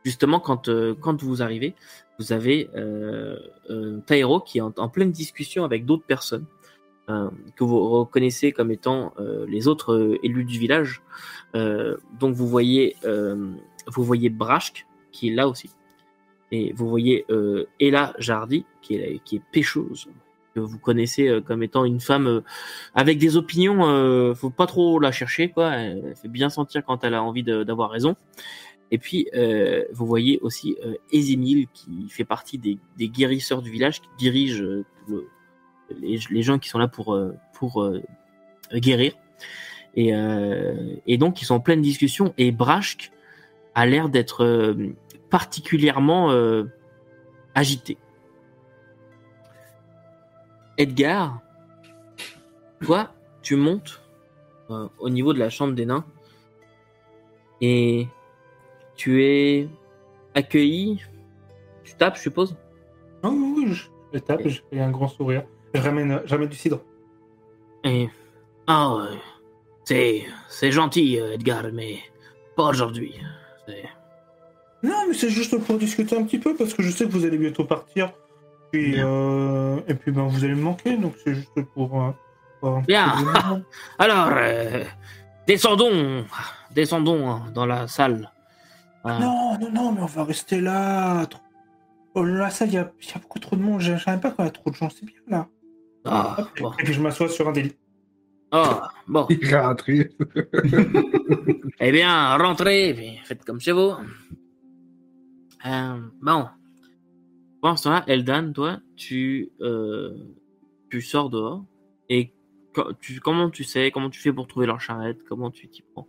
[0.04, 0.70] justement quand
[1.00, 1.74] quand vous arrivez,
[2.18, 3.38] vous avez euh,
[3.70, 6.46] euh, Taero qui est en, pleine discussion avec d'autres personnes
[7.08, 11.02] euh, que vous reconnaissez comme étant euh, les autres élus du village.
[11.54, 15.70] Donc vous voyez, vous voyez Brashk qui est là aussi,
[16.52, 17.24] et vous voyez
[17.80, 20.08] Ella Jardy qui est qui est pêcheuse
[20.54, 22.42] que vous connaissez comme étant une femme
[22.94, 24.34] avec des opinions.
[24.34, 25.70] Faut pas trop la chercher quoi.
[25.70, 28.14] Elle, fait bien sentir quand elle a envie d'avoir raison.
[28.90, 32.78] Et puis, euh, vous voyez aussi euh, Ezimil qui fait partie des,
[33.08, 35.28] guérisseurs du village, qui dirige euh, le-
[36.00, 38.02] les, gens qui sont là pour, euh, pour euh,
[38.74, 39.12] guérir.
[39.94, 42.34] Et, euh, et donc, ils sont en pleine discussion.
[42.38, 43.10] Et Brashk
[43.74, 44.94] a l'air d'être euh,
[45.30, 46.64] particulièrement euh,
[47.54, 47.98] agité.
[50.76, 51.40] Edgar,
[52.80, 53.12] toi,
[53.42, 54.02] tu montes
[54.70, 56.04] euh, au niveau de la chambre des nains
[57.60, 58.06] et
[58.98, 59.68] tu es
[60.34, 61.00] accueilli.
[61.84, 62.54] Tu tapes, je suppose
[63.22, 63.72] Ah oui,
[64.12, 65.44] je tape, je fais un grand sourire.
[65.72, 66.80] Je ramène, je ramène du cidre.
[67.84, 68.08] Et.
[68.66, 69.16] Ah, ouais.
[69.84, 70.24] c'est.
[70.48, 72.00] C'est gentil, euh, Edgar, mais
[72.56, 73.14] pas aujourd'hui.
[74.82, 77.24] Non, mais c'est juste pour discuter un petit peu parce que je sais que vous
[77.24, 78.12] allez bientôt partir.
[78.70, 82.14] Puis, euh, et puis, ben, vous allez me manquer, donc c'est juste pour.
[82.62, 83.12] euh, Bien.
[83.98, 84.84] Alors, euh,
[85.46, 86.24] descendons.
[86.72, 88.30] Descendons dans la salle.
[89.04, 91.26] Ah, Non, non, non, mais on va rester là.
[92.14, 93.80] Oh, la salle, il y a, il y a beaucoup trop de monde.
[93.80, 95.48] Je savais pas qu'il y a trop de gens, c'est bien là.
[96.04, 96.72] ah, bon.
[96.72, 97.74] Et puis je m'assois sur un délit.
[98.50, 99.26] Ah, bon.
[99.30, 99.38] Il.
[101.80, 103.92] Eh bien, rentrez, puis faites comme chez vous.
[105.66, 106.46] Euh, bon.
[107.62, 110.12] Pendant ce temps-là, Eldan, toi, tu, euh,
[110.90, 111.64] tu sors dehors.
[112.08, 112.32] Et
[112.74, 115.22] co- tu, comment tu sais, comment tu fais pour trouver leur charrette?
[115.28, 116.08] Comment tu t'y prends?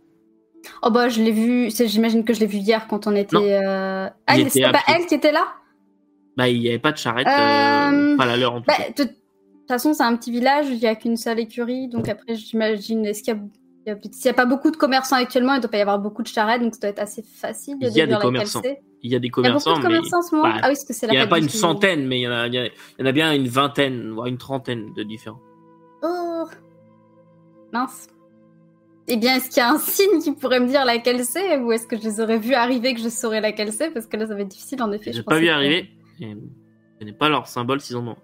[0.82, 3.36] Oh bah je l'ai vu, j'imagine que je l'ai vu hier quand on était.
[3.36, 5.44] Euh, Ah, Il était c'était pas elle qui était là?
[6.36, 8.74] Bah, il n'y avait pas de charrette, Euh, euh, pas à l'heure en tout Bah,
[8.76, 8.88] cas.
[9.04, 9.16] de toute
[9.68, 13.22] façon, c'est un petit village, il n'y a qu'une seule écurie, donc après, j'imagine, est-ce
[13.22, 13.40] qu'il y a.
[14.04, 15.98] il S'il n'y a pas beaucoup de commerçants actuellement, il ne doit pas y avoir
[15.98, 18.62] beaucoup de charrettes, donc ça doit être assez facile de Il y a des commerçants.
[19.02, 20.48] Il y a des Il y a beaucoup commerçants, de mais commerçants en ce moment?
[20.48, 22.18] bah, Ah oui, parce que c'est il la n'y en a pas une centaine, mais
[22.20, 24.10] il y, en a, il y en a- il y en a bien une vingtaine,
[24.10, 25.40] voire une trentaine de différents.
[26.02, 26.44] Oh
[27.72, 28.08] Mince.
[29.12, 31.72] Eh bien, est-ce qu'il y a un signe qui pourrait me dire laquelle c'est Ou
[31.72, 33.90] est-ce que je les aurais vus arriver que je saurais laquelle c'est?
[33.90, 35.12] Parce que là, ça va être difficile en effet.
[35.12, 35.90] Je n'ai pas vu que- arriver.
[36.20, 36.36] Et
[37.00, 38.16] je n'ai pas leur symbole s'ils en ont.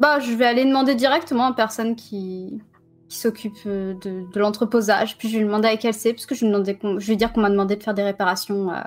[0.00, 2.60] Bah, je vais aller demander directement à la personne qui,
[3.08, 5.16] qui s'occupe euh, de, de l'entreposage.
[5.16, 7.06] Puis je vais lui demander à laquelle c'est, parce que je, lui demandais qu'on- je
[7.06, 8.70] vais dire qu'on m'a demandé de faire des réparations.
[8.70, 8.80] euh,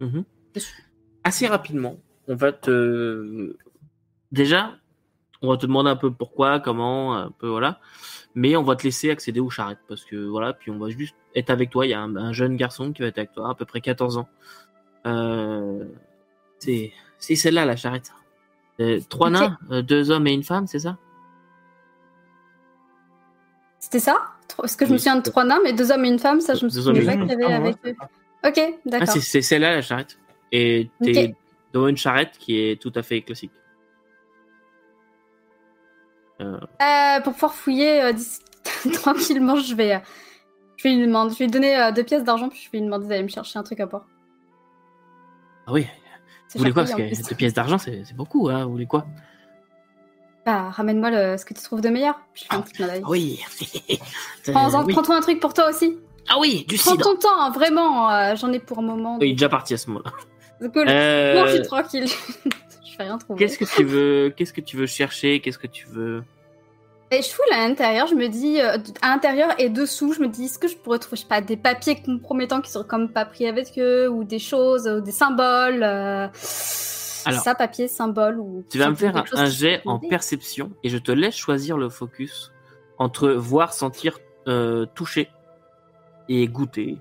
[0.00, 0.24] Mhm.
[1.24, 1.96] Assez rapidement,
[2.28, 3.56] on va te.
[4.32, 4.72] Déjà,
[5.42, 7.80] on va te demander un peu pourquoi, comment, un peu voilà.
[8.34, 11.14] Mais on va te laisser accéder aux charrettes parce que voilà, puis on va juste
[11.36, 11.86] être avec toi.
[11.86, 13.80] Il y a un, un jeune garçon qui va être avec toi, à peu près
[13.80, 14.28] 14 ans.
[15.06, 15.84] Euh,
[16.58, 16.92] c'est
[17.36, 18.12] celle-là la charrette.
[18.80, 20.96] Euh, trois nains, euh, deux hommes et une femme, c'est ça?
[23.78, 24.18] C'était ça?
[24.56, 26.54] Parce que je me souviens de trois nains, mais deux hommes et une femme, ça,
[26.54, 27.94] je me souviens pas qu'il y avait avec eux.
[28.44, 29.08] Ok, Ah, d'accord.
[29.08, 30.18] c'est c'est celle-là la charrette.
[30.52, 31.34] Et t'es
[31.72, 33.52] dans une charrette qui est tout à fait classique.
[36.44, 38.12] Euh, pour pouvoir fouiller euh,
[38.92, 39.98] tranquillement, je vais, euh,
[40.76, 42.84] je vais lui demander, je vais lui donner deux pièces d'argent, puis je vais lui
[42.84, 44.06] demander d'aller me chercher un truc à boire.
[45.66, 45.86] Ah oui,
[46.52, 46.84] vous voulez quoi?
[46.84, 48.48] Parce que deux pièces d'argent, c'est beaucoup.
[48.48, 49.06] Hein vous voulez quoi?
[50.44, 52.20] Bah, ramène-moi ce que tu trouves de meilleur.
[52.34, 53.02] Puis je fais un petit clin d'œil.
[53.02, 53.40] Ah Oui.
[54.92, 55.98] Prends-toi un truc pour toi aussi.
[56.28, 58.34] Ah oui, du Prends ton temps, hein, vraiment.
[58.36, 59.18] J'en ai pour un moment.
[59.22, 60.10] Il est déjà parti à ce moment-là.
[60.68, 60.84] cool.
[60.84, 62.06] Non, je suis tranquille.
[62.94, 63.38] je fais rien trouver.
[63.38, 65.40] Qu'est-ce que tu veux Qu'est-ce que tu veux chercher?
[65.40, 66.22] Qu'est-ce que tu veux?
[67.10, 70.28] Et je fouille à l'intérieur, je me dis, euh, à l'intérieur et dessous, je me
[70.28, 73.08] dis, est-ce que je pourrais trouver, je sais pas, des papiers compromettants qui seraient comme
[73.08, 75.82] pas pris avec eux, ou des choses, ou des symboles.
[75.82, 76.26] euh,
[77.26, 78.64] Alors, ça, papier, symbole, ou.
[78.70, 82.52] Tu vas me faire un, jet en perception et je te laisse choisir le focus
[82.98, 84.18] entre voir, sentir,
[84.48, 85.28] euh, toucher
[86.28, 86.98] et goûter.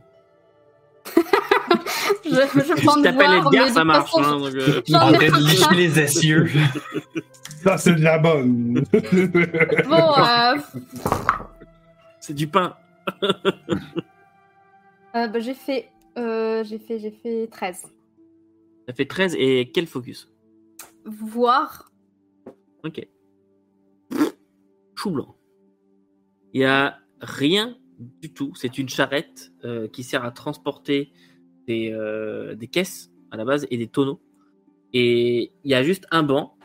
[2.25, 4.11] Je je, prends Si de voir, Edgar, mais ça de marche.
[4.11, 6.49] façon, hein, donc, euh, En ai train de licher les essieux.
[7.63, 8.83] Ça, c'est de la bonne.
[9.87, 10.57] Bon, euh,
[12.19, 12.75] C'est du pain.
[13.23, 13.31] euh,
[15.27, 17.83] bah, j'ai fait, euh, j'ai fait, j'ai fait 13.
[18.87, 20.29] Ça fait 13 et quel focus?
[21.05, 21.89] Voir.
[22.83, 23.05] Ok.
[24.95, 25.35] Chou blanc.
[26.53, 28.53] Il y a rien du tout.
[28.55, 31.11] C'est une charrette euh, qui sert à transporter
[31.67, 34.19] des, euh, des caisses à la base et des tonneaux.
[34.93, 36.55] Et il y a juste un banc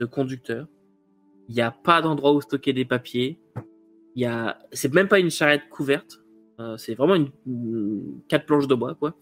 [0.00, 0.66] de conducteur.
[1.48, 3.38] Il n'y a pas d'endroit où stocker des papiers.
[4.16, 6.20] Il y a, c'est même pas une charrette couverte.
[6.60, 9.14] Euh, c'est vraiment une, une- quatre planches de bois, quoi.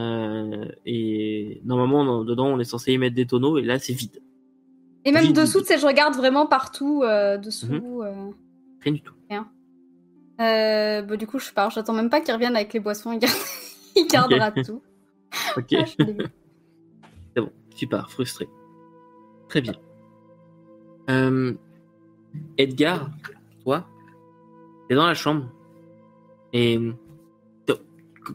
[0.00, 3.92] Euh, et normalement, dans- dedans, on est censé y mettre des tonneaux, et là, c'est
[3.92, 4.22] vide.
[5.04, 7.66] Et même Vide, dessous, tu sais, je regarde vraiment partout euh, dessous.
[7.66, 8.32] Mhm.
[8.80, 9.14] Rien du tout.
[10.40, 11.70] Euh, bah, du coup, je pars.
[11.70, 13.18] J'attends même pas qu'ils reviennent avec les boissons.
[13.96, 14.82] il gardera tout.
[15.56, 15.66] Ok.
[15.72, 16.28] Ah, je suis dégoûtée.
[17.34, 18.48] C'est bon, tu pars, frustré.
[19.48, 19.74] Très bien.
[21.10, 21.54] Euh,
[22.58, 23.10] Edgar,
[23.64, 23.86] toi,
[24.88, 25.48] t'es dans la chambre.
[26.52, 26.78] Et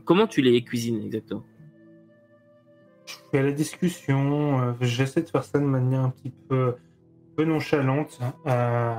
[0.05, 1.43] comment tu les cuisines exactement?
[3.31, 4.59] Je à la discussion.
[4.61, 6.75] euh, J'essaie de faire ça de manière un petit peu,
[7.35, 8.17] peu nonchalante.
[8.21, 8.95] hein, euh,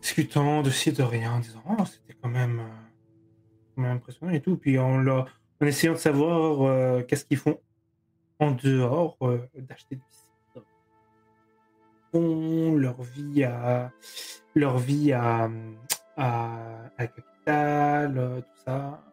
[0.00, 2.62] discutant de ci, de rien, en disant Oh, c'était quand même,
[3.80, 4.56] même impressionnant et tout.
[4.56, 5.28] Puis en, leur-
[5.60, 7.60] en essayant de savoir euh, qu'est-ce qu'ils font
[8.38, 10.64] en dehors euh, d'acheter du cidre.
[12.12, 13.92] Font leur vie à
[14.54, 15.50] leur vie à,
[16.16, 16.54] à,
[16.96, 19.04] à la capitale, euh, tout ça,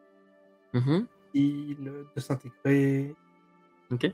[1.33, 1.77] il,
[2.15, 3.13] de s'intégrer.
[3.91, 4.11] Ok.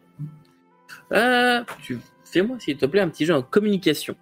[1.11, 4.15] Euh, tu fais-moi s'il te plaît un petit jeu en communication.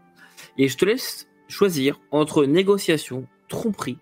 [0.57, 3.97] Et je te laisse choisir entre négociation, tromperie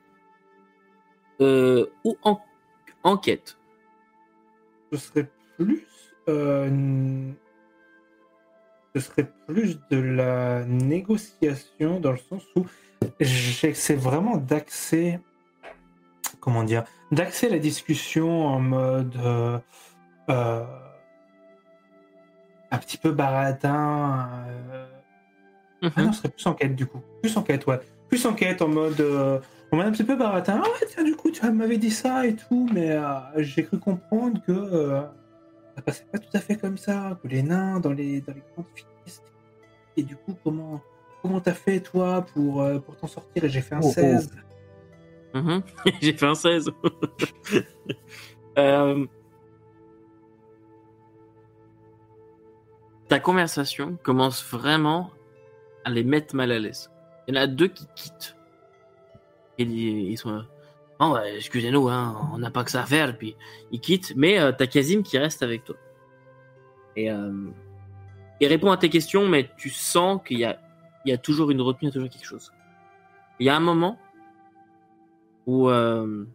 [1.39, 2.39] ou en-
[3.03, 3.57] enquête.
[4.91, 5.85] ce serait plus
[6.27, 7.31] euh,
[8.95, 12.65] ce serait plus de la négociation dans le sens où
[13.19, 15.19] j'essaie vraiment d'axer
[16.39, 19.59] comment dire d'axer la discussion en mode euh,
[20.29, 20.65] euh,
[22.71, 24.85] un petit peu baratin euh,
[25.95, 26.99] ah non, ce serait plus enquête du coup.
[27.21, 27.79] Plus enquête, ouais.
[28.09, 28.99] Plus enquête en mode.
[29.01, 29.39] euh,
[29.71, 30.61] en mode un petit peu baratin.
[30.63, 33.03] Ah ouais, tiens, du coup, tu m'avais dit ça et tout, mais euh,
[33.37, 35.01] j'ai cru comprendre que euh,
[35.75, 38.43] ça passait pas tout à fait comme ça, que les nains dans les, dans les
[38.53, 39.23] grandes fiestes.
[39.95, 40.81] Et du coup, comment
[41.21, 43.43] comment t'as fait toi pour, euh, pour t'en sortir?
[43.43, 43.91] Et j'ai fait un Oh, oh.
[43.93, 44.31] 16.
[45.35, 45.61] Mhm.
[46.01, 46.71] J'ai fait un 16.
[48.57, 49.05] Euh,
[53.07, 55.11] Ta conversation commence vraiment
[55.85, 56.91] à les mettre mal à l'aise.
[57.29, 58.35] Il y en a deux qui quittent.
[59.59, 60.45] Ils sont là.
[60.99, 63.15] Oh, ouais, excusez-nous, hein, on n'a pas que ça à faire.
[63.15, 63.35] Puis
[63.71, 65.75] ils quittent, mais euh, t'as Kazim qui reste avec toi.
[66.95, 67.51] Et euh,
[68.39, 70.59] il répond à tes questions, mais tu sens qu'il y a,
[71.05, 72.51] il y a toujours une retenue, il y a toujours quelque chose.
[73.39, 73.99] Il y a un moment
[75.45, 76.25] où euh,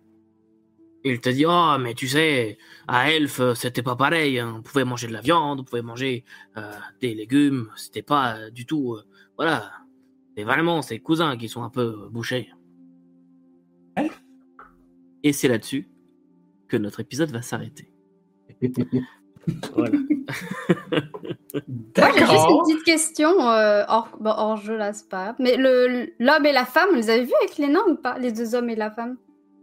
[1.04, 2.56] il te dit oh mais tu sais
[2.88, 4.54] à Elf euh, c'était pas pareil hein.
[4.58, 6.24] on pouvait manger de la viande on pouvait manger
[6.56, 9.04] euh, des légumes c'était pas euh, du tout euh,
[9.36, 9.70] voilà
[10.36, 12.50] c'est vraiment ses cousins qui sont un peu bouchés.
[15.22, 15.88] Et c'est là-dessus
[16.68, 17.88] que notre épisode va s'arrêter.
[19.74, 19.90] Voilà.
[19.90, 20.00] Moi,
[21.52, 22.62] j'ai juste une D'accord.
[22.66, 25.34] petite question euh, hors, bon, hors jeu, là, c'est pas grave.
[25.38, 28.18] Mais le- l'homme et la femme, vous les avez vus avec les nains ou pas?
[28.18, 29.18] Les deux hommes et la femme?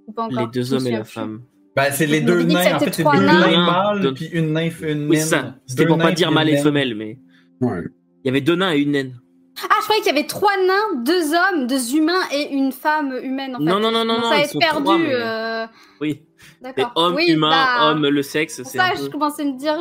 [0.05, 0.39] Ou pas encore?
[0.39, 1.41] Les deux hommes et la femme.
[1.75, 2.75] Ben, c'est les deux nains.
[2.75, 3.65] En fait, c'est deux nains.
[3.65, 5.25] mâles, puis une nymphe et une oui naine.
[5.25, 5.55] ça.
[5.65, 7.17] C'était pour pas dire mâle et femelle mais
[7.59, 7.81] Ouais.
[8.23, 9.19] il y avait deux nains et une naine
[9.81, 13.55] je croyais qu'il y avait trois nains, deux hommes, deux humains et une femme humaine.
[13.55, 13.65] En fait.
[13.65, 14.83] Non, non, non, non, non, Ça va être perdu.
[14.83, 15.65] trois, mais- euh,
[16.01, 16.23] oui
[16.59, 16.91] D'accord.
[16.95, 19.77] homme Oui, humain bah, homme le sexe c'est ça, un je commençais à me dire.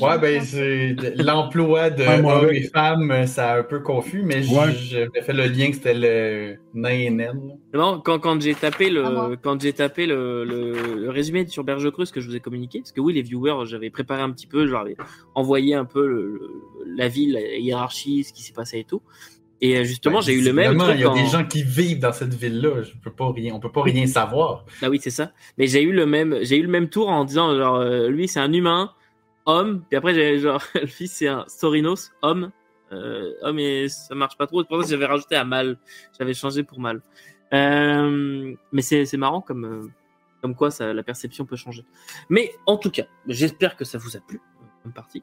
[0.00, 2.64] Ouais, ben, c'est l'emploi de Ouais, moi, hommes avec.
[2.64, 4.72] et femmes, ça a un peu confus, mais Ouais.
[4.72, 7.58] j'avais fait le lien que c'était le nain et naine.
[7.74, 11.90] Non, quand, quand j'ai tapé le quand j'ai tapé le, le, le résumé sur Berge
[11.90, 14.46] Creuse que je vous ai communiqué, parce que oui les viewers j'avais préparé un petit
[14.46, 14.96] peu, j'avais
[15.34, 16.50] envoyé un peu le, le-
[16.96, 19.02] la ville, la hiérarchie, ce qui s'est passé et tout.
[19.62, 21.44] Et euh, justement Ben, j'ai eu le même truc Il y a en- des gens
[21.44, 22.82] qui vivent dans cette ville-là.
[22.82, 24.64] Je peux pas rien, on peut pas rien savoir.
[24.82, 25.32] Ah oui c'est ça.
[25.58, 28.26] Mais j'ai eu le même j'ai eu le même tour en disant genre euh, lui
[28.26, 28.92] c'est un humain
[29.46, 30.62] homme, puis après j'ai genre
[30.98, 32.50] lui c'est un Sorinos homme
[32.92, 34.62] euh, homme et ça marche pas trop.
[34.62, 35.78] C'est pour ça que j'avais rajouté à mal,
[36.18, 37.02] j'avais changé pour mal.
[37.52, 39.88] Euh, mais c'est c'est marrant comme euh,
[40.40, 41.84] comme quoi ça, la perception peut changer.
[42.30, 45.22] Mais en tout cas, j'espère que ça vous a plu euh, comme partie.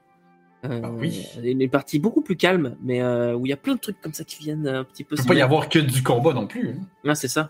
[0.70, 1.26] Euh, Ah oui.
[1.44, 4.14] Une partie beaucoup plus calme, mais euh, où il y a plein de trucs comme
[4.14, 5.16] ça qui viennent un petit peu.
[5.16, 6.70] Il peut pas y avoir que du combat non plus.
[6.70, 6.86] hein.
[7.08, 7.50] Ah, c'est ça.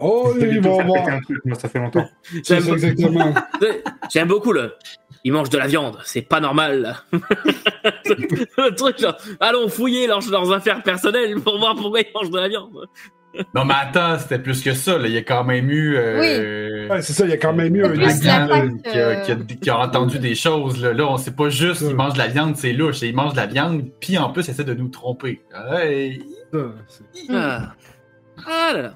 [0.00, 1.04] Oh, Pas du ils tout vont faire voir.
[1.04, 2.06] péter un truc, moi, ça fait longtemps.
[2.42, 3.32] C'est ça, exactement.
[4.12, 4.74] J'aime beaucoup le.
[5.22, 6.96] ils mangent de la viande, c'est pas normal.
[7.12, 12.38] le truc, genre, allons fouiller leurs, leurs affaires personnelles pour voir pourquoi ils mangent de
[12.38, 12.88] la viande.
[13.54, 14.96] Non, mais attends, c'était plus que ça.
[14.98, 15.08] Là.
[15.08, 15.96] Il y a quand même eu.
[15.96, 18.08] euh, Ouais, c'est ça, il y a quand même eu un là.
[18.08, 18.20] fac.
[18.20, 18.28] qui,
[18.98, 20.80] a, qui a- qui a entendu des choses.
[20.82, 23.02] Là, là on sait pas juste il mange de la viande, c'est louche.
[23.02, 25.42] Il mange de la viande, puis en plus, il essaie de nous tromper.
[25.72, 26.22] Hey.
[26.52, 26.58] Ça,
[26.88, 27.34] c'est- Mm.
[27.36, 27.72] Ah,
[28.46, 28.94] Ah là là.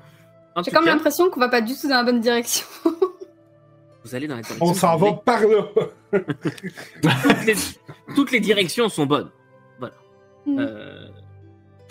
[0.65, 2.67] J'ai comme cas, l'impression qu'on va pas du tout dans la bonne direction.
[4.05, 4.67] vous allez dans la direction.
[4.67, 5.65] On s'en va par là.
[7.03, 7.55] Toutes les,
[8.15, 9.31] toutes les directions sont bonnes.
[10.47, 10.59] Mm.
[10.61, 11.08] Euh,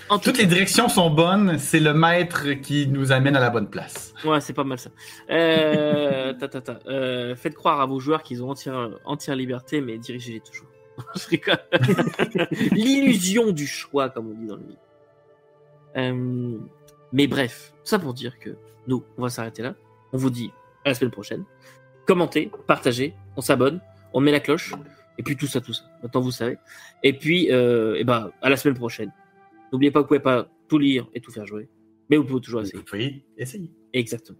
[0.10, 3.70] en Toutes les directions sont bonnes, c'est le maître qui nous amène à la bonne
[3.70, 4.14] place.
[4.24, 4.90] Ouais, c'est pas mal ça.
[5.30, 6.80] Euh, ta, ta, ta.
[6.88, 10.68] Euh, faites croire à vos joueurs qu'ils ont entière, entière liberté, mais dirigez-les toujours.
[11.16, 11.60] Je rigole.
[12.72, 14.78] L'illusion du choix, comme on dit dans le milieu.
[15.98, 16.58] Euh,
[17.12, 18.52] mais bref, ça pour dire que
[18.88, 19.76] nous, on va s'arrêter là.
[20.14, 20.52] On vous dit
[20.86, 21.44] à la semaine prochaine.
[22.06, 23.82] Commentez, partagez, on s'abonne,
[24.14, 24.74] on met la cloche,
[25.18, 25.84] et puis tout ça, tout ça.
[26.02, 26.58] Maintenant, vous savez.
[27.04, 29.12] Et puis, euh, et ben, à la semaine prochaine.
[29.72, 31.70] N'oubliez pas que vous pouvez pas tout lire et tout faire jouer,
[32.10, 32.84] mais vous pouvez toujours essayer.
[32.84, 33.72] Pouvez essayer.
[33.94, 34.40] Exactement.